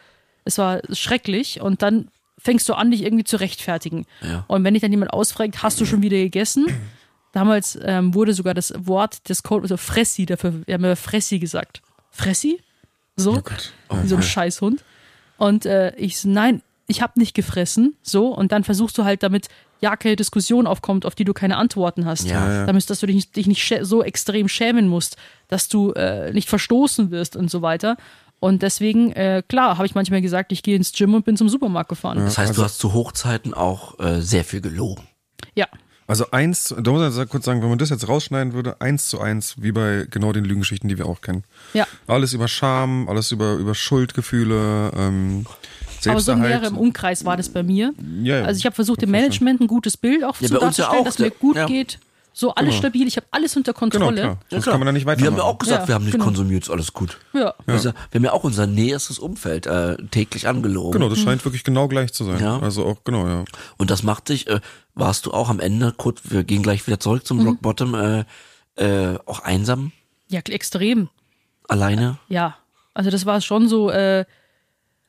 [0.44, 2.08] es war schrecklich und dann
[2.38, 4.06] fängst du an, dich irgendwie zu rechtfertigen.
[4.22, 4.44] Ja.
[4.48, 6.66] Und wenn dich dann jemand ausfragt, hast du schon wieder gegessen?
[7.32, 11.38] Damals ähm, wurde sogar das Wort des Code, also Fressi, dafür, wir haben ja Fressi
[11.38, 11.80] gesagt.
[12.10, 12.60] Fressi?
[13.16, 13.36] So?
[13.36, 13.72] Oh Gott.
[14.02, 14.84] Wie so ein Scheißhund.
[15.36, 17.96] Und äh, ich so, nein, ich habe nicht gefressen.
[18.02, 19.48] So, und dann versuchst du halt damit,
[19.80, 22.26] ja, keine Diskussion aufkommt, auf die du keine Antworten hast.
[22.28, 22.66] Ja, ja.
[22.66, 25.16] Damit, dass du dich nicht, dich nicht so extrem schämen musst,
[25.48, 27.96] dass du äh, nicht verstoßen wirst und so weiter.
[28.40, 31.48] Und deswegen, äh, klar, habe ich manchmal gesagt, ich gehe ins Gym und bin zum
[31.48, 32.18] Supermarkt gefahren.
[32.18, 35.04] Das heißt, Also- du hast zu Hochzeiten auch äh, sehr viel gelogen.
[35.54, 35.66] Ja.
[36.11, 39.20] Also eins, da muss ich kurz sagen, wenn man das jetzt rausschneiden würde, eins zu
[39.20, 41.44] eins, wie bei genau den Lügengeschichten, die wir auch kennen.
[41.72, 41.86] Ja.
[42.08, 46.42] Alles über Scham, alles über, über Schuldgefühle, ähm, Aber so Selbsterhalt.
[46.48, 47.92] mehrere im Umkreis war das bei mir.
[48.24, 48.44] Ja, ja.
[48.44, 51.04] Also ich habe versucht, dem Management ein gutes Bild auch Ja, zu ja darzustellen, auch,
[51.04, 51.66] dass mir gut ja.
[51.66, 52.00] geht.
[52.32, 54.20] So alles stabil, ich habe alles unter Genau, Kontrolle.
[54.20, 54.38] klar.
[54.50, 55.32] Sonst kann man da nicht Wir weitermachen.
[55.32, 56.24] haben ja auch gesagt, Ja, wir haben nicht genau.
[56.26, 57.18] konsumiert, ist alles gut.
[57.32, 57.54] Ja.
[57.66, 60.92] Also, wir haben ja auch unser näherstes Umfeld äh, täglich angelogen.
[60.92, 62.40] Genau, das scheint wirklich genau gleich zu sein.
[62.40, 62.58] Ja.
[62.60, 63.44] Also auch, genau, ja.
[63.78, 64.60] Und das macht dich, äh,
[64.94, 67.26] warst du auch am Ende, kurz, wir gehen gleich wieder zurück Mhm.
[67.26, 68.24] zum Rock Bottom, äh,
[68.76, 69.92] äh, auch einsam,
[70.28, 71.08] Ja, extrem.
[71.68, 72.18] alleine?
[72.28, 72.56] Ja.
[72.94, 74.24] Also das war schon so, äh,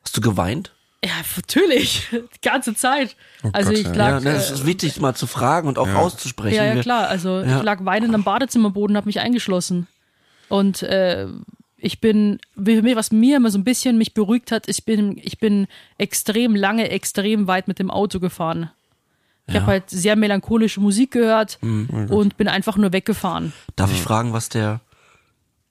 [0.04, 0.72] Hast du geweint?
[1.04, 3.16] Ja, natürlich, die ganze Zeit.
[3.52, 3.92] also Gott, ich ja.
[3.94, 6.56] lag, ja, ne, das äh, ist wichtig mal zu fragen und auch auszusprechen.
[6.56, 7.08] ja, ja, klar.
[7.08, 7.58] Also Ja.
[7.58, 9.86] ich lag weinend am Badezimmerboden, habe mich eingeschlossen.
[10.48, 11.26] Und äh,
[11.78, 15.66] ich bin, was mir immer so ein bisschen mich beruhigt hat, ich bin, ich bin
[15.98, 18.70] extrem lange, extrem weit mit dem Auto gefahren.
[19.48, 19.62] Ich Ja.
[19.62, 23.52] habe halt sehr melancholische Musik gehört und bin einfach nur weggefahren.
[23.74, 24.80] Darf ich fragen, was der,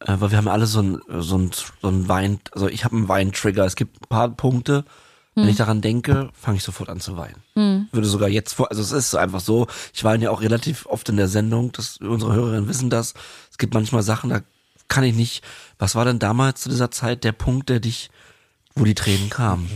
[0.02, 1.52] äh, weil wir haben alle so ein, so ein,
[1.82, 3.64] so ein Wein, also ich habe einen Weintrigger.
[3.66, 4.84] Es gibt ein paar Punkte,
[5.36, 7.88] wenn ich daran denke, fange ich sofort an zu weinen.
[7.92, 11.08] Würde sogar jetzt vor, also es ist einfach so, ich weine ja auch relativ oft
[11.10, 13.14] in der Sendung, das, unsere Hörerinnen wissen das.
[13.50, 14.42] Es gibt manchmal Sachen, da
[14.88, 15.44] kann ich nicht,
[15.80, 18.10] was war denn damals zu dieser Zeit der Punkt, der dich,
[18.76, 19.70] wo die Tränen kamen?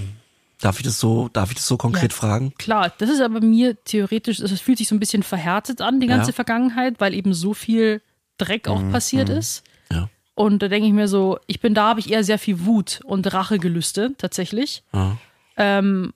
[0.59, 2.17] Darf ich das so, darf ich das so konkret Ja.
[2.17, 2.53] fragen?
[2.57, 6.07] Klar, das ist aber mir theoretisch, es fühlt sich so ein bisschen verhärtet an, die
[6.07, 6.35] ganze Ja.
[6.35, 8.01] Vergangenheit, weil eben so viel
[8.37, 9.63] Dreck auch passiert ist.
[9.91, 10.09] Ja.
[10.33, 12.99] Und da denke ich mir so, ich bin da, habe ich eher sehr viel Wut
[13.05, 14.83] und Rachegelüste tatsächlich.
[14.93, 15.17] Ja.
[15.57, 16.13] Ähm,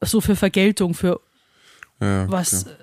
[0.00, 1.20] so für Vergeltung, für
[2.00, 2.64] Ja, was.
[2.66, 2.74] okay.
[2.74, 2.76] äh,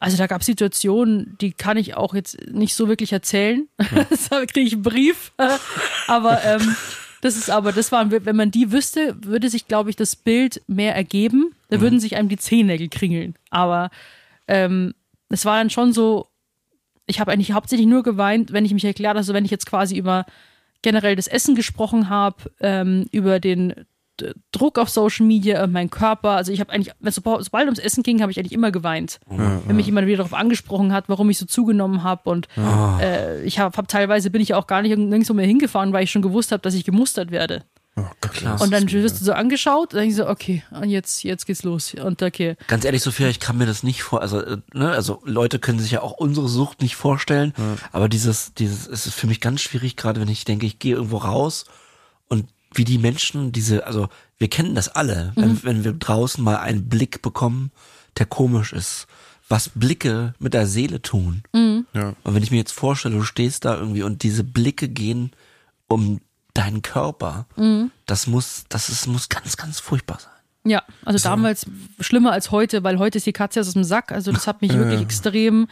[0.00, 3.68] Also da gab es Situationen, die kann ich auch jetzt nicht so wirklich erzählen.
[4.30, 5.32] da kriege ich einen Brief.
[6.06, 6.76] aber ähm,
[7.20, 10.62] das ist aber, das waren, wenn man die wüsste, würde sich, glaube ich, das Bild
[10.68, 11.52] mehr ergeben.
[11.68, 13.34] Da würden sich einem die Zehennägel kringeln.
[13.50, 13.90] Aber
[14.46, 14.94] ähm,
[15.28, 16.28] es war dann schon so,
[17.06, 19.96] ich habe eigentlich hauptsächlich nur geweint, wenn ich mich erklärt, also wenn ich jetzt quasi
[19.96, 20.26] über
[20.82, 23.74] generell das Essen gesprochen habe, ähm, über den
[24.52, 26.30] Druck auf Social Media, äh, mein Körper.
[26.30, 29.20] Also ich habe eigentlich, sobald sobald ums Essen ging, habe ich eigentlich immer geweint.
[29.28, 32.28] wenn mich jemand wieder darauf angesprochen hat, warum ich so zugenommen habe.
[32.30, 32.48] Und
[33.00, 35.92] äh, ich habe hab, teilweise bin ich ja auch gar nicht irgend- nirgendwo mehr hingefahren,
[35.92, 37.64] weil ich schon gewusst habe, dass ich gemustert werde.
[37.96, 38.60] Oh Gott, Klar.
[38.60, 41.46] Und dann wirst du so angeschaut, und dann denk ich so, okay, und jetzt, jetzt
[41.46, 41.94] geht's los.
[41.94, 42.54] Und okay.
[42.68, 45.80] Ganz ehrlich, Sophia, ich kann mir das nicht vor, also, äh, ne, also Leute können
[45.80, 47.52] sich ja auch unsere Sucht nicht vorstellen,
[47.90, 50.94] aber dieses, dieses, es ist für mich ganz schwierig, gerade wenn ich denke, ich gehe
[50.94, 51.64] irgendwo raus
[52.74, 54.08] wie die Menschen diese, also
[54.38, 57.70] wir kennen das alle, wenn, wenn wir draußen mal einen Blick bekommen,
[58.18, 59.06] der komisch ist,
[59.48, 61.42] was Blicke mit der Seele tun.
[61.94, 62.14] Ja.
[62.22, 65.32] Und wenn ich mir jetzt vorstelle, du stehst da irgendwie und diese Blicke gehen
[65.88, 66.20] um
[66.54, 67.46] deinen Körper,
[68.06, 70.32] das muss, das ist, muss ganz, ganz furchtbar sein.
[70.64, 71.66] Ja, also damals
[72.00, 74.12] schlimmer als heute, weil heute ist die Katze aus dem Sack.
[74.12, 75.68] Also das hat mich wirklich extrem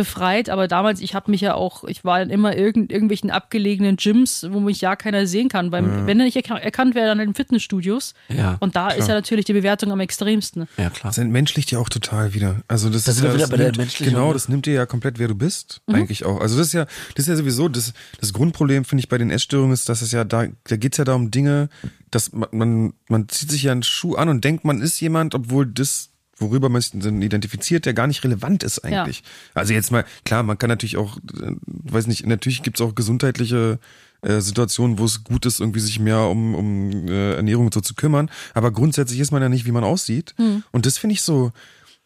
[0.00, 0.48] befreit.
[0.48, 4.46] Aber damals, ich habe mich ja auch, ich war in immer irgend, irgendwelchen abgelegenen Gyms,
[4.50, 5.72] wo mich ja keiner sehen kann.
[5.72, 8.14] Weil wenn er nicht erkan erkannt wäre, dann in Fitnessstudios.
[8.28, 10.68] Ja, Und da ist ja natürlich die Bewertung am extremsten.
[10.76, 11.10] Ja, klar.
[11.10, 12.62] Das entmenschlicht ja auch total wieder.
[12.68, 14.74] Also das Da ist ja, wieder das bei der nimmt, Menschlichung, Genau, das nimmt dir
[14.74, 16.40] ja komplett, wer du bist, eigentlich auch.
[16.40, 19.30] Also das ist ja, das ist ja sowieso, das, das Grundproblem, finde ich, bei den
[19.30, 21.68] Essstörungen ist, dass es ja da, da geht's ja da um Dinge,
[22.10, 25.34] dass man, man, man zieht sich ja einen Schuh an und denkt, man ist jemand,
[25.34, 26.10] obwohl das
[26.40, 29.22] worüber man sich dann identifiziert, der gar nicht relevant ist eigentlich.
[29.54, 33.78] Also jetzt mal, klar, man kann natürlich auch, äh, weiß nicht, natürlich gibt's auch gesundheitliche
[34.22, 37.80] äh, Situationen, wo es gut ist, irgendwie sich mehr um, um äh, Ernährung und so
[37.80, 38.30] zu kümmern.
[38.54, 40.34] Aber grundsätzlich ist man ja nicht, wie man aussieht.
[40.72, 41.52] Und das finde ich so,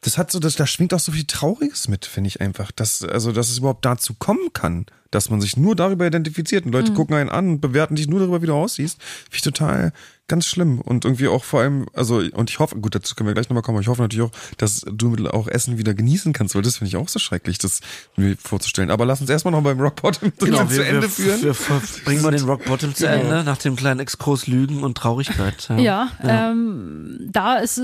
[0.04, 2.70] das hat so, das, da schwingt auch so viel Trauriges mit, finde ich einfach.
[2.72, 6.72] Dass, also, dass es überhaupt dazu kommen kann, dass man sich nur darüber identifiziert und
[6.72, 9.00] Leute gucken einen an und bewerten dich nur darüber, wie du aussiehst.
[9.00, 9.92] Finde ich total
[10.28, 10.80] ganz schlimm.
[10.80, 13.62] Und irgendwie auch vor allem, also, und ich hoffe, gut, dazu können wir gleich nochmal
[13.62, 16.78] kommen, aber ich hoffe natürlich auch, dass du auch Essen wieder genießen kannst, weil das
[16.78, 17.80] finde ich auch so schrecklich, das
[18.16, 18.90] mir vorzustellen.
[18.90, 21.42] Aber lass uns erstmal noch beim Rock Bottom Genau, zu Ende führen.
[21.42, 24.96] Wir, wir bringen wir den Rock Bottom zu Ende nach dem kleinen Exkurs Lügen und
[24.98, 25.68] Traurigkeit.
[25.78, 27.80] Ja, Ähm, da ist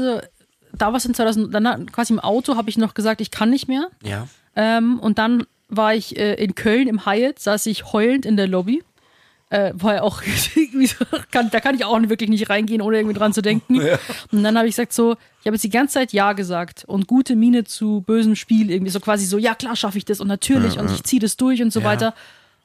[0.80, 3.68] da was in 2000, dann quasi im Auto habe ich noch gesagt, ich kann nicht
[3.68, 3.88] mehr.
[4.02, 4.26] ja.
[4.56, 8.48] Ähm, und dann war ich äh, in Köln im Hyatt, saß ich heulend in der
[8.48, 8.82] Lobby.
[9.48, 10.22] Äh, war ja auch,
[11.30, 13.80] kann, da kann ich auch wirklich nicht reingehen, ohne irgendwie dran zu denken.
[14.32, 17.06] Und dann habe ich gesagt so, ich habe jetzt die ganze Zeit Ja gesagt und
[17.06, 20.28] gute Miene zu bösem Spiel, irgendwie so quasi so, ja klar schaffe ich das und
[20.28, 21.86] natürlich und ich ziehe das durch und so Ja.
[21.86, 22.14] weiter.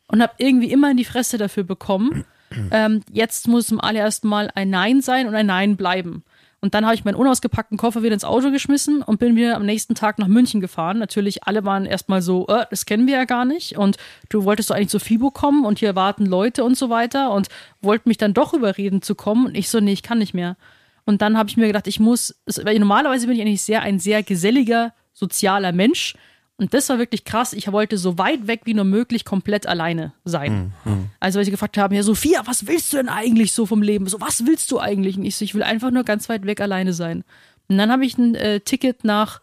[0.08, 2.26] Und habe irgendwie immer in die Fresse dafür bekommen.
[2.72, 6.24] ähm, jetzt muss zum allerersten Mal ein Nein sein und ein Nein bleiben.
[6.66, 9.68] Und dann habe ich meinen unausgepackten Koffer wieder ins Auto geschmissen und bin wieder am
[9.68, 10.98] nächsten Tag nach München gefahren.
[10.98, 13.78] Natürlich, alle waren erstmal so, äh, das kennen wir ja gar nicht.
[13.78, 13.98] Und
[14.30, 17.50] du wolltest doch eigentlich zu FIBO kommen und hier warten Leute und so weiter und
[17.82, 19.46] wollten mich dann doch überreden zu kommen.
[19.46, 20.58] Und ich so, nee, ich kann nicht mehr.
[21.06, 24.00] Und dann habe ich mir gedacht, ich muss, weil normalerweise bin ich eigentlich sehr ein
[24.00, 26.16] sehr geselliger, sozialer Mensch.
[26.58, 27.52] Und das war wirklich krass.
[27.52, 30.74] Ich wollte so weit weg wie nur möglich komplett alleine sein.
[31.20, 34.08] Also, weil sie gefragt haben, ja, Sophia, was willst du denn eigentlich so vom Leben?
[34.08, 35.18] So, was willst du eigentlich?
[35.18, 37.24] Und ich so, ich will einfach nur ganz weit weg alleine sein.
[37.68, 39.42] Und dann habe ich ein äh, Ticket nach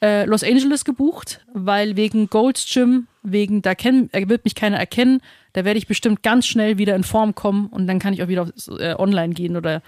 [0.00, 4.78] äh, Los Angeles gebucht, weil wegen Gold's Gym, wegen, da kenn, äh, wird mich keiner
[4.78, 5.20] erkennen,
[5.52, 8.28] da werde ich bestimmt ganz schnell wieder in Form kommen und dann kann ich auch
[8.28, 9.82] wieder auf, äh, online gehen oder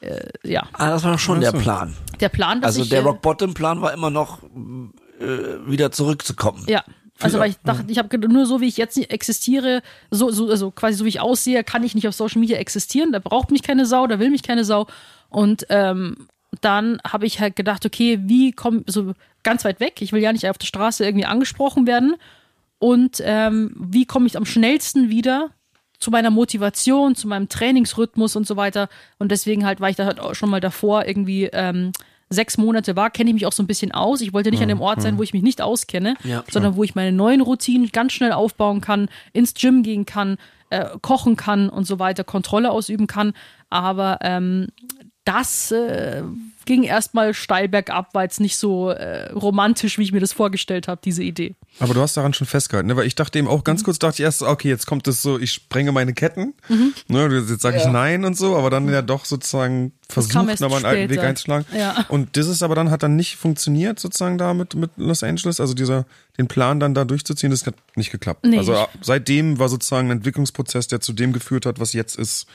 [0.00, 0.66] äh, ja.
[0.72, 1.94] Ah, das war schon der Plan.
[2.20, 4.40] Der Plan, dass Also ich, der äh, Rock Bottom Plan war immer noch
[5.22, 6.64] äh, wieder zurückzukommen.
[6.68, 6.84] Ja.
[7.20, 10.70] Also weil ich dachte, ich habe nur so wie ich jetzt existiere, so, so also
[10.70, 13.12] quasi so wie ich aussehe, kann ich nicht auf Social Media existieren.
[13.12, 14.86] Da braucht mich keine Sau, da will mich keine Sau.
[15.28, 16.26] Und ähm,
[16.60, 19.12] dann habe ich halt gedacht, okay, wie komme so
[19.42, 20.02] ganz weit weg?
[20.02, 22.16] Ich will ja nicht auf der Straße irgendwie angesprochen werden.
[22.78, 25.50] Und ähm, wie komme ich am schnellsten wieder
[26.00, 28.88] zu meiner Motivation, zu meinem Trainingsrhythmus und so weiter.
[29.18, 31.92] Und deswegen halt war ich da halt auch schon mal davor irgendwie ähm,
[32.32, 34.20] sechs Monate war, kenne ich mich auch so ein bisschen aus.
[34.20, 36.84] Ich wollte nicht an dem Ort sein, wo ich mich nicht auskenne, Ja, sondern wo
[36.84, 40.36] ich meine neuen Routinen ganz schnell aufbauen kann, ins Gym gehen kann,
[40.70, 43.32] äh, kochen kann und so weiter, Kontrolle ausüben kann.
[43.70, 44.68] Aber ähm,
[45.24, 46.22] das äh,
[46.64, 50.88] ging erstmal steil bergab, war jetzt nicht so äh, romantisch, wie ich mir das vorgestellt
[50.88, 51.54] habe, diese Idee.
[51.80, 52.96] Aber du hast daran schon festgehalten, ne?
[52.96, 53.64] Weil ich dachte eben auch Mhm.
[53.64, 56.54] ganz kurz, dachte ich erst, okay, jetzt kommt es so, ich sprenge meine Ketten.
[56.68, 56.92] Mhm.
[57.08, 60.84] Ne, jetzt sage ich nein und so, aber dann ja doch sozusagen versucht, nochmal einen
[60.84, 61.64] alten Weg einzuschlagen.
[61.76, 62.04] Ja.
[62.08, 65.58] Und das ist aber dann, hat dann nicht funktioniert, sozusagen da mit, mit Los Angeles,
[65.60, 66.04] also dieser,
[66.38, 68.44] den Plan dann da durchzuziehen, das hat nicht geklappt.
[68.44, 72.16] Nee, also ich- seitdem war sozusagen ein Entwicklungsprozess, der zu dem geführt hat, was jetzt
[72.18, 72.46] ist.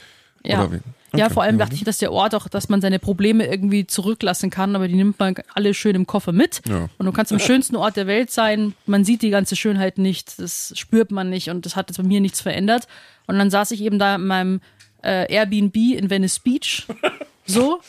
[0.46, 0.72] Ja.
[0.72, 0.80] Wie?
[1.18, 1.34] ja, Okay.
[1.34, 4.76] vor allem dachte ich, dass der Ort auch, dass man seine Probleme irgendwie zurücklassen kann,
[4.76, 6.62] aber die nimmt man alle schön im Koffer mit.
[6.68, 6.90] Ja.
[6.98, 8.74] Und du kannst am schönsten Ort der Welt sein.
[8.86, 12.04] Man sieht die ganze Schönheit nicht, das spürt man nicht und das hat jetzt bei
[12.04, 12.88] mir nichts verändert.
[13.26, 14.62] Und dann saß ich eben da in meinem
[15.04, 16.88] äh, Airbnb in Venice Beach,
[17.46, 17.80] so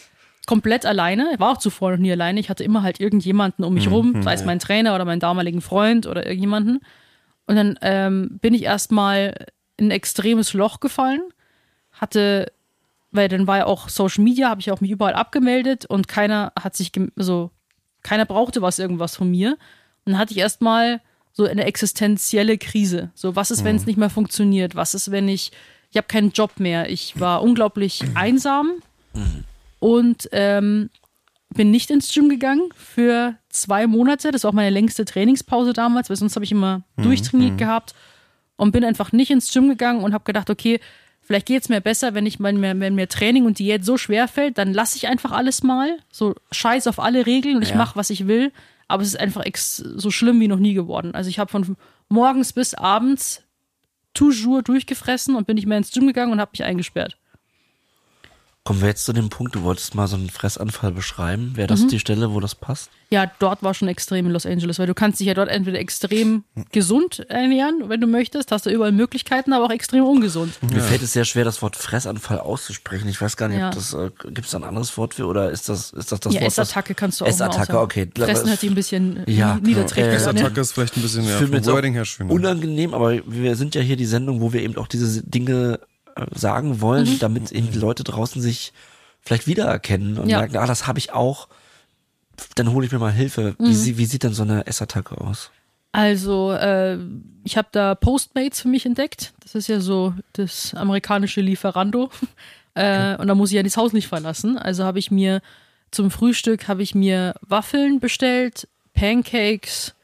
[0.47, 1.31] komplett alleine.
[1.35, 2.41] Ich war auch zuvor noch nie alleine.
[2.41, 5.61] Ich hatte immer halt irgendjemanden um mich rum, sei es mein Trainer oder meinen damaligen
[5.61, 6.81] Freund oder irgendjemanden.
[7.47, 9.35] Und dann ähm, bin ich erstmal
[9.77, 11.21] in ein extremes Loch gefallen
[12.01, 12.53] hatte,
[13.11, 16.53] weil dann war ja auch Social Media, habe ich auch mich überall abgemeldet und keiner
[16.61, 17.51] hat sich, also
[18.03, 19.53] keiner brauchte was irgendwas von mir.
[20.05, 21.01] Und dann hatte ich erstmal
[21.33, 23.11] so eine existenzielle Krise.
[23.15, 24.75] So, was ist, wenn es nicht mehr funktioniert?
[24.75, 25.53] Was ist, wenn ich,
[25.91, 26.91] ich habe keinen Job mehr?
[26.91, 28.73] Ich war unglaublich einsam
[29.79, 30.91] und ähm,
[31.55, 34.31] bin nicht ins Gym gegangen für zwei Monate.
[34.31, 37.95] Das war auch meine längste Trainingspause damals, weil sonst habe ich immer durchtrainiert gehabt
[38.57, 40.81] und bin einfach nicht ins Gym gegangen und habe gedacht, okay,
[41.29, 43.99] vielleicht geht es mir besser, wenn ich wenn mir, wenn mir Training und Diät so
[43.99, 45.99] schwer fällt, dann lasse ich einfach alles mal.
[46.11, 47.77] So scheiß auf alle Regeln und ich Ja.
[47.77, 48.51] mache, was ich will.
[48.89, 51.15] Aber es ist einfach ex so schlimm wie noch nie geworden.
[51.15, 51.77] Also ich habe von
[52.09, 53.43] morgens bis abends
[54.15, 57.19] toujours durchgefressen und bin nicht mehr ins Gym gegangen und habe mich eingesperrt.
[58.69, 61.53] Kommen wir jetzt zu dem Punkt, du wolltest mal so einen Fressanfall beschreiben.
[61.55, 62.91] Wäre das die Stelle, wo das passt?
[63.09, 65.79] Ja, dort war schon extrem in Los Angeles, weil du kannst dich ja dort entweder
[65.79, 70.53] extrem gesund ernähren, wenn du möchtest, hast du überall Möglichkeiten, aber auch extrem ungesund.
[70.71, 73.09] Mir fällt es sehr schwer, das Wort Fressanfall auszusprechen.
[73.09, 73.69] Ich weiß gar nicht, Ja.
[73.69, 76.21] ob das, äh, gibt es da ein anderes Wort für oder ist das, ist das
[76.21, 76.49] das ja, Wort?
[76.49, 78.11] was- Essattacke kannst du auch Essattacke, okay.
[78.19, 80.37] Fressen hört sich ein bisschen Ja, ja, niederträchtig äh, an.
[80.37, 80.43] ja.
[80.45, 82.29] Attacke ist vielleicht ein bisschen, ja, vom Wording her schön.
[82.29, 85.87] Unangenehm, aber wir sind ja hier die Sendung, wo wir eben auch diese Dinge äh,
[86.35, 87.19] sagen wollen, Mhm.
[87.19, 88.73] damit eben die Leute draußen sich
[89.21, 90.39] vielleicht wiedererkennen und Ja.
[90.39, 91.49] merken, ah, das habe ich auch.
[92.55, 93.55] Dann hole ich mir mal Hilfe.
[93.59, 93.67] Mhm.
[93.69, 95.51] Wie, sie- wie sieht denn so eine Essattacke aus?
[95.93, 96.99] Also, äh,
[97.45, 99.33] ich habe da Postmates für mich entdeckt.
[99.43, 102.11] Das ist ja so das amerikanische Lieferando.
[102.75, 104.57] Äh, Und da muss ich ja das Haus nicht verlassen.
[104.57, 105.41] Also habe ich mir
[105.91, 109.95] zum Frühstück habe ich mir Waffeln bestellt, Pancakes,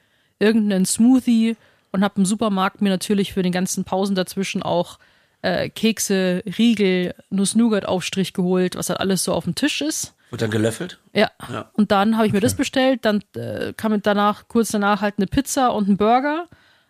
[0.41, 1.57] irgendeinen Smoothie
[1.93, 4.99] und habe im Supermarkt mir natürlich für den ganzen Pausen dazwischen auch
[5.45, 10.15] äh, Kekse, Riegel, Nuss-Nougat-Aufstrich geholt, was halt alles so auf dem Tisch ist.
[10.31, 10.99] Wird dann gelöffelt?
[11.13, 11.31] Ja.
[11.53, 11.71] Ja.
[11.75, 15.15] Und dann habe ich mir das bestellt, dann äh, kam mit danach, kurz danach halt
[15.19, 16.47] eine Pizza und ein Burger.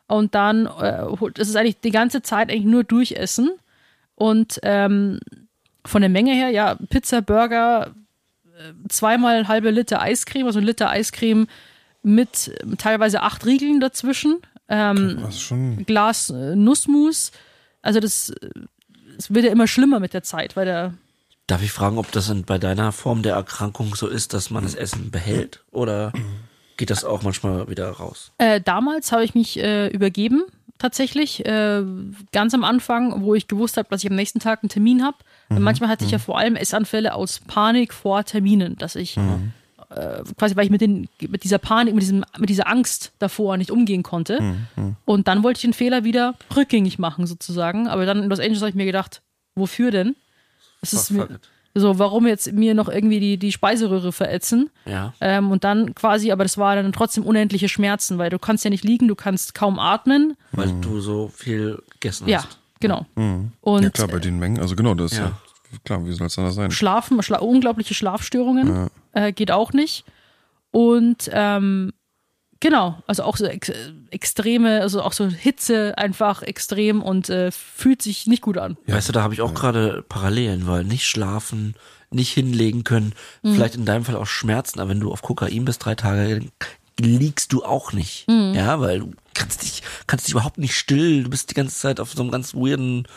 [0.07, 1.05] Und dann, äh,
[1.37, 3.51] ist eigentlich die ganze Zeit eigentlich nur durchessen.
[4.15, 5.19] Und ähm,
[5.85, 7.95] von der Menge her, ja, Pizza, Burger,
[8.57, 11.49] äh, zweimal halbe Liter Eiscreme, also ein Liter Eiscreme
[12.05, 14.39] mit teilweise acht Riegeln dazwischen.
[14.69, 17.33] Ähm, Das ist schon, Glas äh, Nussmus.
[17.85, 18.33] Also das,
[19.19, 20.95] es wird ja immer schlimmer mit der Zeit, weil der
[21.47, 24.75] Darf ich fragen, ob das bei deiner Form der Erkrankung so ist, dass man das
[24.75, 25.63] Essen behält?
[25.73, 26.11] Oder
[26.79, 28.33] geht das auch manchmal wieder raus?
[28.39, 30.45] Äh, damals habe ich mich äh, übergeben,
[30.79, 31.45] tatsächlich.
[31.45, 31.83] Äh,
[32.33, 35.19] ganz am Anfang, wo ich gewusst habe, dass ich am nächsten Tag einen Termin habe.
[35.51, 39.19] Manchmal hatte ich ja vor allem Essanfälle aus Panik vor Terminen, dass ich
[39.95, 43.57] äh, quasi, weil ich mit, den, mit dieser Panik, mit, diesem, mit dieser Angst davor
[43.57, 44.39] nicht umgehen konnte.
[45.05, 47.87] Und dann wollte ich den Fehler wieder rückgängig machen, sozusagen.
[47.89, 49.23] Aber dann in Los Angeles habe ich mir gedacht,
[49.55, 50.17] wofür denn?
[50.83, 51.29] Es ist mir,
[51.77, 54.71] so, warum jetzt mir noch irgendwie die, die Speiseröhre verätzen?
[54.87, 55.13] Ja.
[55.21, 58.71] Ähm, und dann quasi, aber das war dann trotzdem unendliche Schmerzen, weil du kannst ja
[58.71, 60.37] nicht liegen, du kannst kaum atmen.
[60.53, 62.59] Weil du so viel gegessen Ja, hast.
[62.81, 63.07] genau.
[63.17, 65.25] ja Und klar, bei den Mengen, also genau, das ist Ja.
[65.25, 65.39] ja,
[65.85, 66.71] klar, wie soll es anders sein?
[66.71, 70.05] Schlafen, schla unglaubliche Schlafstörungen äh, geht auch nicht.
[70.71, 71.93] Und ähm,
[72.61, 73.71] genau, also auch so ex
[74.11, 78.77] extreme, also auch so Hitze einfach extrem und äh, fühlt sich nicht gut an.
[78.87, 81.75] Weißt du, da habe ich auch gerade Parallelen, weil nicht schlafen,
[82.11, 83.55] nicht hinlegen können, Mhm.
[83.55, 86.41] vielleicht in deinem Fall auch Schmerzen, aber wenn du auf Kokain bist drei Tage,
[86.97, 88.29] dann liegst du auch nicht.
[88.29, 88.53] Mhm.
[88.55, 91.99] Ja, weil du kannst dich, kannst dich überhaupt nicht still, du bist die ganze Zeit
[91.99, 93.09] auf so einem ganz weirden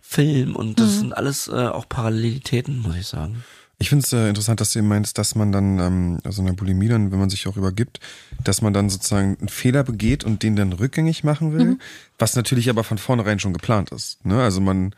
[0.00, 0.74] Film und Mhm.
[0.76, 3.42] das sind alles äh, auch Parallelitäten, muss ich sagen.
[3.78, 6.52] Ich finde es äh, interessant, dass du meinst, dass man dann, ähm, also in der
[6.52, 7.98] Bulimie dann, wenn man sich auch übergibt,
[8.44, 11.78] dass man dann sozusagen einen Fehler begeht und den dann rückgängig machen will,
[12.18, 14.22] was natürlich aber von vornherein schon geplant ist.
[14.26, 14.42] Ne?
[14.42, 14.94] Also man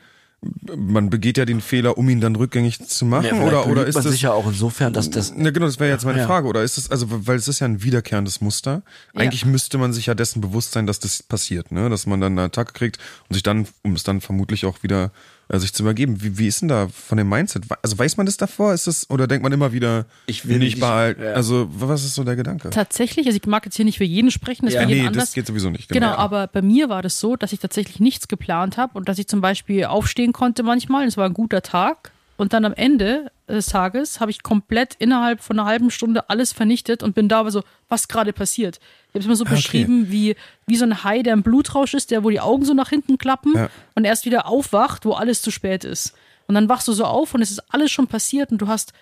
[0.77, 3.95] man begeht ja den Fehler, um ihn dann rückgängig zu machen, Ja, oder oder ist
[3.95, 6.27] man das sich ja auch insofern, dass das Na genau, das wäre jetzt meine Ja.
[6.27, 6.49] Frage.
[6.49, 8.83] Oder ist es, also, weil es ist ja ein wiederkehrendes Muster.
[9.15, 11.89] Eigentlich müsste man sich ja dessen bewusst sein, dass das passiert, ne?
[11.91, 12.99] Dass man dann eine Attacke kriegt
[13.29, 15.13] und sich dann, um es dann vermutlich auch wieder
[15.51, 16.23] sich zu übergeben.
[16.23, 17.65] Wie, wie ist denn da von dem Mindset?
[17.83, 18.73] Also weiß man das davor?
[18.73, 21.23] Ist das, oder denkt man immer wieder, Ich will nicht behalten?
[21.23, 21.33] ja.
[21.33, 22.71] Also, was ist so der Gedanke?
[22.71, 24.81] Tatsächlich, also ich mag jetzt hier nicht für jeden sprechen, das Ja.
[24.83, 25.33] ja, nee, jeden das anders.
[25.35, 25.89] geht sowieso nicht.
[25.91, 29.19] Genau, aber bei mir war das so, dass ich tatsächlich nichts geplant habe und dass
[29.19, 31.07] ich zum Beispiel aufstehen konnte manchmal.
[31.07, 32.12] Es war ein guter Tag.
[32.37, 36.53] Und dann am Ende des Tages habe ich komplett innerhalb von einer halben Stunde alles
[36.53, 38.81] vernichtet und bin da aber so, was gerade passiert.
[39.09, 39.55] Ich habe es immer so okay.
[39.55, 40.35] beschrieben, wie,
[40.67, 43.19] wie so ein Hai, der im Blutrausch ist, der wo die Augen so nach hinten
[43.19, 43.69] klappen Ja.
[43.95, 46.15] und erst wieder aufwacht, wo alles zu spät ist.
[46.49, 48.93] Und dann wachst du so auf und es ist alles schon passiert und du hast,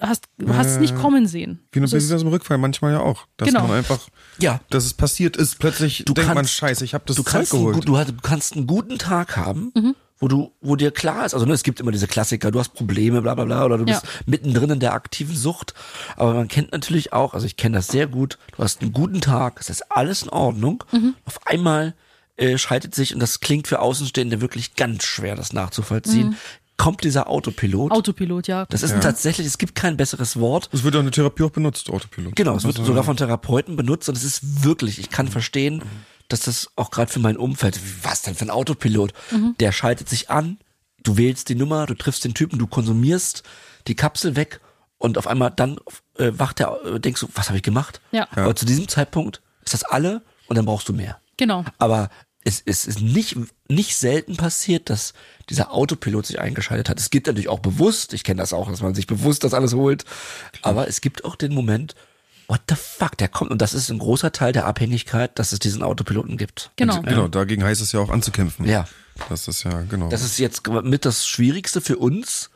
[0.00, 1.60] hast, du hast es nicht kommen sehen.
[1.72, 3.26] Wie, Also wie es- das im Rückfall manchmal ja auch.
[3.38, 3.66] Dass Genau.
[3.66, 4.00] man einfach,
[4.38, 4.60] Ja.
[4.70, 7.32] dass es passiert ist, plötzlich Du denkt man, kannst- scheiße, ich habe das du Zeug
[7.32, 7.76] kannst, einen, geholt.
[7.76, 9.94] gut- du, hast- du kannst einen guten Tag haben, Mhm.
[10.24, 12.70] Wo du, wo dir klar ist, also ne, es gibt immer diese Klassiker, du hast
[12.72, 14.08] Probleme, bla bla bla, oder du bist Ja.
[14.24, 15.74] mittendrin in der aktiven Sucht.
[16.16, 19.20] Aber man kennt natürlich auch, also ich kenne das sehr gut, du hast einen guten
[19.20, 20.82] Tag, es ist alles in Ordnung.
[20.92, 21.14] Mhm.
[21.26, 21.92] Auf einmal
[22.38, 26.36] äh, schaltet sich, und das klingt für Außenstehende wirklich ganz schwer, das nachzuvollziehen, Mhm.
[26.78, 27.92] kommt dieser Autopilot.
[27.92, 28.64] Autopilot, ja.
[28.70, 30.70] das ist ein tatsächlich, es gibt kein besseres Wort.
[30.72, 32.34] Es wird auch in der Therapie auch benutzt, Autopilot.
[32.34, 35.82] Genau, es wird Also, sogar von Therapeuten benutzt und es ist wirklich, ich kann verstehen,
[36.28, 39.12] dass das auch gerade für mein Umfeld, was denn für ein Autopilot?
[39.60, 40.58] Der schaltet sich an,
[41.02, 43.42] du wählst die Nummer, du triffst den Typen, du konsumierst
[43.86, 44.60] die Kapsel weg
[44.98, 45.78] und auf einmal dann
[46.18, 48.00] äh, wacht der, äh, denkst du, was habe ich gemacht?
[48.10, 48.28] Ja.
[48.34, 48.44] Ja.
[48.44, 51.20] Aber zu diesem Zeitpunkt ist das alle und dann brauchst du mehr.
[51.36, 51.64] Genau.
[51.78, 52.10] Aber
[52.44, 53.36] es, es ist nicht,
[53.68, 55.14] nicht selten passiert, dass
[55.48, 57.00] dieser Autopilot sich eingeschaltet hat.
[57.00, 59.74] Es gibt natürlich auch bewusst, ich kenne das auch, dass man sich bewusst das alles
[59.74, 60.04] holt,
[60.62, 61.94] aber es gibt auch den Moment,
[62.48, 65.58] what the fuck, der kommt und das ist ein großer Teil der Abhängigkeit, dass es
[65.58, 66.70] diesen Autopiloten gibt.
[66.76, 67.00] Genau.
[67.02, 68.66] Genau, dagegen heißt es ja auch anzukämpfen.
[68.66, 68.86] Ja.
[69.28, 70.08] Das ist ja, genau.
[70.08, 72.50] Das ist jetzt mit das Schwierigste für uns,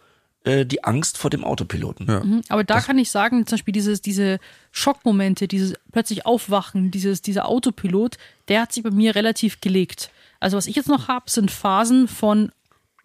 [0.44, 2.06] äh, die Angst vor dem Autopiloten.
[2.08, 2.20] Ja.
[2.24, 4.38] Mhm, Aber da kann ich sagen, zum Beispiel dieses, diese
[4.72, 8.16] Schockmomente, dieses plötzlich Aufwachen, dieses, dieser Autopilot,
[8.48, 10.10] der hat sich bei mir relativ gelegt.
[10.40, 12.52] Also was ich jetzt noch habe, sind Phasen von,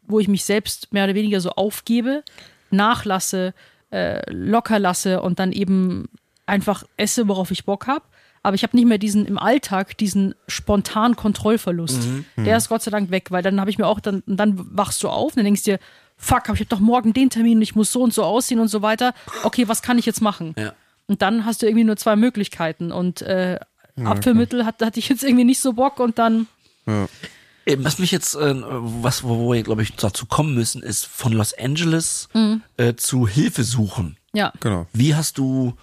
[0.08, 2.24] wo ich mich selbst mehr oder weniger so aufgebe,
[2.72, 3.54] nachlasse,
[3.92, 6.10] äh, locker lasse und dann eben
[6.46, 8.06] einfach esse, worauf ich Bock habe.
[8.46, 12.08] Aber ich habe nicht mehr diesen im Alltag diesen spontanen Kontrollverlust.
[12.36, 15.02] Der ist Gott sei Dank weg, weil dann habe ich mir auch dann dann wachst
[15.02, 15.80] du auf und dann denkst dir,
[16.18, 18.60] fuck, hab ich habe doch morgen den Termin und ich muss so und so aussehen
[18.60, 19.14] und so weiter.
[19.44, 20.56] Okay, was kann ich jetzt machen?
[20.58, 20.74] Ja.
[21.08, 23.60] Und dann hast du irgendwie nur zwei Möglichkeiten und äh,
[24.04, 26.48] Apfelmittel hat, hatte ich jetzt irgendwie nicht so Bock und dann
[26.86, 31.06] Ähm, Was mich jetzt, äh, was, wo wo wir, glaube ich, dazu kommen müssen, ist
[31.06, 32.28] von Los Angeles
[32.76, 34.18] äh, zu Hilfe suchen.
[34.34, 34.52] ja.
[34.60, 34.86] Genau.
[34.92, 35.74] Wie hast du,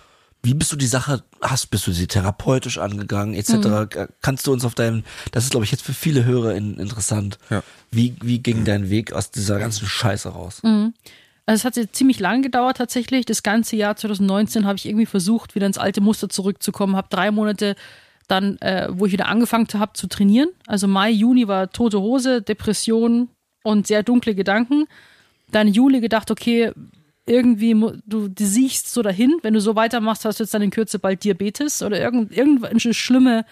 [0.42, 3.52] wie bist du die Sache, hast, bist du sie therapeutisch angegangen, etc.?
[3.96, 6.78] Äh, Kannst du uns auf deinem, das ist, glaube ich, jetzt für viele Hörer in,
[6.78, 7.38] interessant.
[7.50, 7.62] Ja.
[7.90, 10.60] Wie, wie ging dein Weg aus dieser ganzen Scheiße raus?
[11.46, 13.26] Also es hat jetzt ziemlich lang gedauert tatsächlich.
[13.26, 16.96] Das ganze Jahr 2019 habe ich irgendwie versucht, wieder ins alte Muster zurückzukommen.
[16.96, 17.76] Habe drei Monate
[18.28, 20.48] dann, äh, wo ich wieder angefangen habe zu trainieren.
[20.66, 23.28] Also Mai, Juni war tote Hose, Depression
[23.64, 24.86] und sehr dunkle Gedanken.
[25.50, 26.72] Dann Juli gedacht, okay,
[27.30, 27.74] irgendwie,
[28.06, 30.98] du, du siehst so dahin, wenn du so weitermachst, hast du jetzt dann in Kürze
[30.98, 33.44] bald Diabetes oder irgend, irgendeine schlimme,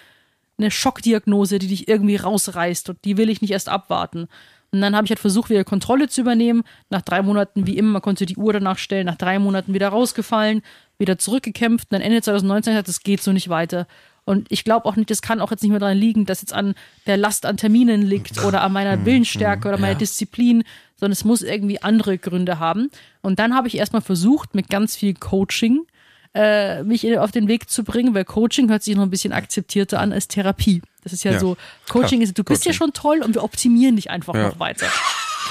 [0.58, 4.28] eine Schockdiagnose, die dich irgendwie rausreißt und die will ich nicht erst abwarten.
[4.70, 6.62] Und dann habe ich halt versucht, wieder Kontrolle zu übernehmen.
[6.90, 9.88] Nach drei Monaten, wie immer, man konnte die Uhr danach stellen, nach drei Monaten wieder
[9.88, 10.62] rausgefallen,
[10.98, 11.86] wieder zurückgekämpft.
[11.90, 13.86] Und dann Ende 2019 hat das geht so nicht weiter.
[14.28, 16.52] Und ich glaube auch nicht, das kann auch jetzt nicht mehr daran liegen, dass jetzt
[16.52, 16.74] an
[17.06, 19.98] der Last an Terminen liegt oder an meiner Willensstärke oder meiner Ja.
[19.98, 20.64] Disziplin,
[20.96, 22.90] sondern es muss irgendwie andere Gründe haben.
[23.22, 25.86] Und dann habe ich erstmal versucht, mit ganz viel Coaching
[26.34, 29.98] äh, mich auf den Weg zu bringen, weil Coaching hört sich noch ein bisschen akzeptierter
[29.98, 30.82] an als Therapie.
[31.02, 31.38] Das ist ja, Ja.
[31.40, 31.56] so,
[31.88, 32.78] Coaching ist, du bist ja Coaching.
[32.78, 34.48] schon toll und wir optimieren dich einfach Ja.
[34.48, 34.86] noch weiter.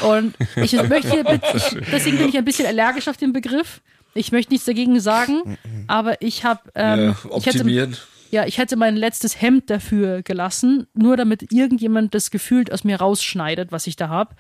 [0.04, 1.26] Und ich möchte hier,
[1.56, 3.82] ich, deswegen bin ich ein bisschen allergisch auf den Begriff.
[4.14, 7.64] Ich möchte nichts dagegen sagen, aber ich habe, ähm, ich hätte,
[8.32, 12.98] ja, ich hätte mein letztes Hemd dafür gelassen, nur damit irgendjemand das Gefühl aus mir
[12.98, 14.36] rausschneidet, was ich da habe.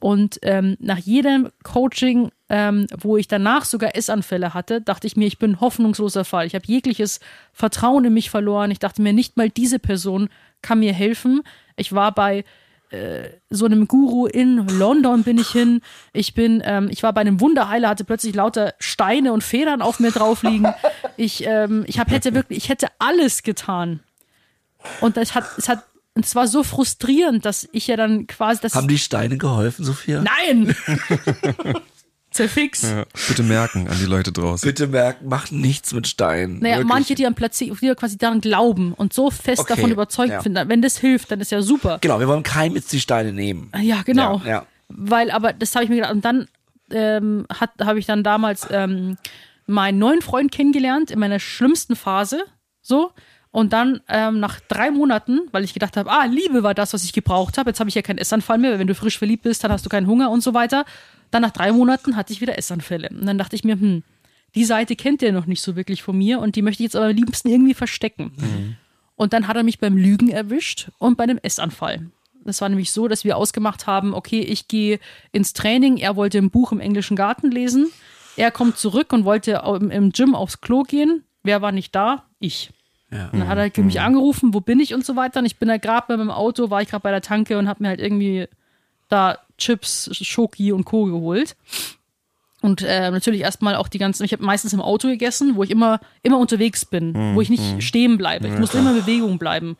[0.00, 5.26] Und ähm, nach jedem Coaching, ähm, wo ich danach sogar Essanfälle hatte, dachte ich mir,
[5.26, 6.46] ich bin ein hoffnungsloser Fall.
[6.46, 7.20] Ich habe jegliches
[7.52, 8.70] Vertrauen in mich verloren.
[8.70, 10.28] Ich dachte mir, nicht mal diese Person
[10.60, 11.42] kann mir helfen.
[11.76, 12.44] Ich war bei
[13.48, 15.80] so einem Guru in London bin ich hin.
[16.12, 20.00] Ich bin, ähm, ich war bei einem Wunderheiler, hatte plötzlich lauter Steine und Federn auf
[20.00, 20.72] mir drauf liegen.
[21.16, 24.00] Ich, ähm, ich hab, hätte wirklich, ich hätte alles getan.
[25.00, 28.60] Und das hat, es hat, und es war so frustrierend, dass ich ja dann quasi
[28.60, 28.74] das.
[28.74, 30.22] Haben die Steine geholfen, Sophia?
[30.22, 30.74] Nein!
[32.32, 32.82] Zerfix.
[32.82, 34.66] Ja, bitte merken an die Leute draußen.
[34.66, 36.58] Bitte merken, macht nichts mit Steinen.
[36.60, 36.88] Naja, Wirklich.
[36.88, 40.42] manche, die am Platz, die quasi daran glauben und so fest Okay, davon überzeugt ja.
[40.42, 41.98] sind, wenn das hilft, dann ist ja super.
[42.00, 43.70] Genau, wir wollen keinem jetzt die Steine nehmen.
[43.80, 44.40] Ja, genau.
[44.44, 44.66] Ja, ja.
[44.88, 46.48] weil, aber das habe ich mir gedacht, und dann
[46.90, 47.46] ähm,
[47.80, 49.16] habe ich dann damals ähm,
[49.66, 52.44] meinen neuen Freund kennengelernt in meiner schlimmsten Phase,
[52.80, 53.12] so.
[53.52, 57.04] Und dann ähm, nach drei Monaten, weil ich gedacht habe, ah, Liebe war das, was
[57.04, 57.70] ich gebraucht habe.
[57.70, 59.84] Jetzt habe ich ja keinen Essanfall mehr, weil wenn du frisch verliebt bist, dann hast
[59.84, 60.86] du keinen Hunger und so weiter.
[61.30, 63.10] Dann nach drei Monaten hatte ich wieder Essanfälle.
[63.10, 64.02] Und dann dachte ich mir, hm,
[64.54, 66.96] die Seite kennt der noch nicht so wirklich von mir und die möchte ich jetzt
[66.96, 68.32] aber am liebsten irgendwie verstecken.
[68.36, 68.76] Mhm.
[69.16, 72.10] Und dann hat er mich beim Lügen erwischt und bei einem Essanfall.
[72.44, 74.98] Das war nämlich so, dass wir ausgemacht haben, okay, ich gehe
[75.30, 77.90] ins Training, er wollte ein Buch im englischen Garten lesen,
[78.36, 81.22] er kommt zurück und wollte im Gym aufs Klo gehen.
[81.42, 82.24] Wer war nicht da?
[82.38, 82.70] Ich.
[83.12, 83.28] Ja.
[83.30, 85.40] Und dann hat er halt mich angerufen, wo bin ich und so weiter.
[85.40, 87.68] Und ich bin da gerade bei meinem Auto, war ich gerade bei der Tanke und
[87.68, 88.48] habe mir halt irgendwie
[89.08, 91.04] da Chips, Schoki und Co.
[91.04, 91.56] geholt.
[92.62, 95.70] Und äh, natürlich erstmal auch die ganzen, ich habe meistens im Auto gegessen, wo ich
[95.70, 97.34] immer, immer unterwegs bin, mhm.
[97.34, 97.80] wo ich nicht mhm.
[97.80, 98.46] stehen bleibe.
[98.46, 99.76] Ich ja, musste immer in Bewegung bleiben.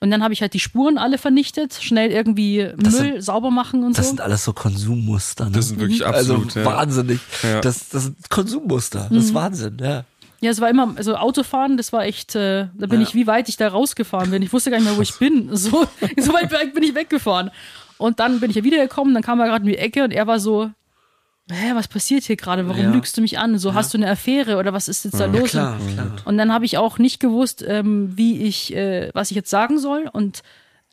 [0.00, 3.50] Und dann habe ich halt die Spuren alle vernichtet, schnell irgendwie das Müll sind, sauber
[3.50, 4.02] machen und das so.
[4.02, 5.46] Das sind alles so Konsummuster.
[5.46, 5.52] Ne?
[5.52, 6.46] Das sind wirklich absolut.
[6.46, 6.66] Also ja.
[6.66, 7.20] wahnsinnig.
[7.42, 7.60] Ja.
[7.60, 9.08] Das, das sind Konsummuster.
[9.10, 9.36] Das ist mhm.
[9.36, 10.04] Wahnsinn, ja.
[10.44, 13.06] Ja, es war immer, also Autofahren, das war echt, äh, da bin ja.
[13.06, 14.42] ich, wie weit ich da rausgefahren bin.
[14.42, 15.48] Ich wusste gar nicht mehr, wo ich bin.
[15.56, 15.86] So,
[16.18, 17.50] so weit bin ich weggefahren.
[17.96, 20.26] Und dann bin ich ja wiedergekommen, dann kam er gerade in die Ecke und er
[20.26, 20.70] war so,
[21.50, 22.68] hä, was passiert hier gerade?
[22.68, 22.92] Warum ja.
[22.92, 23.56] lügst du mich an?
[23.58, 23.74] So, ja.
[23.74, 25.52] hast du eine Affäre oder was ist jetzt da los?
[25.52, 26.12] Klar, klar.
[26.26, 29.78] Und dann habe ich auch nicht gewusst, ähm, wie ich, äh, was ich jetzt sagen
[29.78, 30.10] soll.
[30.12, 30.42] Und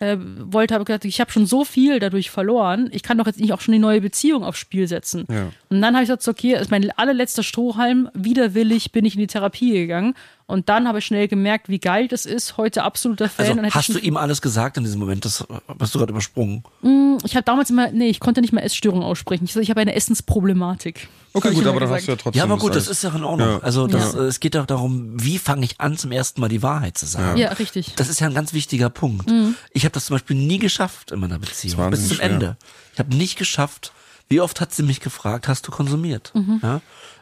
[0.02, 3.40] äh, wollte, habe gesagt, ich habe schon so viel dadurch verloren, ich kann doch jetzt
[3.40, 5.28] nicht auch schon die neue Beziehung aufs Spiel setzen.
[5.30, 5.52] Ja.
[5.70, 9.22] Und dann habe ich gesagt, okay, das ist mein allerletzter Strohhalm, widerwillig bin ich in
[9.22, 10.16] die Therapie gegangen
[10.52, 13.60] und dann habe ich schnell gemerkt, wie geil das ist, heute absoluter Fan.
[13.60, 15.24] Also, hast du ihm alles gesagt in diesem Moment?
[15.24, 15.46] Das
[15.80, 16.64] hast du gerade übersprungen.
[16.82, 19.46] Mm, ich habe damals immer, nee, ich konnte nicht mehr Essstörungen aussprechen.
[19.46, 21.08] Ich, ich habe eine Essensproblematik.
[21.34, 22.38] Okay, gut, aber dann hast du ja trotzdem.
[22.38, 23.48] Ja, aber gut, das, das ist ja in Ordnung.
[23.48, 23.60] Ja.
[23.60, 24.20] Also das, ja.
[24.24, 27.38] es geht doch darum, wie fange ich an, zum ersten Mal die Wahrheit zu sagen.
[27.38, 27.94] Ja, richtig.
[27.96, 29.30] Das ist ja ein ganz wichtiger Punkt.
[29.30, 29.56] Mhm.
[29.72, 31.90] Ich habe das zum Beispiel nie geschafft in meiner Beziehung.
[31.92, 32.30] Bis zum schwer.
[32.30, 32.58] Ende.
[32.94, 33.94] Ich habe nicht geschafft.
[34.28, 36.32] Wie oft hat sie mich gefragt, hast du konsumiert?
[36.34, 36.60] Mhm.
[36.62, 36.82] Ja?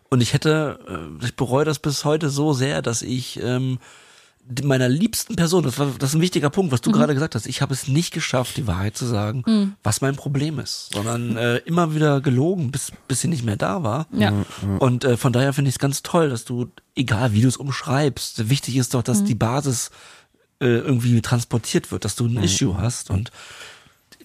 [0.09, 0.79] Und ich hätte,
[1.21, 3.79] äh, ich bereue das bis heute so sehr, dass ich ähm,
[4.63, 6.93] meiner liebsten Person, das, war, das ist ein wichtiger Punkt, was du mhm.
[6.95, 9.75] gerade gesagt hast, ich habe es nicht geschafft, die Wahrheit zu sagen, mhm.
[9.83, 13.83] was mein Problem ist, sondern äh, immer wieder gelogen, bis, bis sie nicht mehr da
[13.83, 14.07] war.
[14.11, 14.33] Ja.
[14.79, 17.57] Und äh, von daher finde ich es ganz toll, dass du, egal wie du es
[17.57, 19.25] umschreibst, wichtig ist doch, dass mhm.
[19.25, 19.91] die Basis
[20.59, 22.43] äh, irgendwie transportiert wird, dass du ein mhm.
[22.43, 23.11] Issue hast.
[23.11, 23.31] Und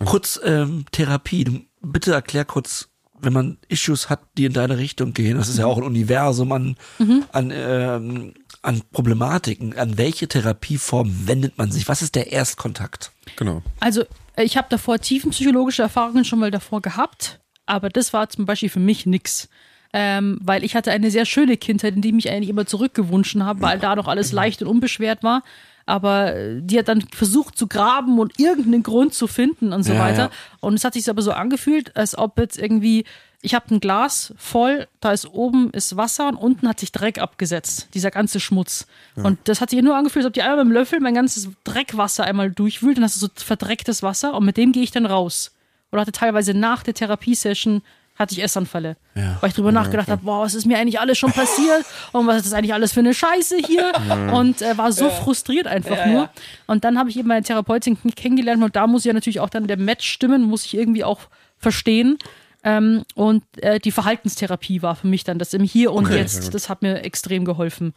[0.05, 2.89] kurz ähm, Therapie, bitte erklär kurz,
[3.25, 6.53] wenn man Issues hat, die in deine Richtung gehen, das ist ja auch ein Universum
[6.53, 7.25] an, mhm.
[7.33, 9.77] an, ähm, an Problematiken.
[9.79, 11.89] An welche Therapieform wendet man sich?
[11.89, 13.13] Was ist der Erstkontakt?
[13.37, 13.63] Genau.
[13.81, 14.05] Also,
[14.37, 18.81] ich habe davor tiefenpsychologische Erfahrungen schon mal davor gehabt, aber das war zum Beispiel für
[18.81, 19.49] mich nix.
[19.97, 23.37] Ähm, weil ich hatte eine sehr schöne Kindheit, in die ich mich eigentlich immer zurückgewünscht
[23.39, 25.45] habe, weil da doch alles leicht und unbeschwert war
[25.86, 29.93] aber äh, die hat dann versucht zu graben und irgendeinen Grund zu finden und so
[29.93, 30.23] ja, weiter.
[30.24, 30.31] Ja.
[30.61, 33.05] Und es hat sich aber so angefühlt, als ob jetzt irgendwie,
[33.43, 37.19] ich habe ein Glas voll, da ist oben ist Wasser und unten hat sich Dreck
[37.19, 38.86] abgesetzt, dieser ganze Schmutz.
[39.16, 39.24] Ja.
[39.24, 41.51] Und das hat sich nur angefühlt, als ob die einmal mit dem Löffel mein ganzes
[41.65, 45.06] Dreckwasser einmal durchwühlt, dann hast du so verdrecktes Wasser und mit dem gehe ich dann
[45.06, 45.52] raus.
[45.93, 47.82] Oder hatte teilweise nach der Therapiesession
[48.16, 48.97] hatte ich Essanfälle.
[49.15, 49.39] Ja.
[49.41, 50.12] Weil ich drüber ja, nachgedacht okay.
[50.12, 52.93] habe, boah, was ist mir eigentlich alles schon passiert und was ist das eigentlich alles
[52.93, 54.32] für eine Scheiße hier ja.
[54.32, 56.31] und äh, war so frustriert einfach nur.
[56.66, 59.66] Und dann habe ich eben meine Therapeutin kennengelernt und da muss ja natürlich auch dann
[59.66, 61.20] der Match stimmen, muss ich irgendwie auch
[61.59, 62.19] verstehen.
[62.62, 66.55] Ähm, und äh, die Verhaltenstherapie war für mich dann das im Hier und okay, Jetzt,
[66.55, 67.93] das hat mir extrem geholfen.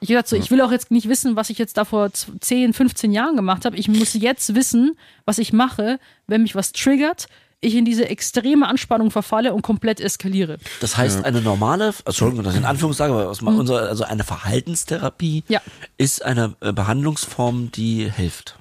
[0.00, 2.72] Ich gesagt so, ich will auch jetzt nicht wissen, was ich jetzt da vor 10,
[2.72, 3.76] 15 Jahren gemacht habe.
[3.76, 7.26] Ich muss jetzt wissen, was ich mache, wenn mich was triggert,
[7.60, 10.58] ich in diese extreme Anspannung verfalle und komplett eskaliere.
[10.80, 13.48] Das heißt, eine normale, Entschuldigung, das in Anführungszeichen, aber aus mhm.
[13.48, 15.60] unserer, also eine Verhaltenstherapie ja.
[15.96, 18.58] ist eine äh, Behandlungsform, die hilft.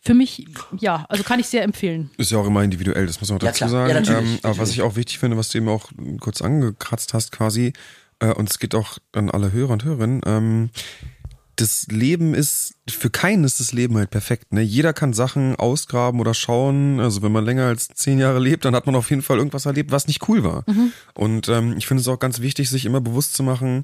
[0.00, 0.46] Für mich,
[0.78, 2.10] ja, also kann ich sehr empfehlen.
[2.16, 3.88] Ist ja auch immer individuell, das muss man auch dazu ja, sagen.
[3.88, 4.44] Ja, natürlich, ähm, natürlich.
[4.44, 5.90] Aber was ich auch wichtig finde, was du eben auch
[6.20, 7.72] kurz angekratzt hast quasi,
[8.20, 10.70] äh, und es geht auch an alle Hörer und Hörerinnen, ähm,
[11.60, 14.52] das Leben ist, für keinen ist das Leben halt perfekt.
[14.52, 14.62] Ne?
[14.62, 17.00] Jeder kann Sachen ausgraben oder schauen.
[17.00, 19.66] Also wenn man länger als zehn Jahre lebt, dann hat man auf jeden Fall irgendwas
[19.66, 20.62] erlebt, was nicht cool war.
[20.68, 20.92] Mhm.
[21.14, 23.82] Und ähm, ich finde es auch ganz wichtig, sich immer bewusst zu machen,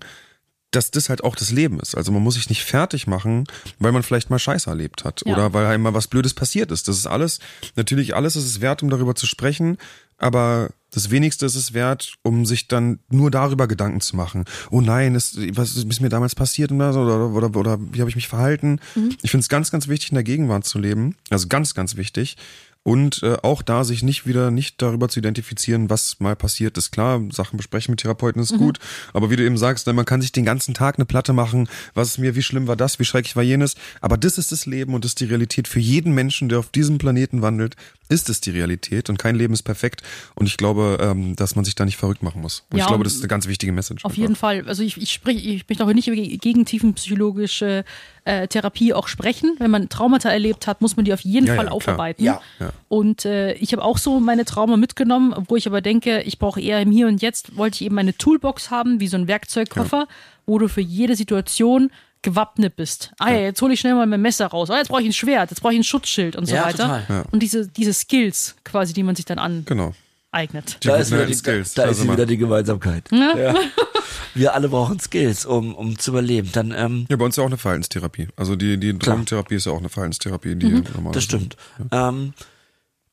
[0.70, 1.96] dass das halt auch das Leben ist.
[1.96, 3.44] Also man muss sich nicht fertig machen,
[3.78, 5.32] weil man vielleicht mal Scheiße erlebt hat ja.
[5.32, 6.86] oder weil einem mal was Blödes passiert ist.
[6.88, 7.40] Das ist alles,
[7.76, 9.78] natürlich alles ist es wert, um darüber zu sprechen,
[10.24, 14.44] aber das wenigste ist es wert, um sich dann nur darüber Gedanken zu machen.
[14.70, 18.16] Oh nein, ist, was ist mir damals passiert oder, oder, oder, oder wie habe ich
[18.16, 18.80] mich verhalten?
[18.94, 19.16] Mhm.
[19.20, 21.16] Ich finde es ganz, ganz wichtig, in der Gegenwart zu leben.
[21.28, 22.36] Also ganz, ganz wichtig.
[22.84, 26.92] Und äh, auch da sich nicht wieder nicht darüber zu identifizieren, was mal passiert ist.
[26.92, 28.78] Klar, Sachen besprechen mit Therapeuten ist gut,
[29.12, 31.68] aber wie du eben sagst, ne, man kann sich den ganzen Tag eine Platte machen,
[31.94, 34.66] was ist mir, wie schlimm war das, wie schrecklich war jenes, aber das ist das
[34.66, 37.74] Leben und das ist die Realität für jeden Menschen, der auf diesem Planeten wandelt,
[38.10, 40.02] ist es die Realität und kein Leben ist perfekt
[40.34, 42.64] und ich glaube, ähm, dass man sich da nicht verrückt machen muss.
[42.70, 44.04] Und Ja, ich glaube, das ist eine ganz wichtige Message.
[44.04, 44.68] Auf jeden Fall.
[44.68, 46.10] Also ich, ich spreche, ich möchte auch nicht
[46.42, 47.84] gegen tiefenpsychologische
[48.24, 49.54] äh, Therapie auch sprechen.
[49.58, 52.24] Wenn man Traumata erlebt hat, muss man die auf jeden Ja, Fall ja, aufarbeiten.
[52.24, 52.40] Ja.
[52.58, 52.70] Ja.
[52.88, 56.60] Und äh, ich habe auch so meine Trauma mitgenommen, wo ich aber denke, ich brauche
[56.60, 60.06] eher im Hier und Jetzt, wollte ich eben eine Toolbox haben, wie so ein Werkzeugkoffer,
[60.46, 61.90] wo du für jede Situation
[62.22, 63.12] gewappnet bist.
[63.18, 64.70] Ah ja, jetzt hole ich schnell mal mein Messer raus.
[64.70, 67.02] Ah, jetzt brauche ich ein Schwert, jetzt brauche ich ein Schutzschild und so Ja, weiter.
[67.06, 67.24] total.
[67.30, 69.92] Und diese, diese Skills quasi, die man sich dann Genau.
[70.34, 70.78] Aneignet.
[70.82, 71.74] Die Da ist, wieder alten die, Skills.
[71.74, 73.08] da, da ist wieder die Gemeinsamkeit.
[73.12, 73.54] Ja.
[74.34, 76.50] Wir alle brauchen Skills, um, um zu überleben.
[76.52, 78.28] Dann, ähm, Ja, bei uns ist ja auch eine Verhaltenstherapie.
[78.36, 80.84] Also die, die Drogentherapie ist ja auch eine Verhaltenstherapie, die Mhm.
[81.12, 81.56] das stimmt.
[81.92, 82.34] Ähm,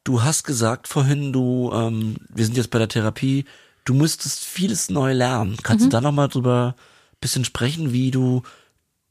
[0.03, 3.45] du hast gesagt vorhin, du, ähm, wir sind jetzt bei der Therapie,
[3.85, 5.57] du müsstest vieles neu lernen.
[5.61, 5.89] Kannst Mhm.
[5.91, 8.41] du da nochmal drüber ein bisschen sprechen, wie du,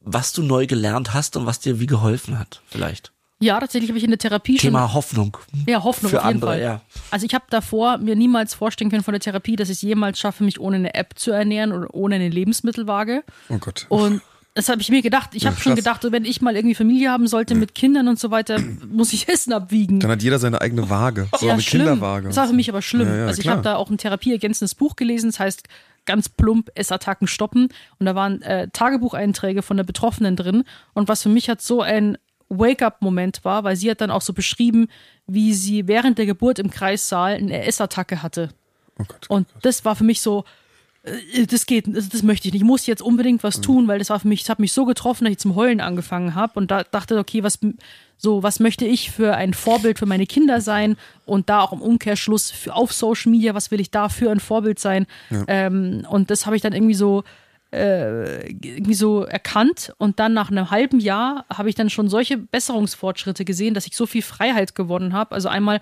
[0.00, 3.12] was du neu gelernt hast und was dir wie geholfen hat, vielleicht?
[3.42, 5.36] Ja, tatsächlich habe ich in der Therapie schon Thema Hoffnung.
[5.66, 6.60] Ja, Hoffnung Für auf jeden andere, Fall.
[6.60, 6.80] ja.
[7.10, 10.18] Also ich habe davor mir niemals vorstellen können von der Therapie, dass ich es jemals
[10.18, 13.24] schaffe, mich ohne eine App zu ernähren oder ohne eine Lebensmittelwaage.
[13.48, 13.86] Oh Gott.
[13.88, 14.20] Und
[14.54, 15.30] das habe ich mir gedacht.
[15.32, 15.84] Ich habe schon krass.
[15.84, 18.58] gedacht, wenn ich mal irgendwie Familie haben sollte mit Kindern und so weiter,
[18.92, 20.00] muss ich Essen abwiegen.
[20.00, 21.28] Dann hat jeder seine eigene Waage.
[21.38, 21.86] So eine schlimm.
[21.86, 22.28] Kinderwaage.
[22.28, 23.08] Das war für mich aber schlimm.
[23.08, 23.56] Ja, ja, also ich klar.
[23.56, 25.68] habe da auch ein therapieergänzendes Buch gelesen, das heißt
[26.04, 27.68] ganz plump Essattacken stoppen
[27.98, 30.64] und da waren äh, Tagebucheinträge von der Betroffenen drin
[30.94, 32.18] und was für mich hat so ein
[32.50, 34.88] Wake-up-Moment war, weil sie hat dann auch so beschrieben,
[35.26, 38.50] wie sie während der Geburt im Kreissaal eine Essattacke hatte.
[38.98, 39.30] Oh Gott.
[39.30, 40.44] Und das war für mich so,
[41.04, 42.62] äh, das geht, das, möchte ich nicht.
[42.62, 44.84] Ich muss jetzt unbedingt was tun, weil das war für mich, das hat mich so
[44.84, 47.58] getroffen, dass ich zum Heulen angefangen habe und da dachte, okay, was
[48.16, 51.80] so, was möchte ich für ein Vorbild für meine Kinder sein und da auch im
[51.80, 55.06] Umkehrschluss für, auf Social Media, was will ich da für ein Vorbild sein?
[55.48, 57.24] Ähm, und das habe ich dann irgendwie so
[57.72, 62.36] äh, irgendwie so erkannt und dann nach einem halben Jahr habe ich dann schon solche
[62.36, 65.34] Besserungsfortschritte gesehen, dass ich so viel Freiheit gewonnen habe.
[65.34, 65.80] Also einmal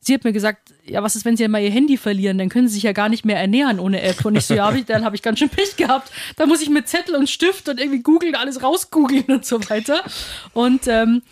[0.00, 2.38] Sie hat mir gesagt, ja, was ist, wenn Sie mal Ihr Handy verlieren?
[2.38, 4.24] Dann können Sie sich ja gar nicht mehr ernähren ohne App.
[4.24, 6.12] Und ich so, ja, hab ich, dann habe ich ganz schön Pech gehabt.
[6.36, 10.04] Da muss ich mit Zettel und Stift und irgendwie googeln, alles rausgoogeln und so weiter.
[10.52, 11.22] Und ähm,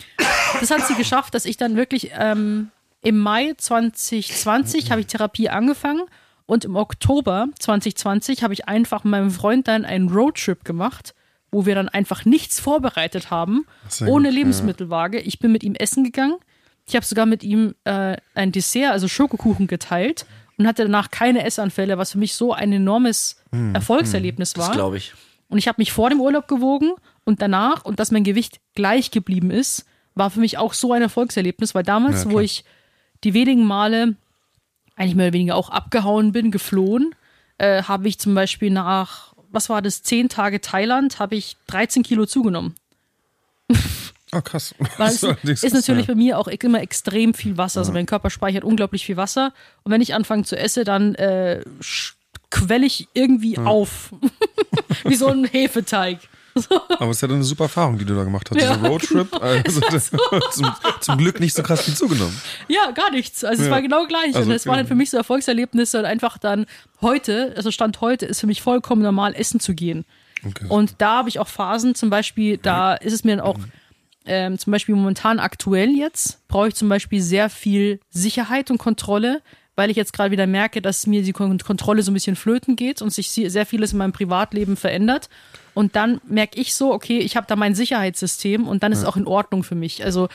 [0.59, 2.69] das hat sie geschafft, dass ich dann wirklich ähm,
[3.01, 6.01] im Mai 2020 habe ich Therapie angefangen
[6.47, 11.13] und im Oktober 2020 habe ich einfach mit meinem Freund dann einen Roadtrip gemacht,
[11.51, 14.39] wo wir dann einfach nichts vorbereitet haben, Sehr ohne gut, ja.
[14.39, 15.19] Lebensmittelwaage.
[15.19, 16.35] Ich bin mit ihm essen gegangen.
[16.87, 20.25] Ich habe sogar mit ihm äh, ein Dessert, also Schokokuchen geteilt
[20.57, 23.43] und hatte danach keine Essanfälle, was für mich so ein enormes
[23.73, 24.73] Erfolgserlebnis Das war.
[24.73, 25.13] glaube ich.
[25.49, 26.93] Und ich habe mich vor dem Urlaub gewogen
[27.23, 31.01] und danach und dass mein Gewicht gleich geblieben ist, war für mich auch so ein
[31.01, 32.65] Erfolgserlebnis, weil damals, Ja, wo ich
[33.23, 34.15] die wenigen Male
[34.97, 37.15] eigentlich mehr oder weniger auch abgehauen bin, geflohen,
[37.59, 42.03] äh, habe ich zum Beispiel nach, was war das, zehn Tage Thailand, habe ich 13
[42.03, 42.75] Kilo zugenommen.
[44.33, 44.75] Oh, krass.
[44.97, 46.13] Weil es allerdings ist natürlich ja.
[46.13, 47.79] bei mir auch immer extrem viel Wasser.
[47.79, 49.53] Also mein Körper speichert unglaublich viel Wasser.
[49.83, 51.63] Und wenn ich anfange zu essen, dann äh,
[52.49, 54.13] quelle ich irgendwie auf.
[55.03, 56.19] Wie so ein Hefeteig.
[56.99, 58.61] Aber es ist ja dann eine super Erfahrung, die du da gemacht hast.
[58.61, 59.27] Ja, Dieser Roadtrip.
[59.41, 60.11] Also, das,
[60.51, 60.71] zum,
[61.01, 62.35] zum Glück nicht so krass viel zugenommen.
[62.67, 63.43] Ja, gar nichts.
[63.43, 63.73] Also es Ja.
[63.73, 64.35] war genau gleich.
[64.35, 64.81] Also, und es waren okay.
[64.83, 66.65] dann für mich so Erfolgserlebnisse und einfach dann
[67.01, 70.05] heute, also Stand heute, ist für mich vollkommen normal, essen zu gehen.
[70.45, 70.65] Okay.
[70.69, 73.57] Und da habe ich auch Phasen, zum Beispiel, da ist es mir dann auch,
[74.25, 79.41] ähm, zum Beispiel momentan aktuell jetzt, brauche ich zum Beispiel sehr viel Sicherheit und Kontrolle,
[79.75, 82.75] weil ich jetzt gerade wieder merke, dass mir die Kon Kontrolle so ein bisschen flöten
[82.75, 85.29] geht und sich sehr vieles in meinem Privatleben verändert.
[85.77, 89.05] Und dann merke ich so, okay, ich habe da mein Sicherheitssystem und dann ist es
[89.05, 90.03] auch in Ordnung für mich.
[90.03, 90.27] Also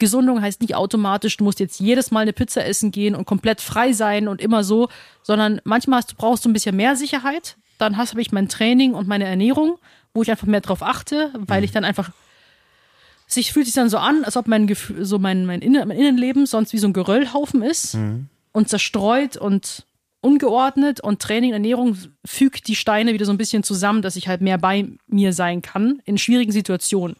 [0.00, 3.60] Gesundung heißt nicht automatisch, du musst jetzt jedes Mal eine Pizza essen gehen und komplett
[3.60, 4.88] frei sein und immer so,
[5.22, 7.56] sondern manchmal hast, du brauchst du ein bisschen mehr Sicherheit.
[7.78, 9.78] Dann hast- habe ich mein Training und meine Ernährung,
[10.14, 12.10] wo ich einfach mehr drauf achte, weil ich dann einfach
[13.26, 15.98] sich fühlt sich dann so an, als ob mein Gefühl, so mein, mein, Innen, mein
[15.98, 17.94] Innenleben sonst wie so ein Geröllhaufen ist
[18.52, 19.84] und zerstreut und
[20.20, 24.40] ungeordnet und Training, Ernährung fügt die Steine wieder so ein bisschen zusammen, dass ich halt
[24.40, 27.16] mehr bei mir sein kann in schwierigen Situationen.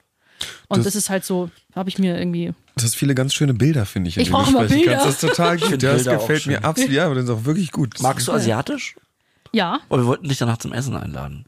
[0.69, 2.53] Und das, Das- ist halt so, habe ich mir irgendwie.
[2.77, 4.17] Das hast viele ganz schöne Bilder, finde ich.
[4.17, 4.93] in Ich brauche sprechen Bilder.
[4.93, 5.07] kannst.
[5.07, 5.83] Das ist total gut.
[5.83, 6.93] Ja, das gefällt mir absolut.
[6.93, 7.97] Ja, aber das ist auch wirklich gut.
[8.01, 8.95] Magst du asiatisch?
[9.53, 11.47] Ja, Aber wir wollten dich danach zum Essen einladen.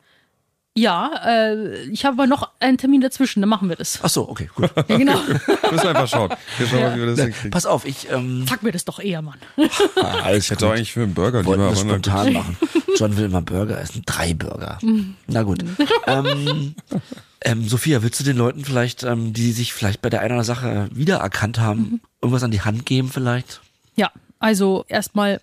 [0.76, 3.98] Ja, äh, ich habe aber noch einen Termin dazwischen, dann machen wir das.
[4.02, 4.70] Ach so, okay, gut.
[4.88, 5.18] Ja, genau.
[5.18, 6.30] Müssen wir einfach schauen.
[6.58, 7.50] Wir schauen mal, wie wir das hinkriegen.
[7.50, 9.38] Pass auf, ich ähm, mir das doch eher, Mann.
[9.96, 11.70] ah, alles Ich hätte auch eigentlich für einen Burger wollten lieber.
[11.70, 12.06] das aber gut.
[12.06, 12.56] spontan machen.
[12.96, 14.02] John will immer Burger essen.
[14.06, 14.78] Drei Burger.
[15.26, 15.64] Na gut.
[16.06, 16.74] ähm,
[17.42, 20.40] ähm, Sophia, willst du den Leuten vielleicht, ähm, die sich vielleicht bei der einen oder
[20.40, 23.60] anderen Sache wiedererkannt haben, irgendwas an die Hand geben vielleicht?
[23.96, 25.40] Ja, also erstmal,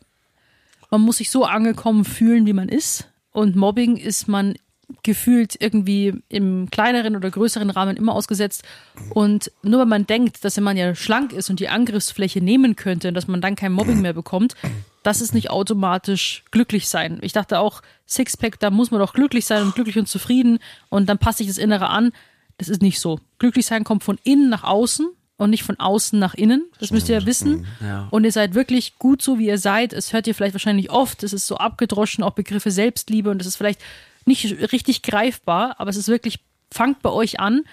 [0.89, 3.07] man muss sich so angekommen fühlen, wie man ist.
[3.31, 4.55] Und Mobbing ist man
[5.03, 8.63] gefühlt irgendwie im kleineren oder größeren Rahmen immer ausgesetzt.
[9.09, 12.75] Und nur wenn man denkt, dass wenn man ja schlank ist und die Angriffsfläche nehmen
[12.75, 14.55] könnte, dass man dann kein Mobbing mehr bekommt,
[15.03, 17.19] das ist nicht automatisch glücklich sein.
[17.21, 20.59] Ich dachte auch, Sixpack, da muss man doch glücklich sein und glücklich und zufrieden
[20.89, 22.11] und dann passt sich das Innere an.
[22.57, 23.19] Das ist nicht so.
[23.39, 25.07] Glücklich sein kommt von innen nach außen
[25.37, 26.65] und nicht von außen nach innen.
[26.79, 27.67] Das müsst ihr ja wissen.
[27.81, 28.07] Ja.
[28.09, 29.93] Und ihr seid wirklich gut so, wie ihr seid.
[29.93, 31.23] Es hört ihr vielleicht wahrscheinlich oft.
[31.23, 33.81] Es ist so abgedroschen, auch Begriffe Selbstliebe und das ist vielleicht
[34.27, 36.39] nicht richtig greifbar, aber es ist wirklich,
[36.71, 37.63] fangt bei euch an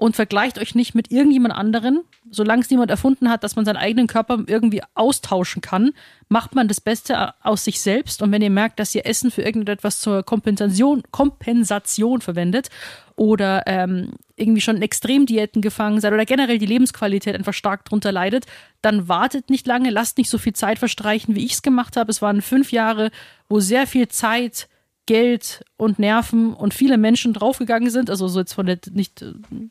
[0.00, 2.04] und vergleicht euch nicht mit irgendjemand anderen.
[2.30, 5.90] Solange es niemand erfunden hat, dass man seinen eigenen Körper irgendwie austauschen kann,
[6.30, 8.22] macht man das Beste aus sich selbst.
[8.22, 12.70] Und wenn ihr merkt, dass ihr Essen für irgendetwas zur Kompensation, Kompensation verwendet
[13.14, 18.10] oder ähm, irgendwie schon in Extremdiäten gefangen seid oder generell die Lebensqualität einfach stark drunter
[18.10, 18.46] leidet,
[18.80, 22.10] dann wartet nicht lange, lasst nicht so viel Zeit verstreichen, wie ich es gemacht habe.
[22.10, 23.10] Es waren fünf Jahre,
[23.50, 24.66] wo sehr viel Zeit,
[25.10, 28.10] Geld und Nerven und viele Menschen draufgegangen sind.
[28.10, 29.24] Also so jetzt von der nicht,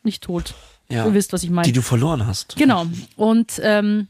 [0.03, 0.53] nicht tot.
[0.89, 1.05] Ja.
[1.05, 1.65] Ihr wisst, was ich meine.
[1.65, 2.57] Die du verloren hast.
[2.57, 2.87] Genau.
[3.15, 4.09] Und ähm,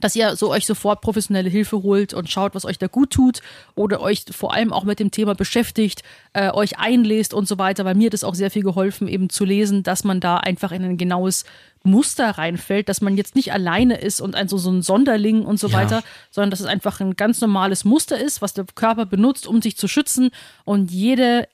[0.00, 3.42] dass ihr so euch sofort professionelle Hilfe holt und schaut, was euch da gut tut
[3.76, 6.02] oder euch vor allem auch mit dem Thema beschäftigt,
[6.32, 9.44] äh, euch einlest und so weiter, weil mir das auch sehr viel geholfen, eben zu
[9.44, 11.44] lesen, dass man da einfach in ein genaues
[11.86, 15.58] Muster reinfällt, dass man jetzt nicht alleine ist und ein so, so ein Sonderling und
[15.58, 15.74] so Ja.
[15.74, 19.62] weiter, sondern dass es einfach ein ganz normales Muster ist, was der Körper benutzt, um
[19.62, 20.30] sich zu schützen
[20.64, 21.48] und jede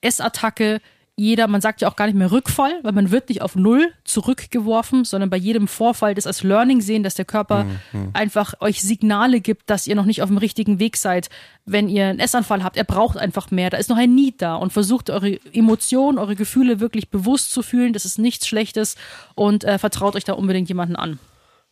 [0.00, 0.80] Essattacke,
[1.22, 3.92] jeder, man sagt ja auch gar nicht mehr Rückfall, weil man wird nicht auf Null
[4.02, 7.66] zurückgeworfen, sondern bei jedem Vorfall das als Learning sehen, dass der Körper
[8.12, 11.30] einfach euch Signale gibt, dass ihr noch nicht auf dem richtigen Weg seid.
[11.64, 14.56] Wenn ihr einen Essanfall habt, er braucht einfach mehr, da ist noch ein Need da
[14.56, 18.96] und versucht eure Emotionen, eure Gefühle wirklich bewusst zu fühlen, das ist nichts Schlechtes
[19.36, 21.20] und äh, vertraut euch da unbedingt jemanden an.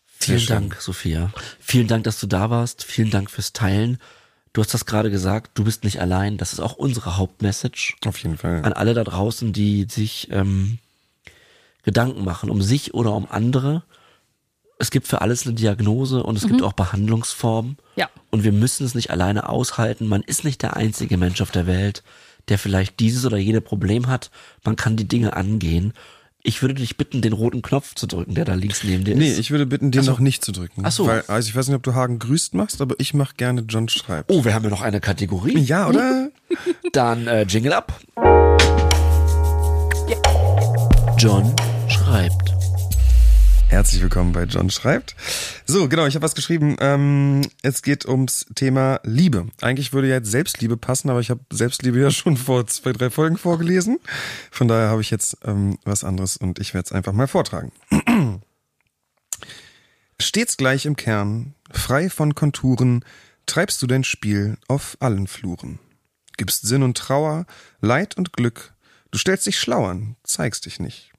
[0.06, 0.46] Vielen.
[0.46, 1.32] Dank, Sophia.
[1.58, 2.84] Vielen Dank, dass du da warst.
[2.84, 3.98] Vielen Dank fürs Teilen.
[4.52, 6.36] Du hast das gerade gesagt, du bist nicht allein.
[6.36, 8.62] Das ist auch unsere Hauptmessage Auf jeden Fall.
[8.64, 10.78] an alle da draußen, die sich ähm,
[11.84, 13.84] Gedanken machen, um sich oder um andere.
[14.78, 17.76] Es gibt für alles eine Diagnose und es gibt auch Behandlungsformen.
[17.96, 18.08] Ja.
[18.30, 20.06] Und wir müssen es nicht alleine aushalten.
[20.06, 22.02] Man ist nicht der einzige Mensch auf der Welt,
[22.48, 24.30] der vielleicht dieses oder jene Problem hat.
[24.64, 25.92] Man kann die Dinge angehen.
[26.42, 29.30] Ich würde dich bitten, den roten Knopf zu drücken, der da links neben dir Nee,
[29.32, 29.38] ist.
[29.38, 30.82] ich würde bitten, den noch nicht zu drücken.
[30.86, 31.06] Ach so.
[31.06, 33.88] Weil, also ich weiß nicht, ob du Hagen grüßt machst, aber ich mach gerne John
[33.90, 34.30] schreibt.
[34.30, 35.58] oh, wir haben ja noch eine Kategorie.
[35.58, 36.30] Ja, oder?
[36.92, 38.00] Dann äh, Jingle ab.
[41.18, 41.54] John
[41.88, 42.54] schreibt.
[43.70, 45.14] Herzlich willkommen bei John schreibt.
[45.64, 46.76] So, genau, ich habe was geschrieben.
[46.80, 49.46] Ähm, es geht ums Thema Liebe.
[49.60, 53.10] Eigentlich würde ja jetzt Selbstliebe passen, aber ich habe Selbstliebe ja schon vor zwei, drei
[53.10, 54.00] Folgen vorgelesen.
[54.50, 57.70] Von daher habe ich jetzt ähm, was anderes und ich werde es einfach mal vortragen.
[60.20, 63.04] Stets gleich im Kern, frei von Konturen,
[63.46, 65.78] treibst du dein Spiel auf allen Fluren.
[66.36, 67.46] Gibst Sinn und Trauer,
[67.80, 68.74] Leid und Glück.
[69.12, 71.12] Du stellst dich schlau an, zeigst dich nicht.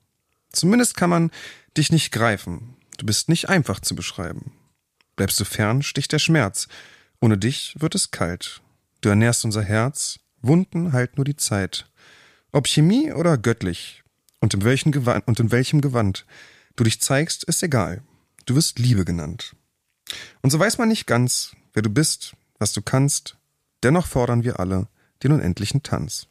[0.51, 1.31] Zumindest kann man
[1.77, 2.75] dich nicht greifen.
[2.97, 4.51] Du bist nicht einfach zu beschreiben.
[5.15, 6.67] Bleibst du fern, sticht der Schmerz.
[7.19, 8.61] Ohne dich wird es kalt.
[9.01, 10.19] Du ernährst unser Herz.
[10.41, 11.89] Wunden heilt nur die Zeit.
[12.51, 14.03] Ob Chemie oder göttlich.
[14.39, 16.25] Und in welchem Gewand, und in welchem Gewand
[16.75, 18.01] du dich zeigst, ist egal.
[18.45, 19.55] Du wirst Liebe genannt.
[20.41, 23.37] Und so weiß man nicht ganz, wer du bist, was du kannst.
[23.83, 24.87] Dennoch fordern wir alle
[25.23, 26.27] den unendlichen Tanz.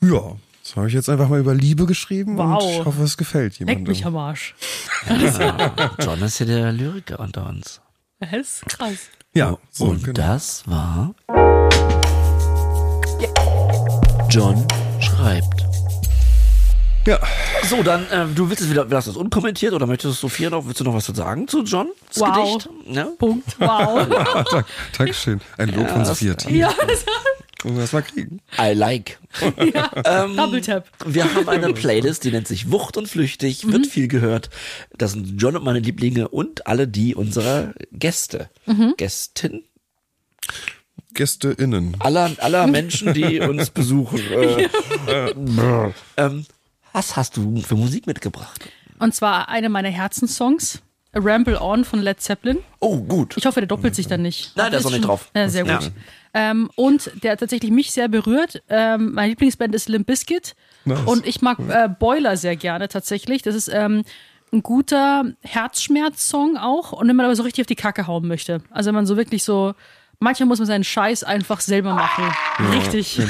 [0.00, 0.36] Ja,
[0.68, 2.62] das habe ich jetzt einfach mal über Liebe geschrieben Wow.
[2.62, 3.90] und ich hoffe, es gefällt Leck jemandem.
[3.92, 4.54] mich am Arsch.
[6.00, 7.80] John ist ja der Lyriker unter uns.
[8.20, 8.96] Das ist krass.
[9.34, 10.14] Ja, so, Und genau.
[10.26, 11.14] das war
[14.30, 14.66] John
[15.00, 15.44] schreibt.
[17.06, 17.18] Ja,
[17.64, 20.66] So, dann, ähm, du willst es wieder, lass das unkommentiert oder möchtest du Sophia noch,
[20.66, 21.88] willst du noch was zu sagen zu John?
[22.08, 22.34] Das Wow.
[22.34, 22.68] Gedicht?
[22.96, 23.08] Ja?
[23.18, 23.56] Punkt.
[23.58, 24.06] Wow.
[24.50, 24.66] Dank,
[24.98, 25.40] Dankeschön.
[25.56, 26.34] Ein Lob von das- Sophia.
[26.34, 26.56] Team.
[26.56, 26.70] ja,
[27.62, 28.40] Wollen wir das mal kriegen?
[28.58, 29.18] I like.
[30.04, 30.88] Ähm, Double Tap.
[31.04, 34.48] Wir haben eine Playlist, die nennt sich Wucht und Flüchtig, wird viel gehört.
[34.96, 38.48] Das sind John und meine Lieblinge und alle die unserer Gäste.
[38.96, 39.64] Gästin?
[41.14, 41.96] GästeInnen.
[41.98, 44.20] Aller, aller Menschen, die uns besuchen.
[44.20, 44.68] Äh,
[45.34, 45.92] brr.
[46.16, 46.46] ähm,
[46.92, 48.68] was hast du für Musik mitgebracht?
[48.98, 50.80] Und zwar eine meiner Herzenssongs,
[51.12, 52.58] A Ramble On von Led Zeppelin.
[52.80, 53.36] Oh, gut.
[53.36, 54.52] Ich hoffe, der doppelt sich dann nicht.
[54.56, 55.30] Nein, der ist noch nicht drauf.
[55.34, 55.78] Ja, sehr Ja.
[55.78, 55.90] gut.
[56.34, 58.62] Ähm, und der hat tatsächlich mich sehr berührt.
[58.68, 60.54] Ähm, meine Lieblingsband ist Limp Bizkit.
[60.84, 61.00] Nice.
[61.06, 63.40] Und ich mag äh, Boiler sehr gerne tatsächlich.
[63.42, 64.02] Das ist ähm,
[64.52, 66.92] ein guter Herzschmerz-Song auch.
[66.92, 68.60] Und wenn man aber so richtig auf die Kacke hauen möchte.
[68.70, 69.74] Also wenn man so wirklich so,
[70.20, 72.24] manchmal muss man seinen Scheiß einfach selber machen.
[72.72, 73.20] richtig.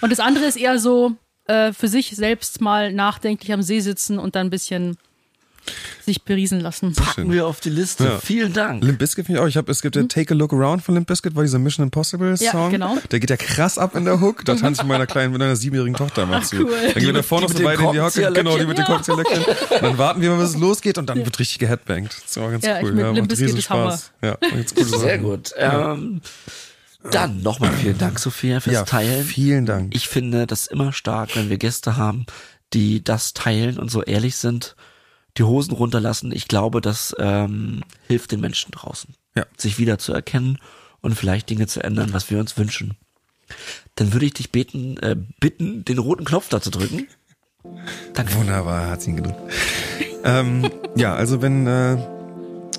[0.00, 1.12] Und das andere ist eher so,
[1.46, 4.96] äh, für sich selbst mal nachdenklich am See sitzen und dann ein bisschen
[6.04, 6.92] sich beriesen lassen.
[6.94, 8.04] Packen wir auf die Liste.
[8.04, 8.18] Ja.
[8.18, 8.82] Vielen Dank.
[8.82, 9.48] Limp Bizkit finde ich auch.
[9.48, 11.84] Ich hab, es gibt ja Take a Look Around von Limp Bizkit, war dieser Mission
[11.84, 12.70] Impossible Ja, Song.
[12.70, 12.98] genau.
[13.10, 14.44] Der geht ja krass ab in der Hook.
[14.44, 16.56] Da tanze ich mit meiner kleinen, mit einer siebenjährigen Tochter mal zu.
[16.64, 16.70] cool.
[16.84, 18.32] Dann gehen wir da vorne noch so den beide in die Hocke.
[18.32, 19.44] Genau, die mit den Korkenzieherlöckchen.
[19.80, 22.14] Dann warten wir mal, bis es losgeht und dann wird richtig geheadbangt.
[22.24, 22.92] Das war ganz Ja, ich cool.
[22.92, 23.90] mit ja, Limp macht Bizkit ist Hammer.
[23.92, 24.10] Spaß.
[24.22, 25.50] Ja, ganz coole Sehr gut.
[25.56, 26.20] Ähm,
[27.10, 29.24] dann nochmal vielen Dank, Sophia, fürs Ja, Teilen.
[29.24, 29.94] vielen Dank.
[29.94, 32.26] Ich finde das immer stark, wenn wir Gäste haben,
[32.72, 34.76] die das teilen und so ehrlich sind,
[35.38, 36.32] die Hosen runterlassen.
[36.32, 39.46] Ich glaube, das ähm, hilft den Menschen draußen, Ja.
[39.56, 40.58] sich wieder zu erkennen
[41.00, 42.96] und vielleicht Dinge zu ändern, was wir uns wünschen.
[43.96, 47.06] Dann würde ich dich beten, äh, bitten, den roten Knopf da zu drücken.
[48.14, 48.34] Danke.
[48.36, 49.38] Wunderbar, hat sie ihn gedrückt.
[50.24, 51.96] ähm, ja, also wenn, äh,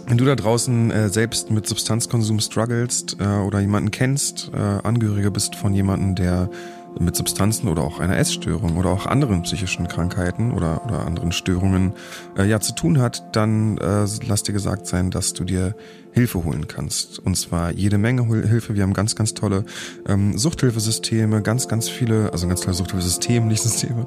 [0.08, 5.32] wenn du da draußen äh, selbst mit Substanzkonsum strugglest äh, oder jemanden kennst, äh, Angehöriger
[5.32, 6.50] bist von jemandem, der
[7.00, 11.94] mit Substanzen oder auch einer Essstörung oder auch anderen psychischen Krankheiten oder, oder anderen Störungen
[12.38, 15.76] äh, ja zu tun hat, dann äh, lass dir gesagt sein, dass du dir
[16.14, 17.20] Hilfe holen kannst.
[17.20, 18.76] Und zwar jede Menge Hilfe.
[18.76, 19.66] Wir haben ganz, ganz tolle
[20.08, 24.06] ähm, Suchthilfesysteme, ganz, ganz viele, also ganz tolle Suchthilfesysteme, nicht Systeme.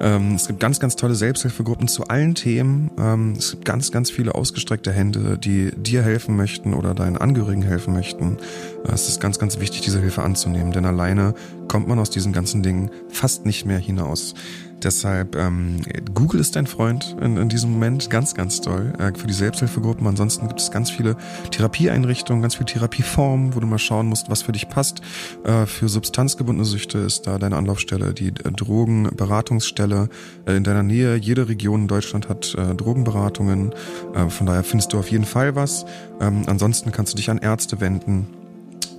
[0.00, 2.90] Ähm, es gibt ganz, ganz tolle Selbsthilfegruppen zu allen Themen.
[2.98, 7.62] Ähm, es gibt ganz, ganz viele ausgestreckte Hände, die dir helfen möchten oder deinen Angehörigen
[7.62, 8.38] helfen möchten.
[8.84, 11.34] Äh, es ist ganz, ganz wichtig, diese Hilfe anzunehmen, denn alleine
[11.66, 14.34] kommt man aus diesen ganzen Dingen fast nicht mehr hinaus.
[14.82, 15.80] Deshalb, ähm,
[16.14, 20.06] Google ist dein Freund in, in diesem Moment, ganz, ganz toll äh, für die Selbsthilfegruppen.
[20.06, 21.16] Ansonsten gibt es ganz viele
[21.50, 25.00] Therapieeinrichtungen, ganz viele Therapieformen, wo du mal schauen musst, was für dich passt.
[25.44, 30.08] Äh, für substanzgebundene Süchte ist da deine Anlaufstelle, die äh, Drogenberatungsstelle
[30.46, 31.16] äh, in deiner Nähe.
[31.16, 33.72] Jede Region in Deutschland hat äh, Drogenberatungen.
[34.14, 35.86] Äh, von daher findest du auf jeden Fall was.
[36.20, 38.37] Ähm, ansonsten kannst du dich an Ärzte wenden.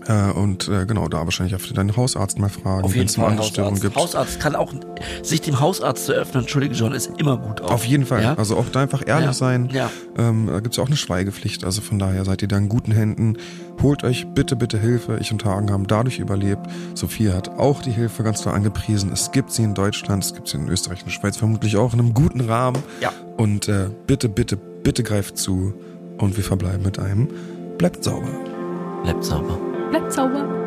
[0.09, 3.25] Äh, und äh, genau, da wahrscheinlich für deinen Hausarzt mal fragen, Auf wenn es mal
[3.25, 3.93] Fall andere Störungen Hausarzt.
[3.93, 3.95] gibt.
[3.95, 4.73] Hausarzt kann auch,
[5.21, 7.61] sich dem Hausarzt zu öffnen, entschuldige John, ist immer gut.
[7.61, 7.71] Auch.
[7.71, 8.23] Auf jeden Fall.
[8.23, 8.33] Ja?
[8.33, 9.33] Also auch da einfach ehrlich Ja.
[9.33, 9.69] sein.
[9.71, 9.91] Ja.
[10.17, 11.63] Ähm, da gibt's ja auch eine Schweigepflicht.
[11.63, 13.37] Also von daher seid ihr da in guten Händen.
[13.83, 15.19] Holt euch bitte, bitte Hilfe.
[15.21, 16.65] Ich und Hagen haben dadurch überlebt.
[16.95, 19.11] Sophia hat auch die Hilfe ganz klar angepriesen.
[19.13, 21.93] Es gibt sie in Deutschland, es gibt sie in Österreich und der Schweiz vermutlich auch
[21.93, 22.81] in einem guten Rahmen.
[22.99, 23.11] Ja.
[23.37, 25.73] Und äh, bitte, bitte, bitte greift zu.
[26.17, 27.27] Und wir verbleiben mit einem
[27.77, 28.27] Bleibt sauber.
[29.03, 29.57] Bleibt sauber.
[29.89, 30.58] Bleibt sauber.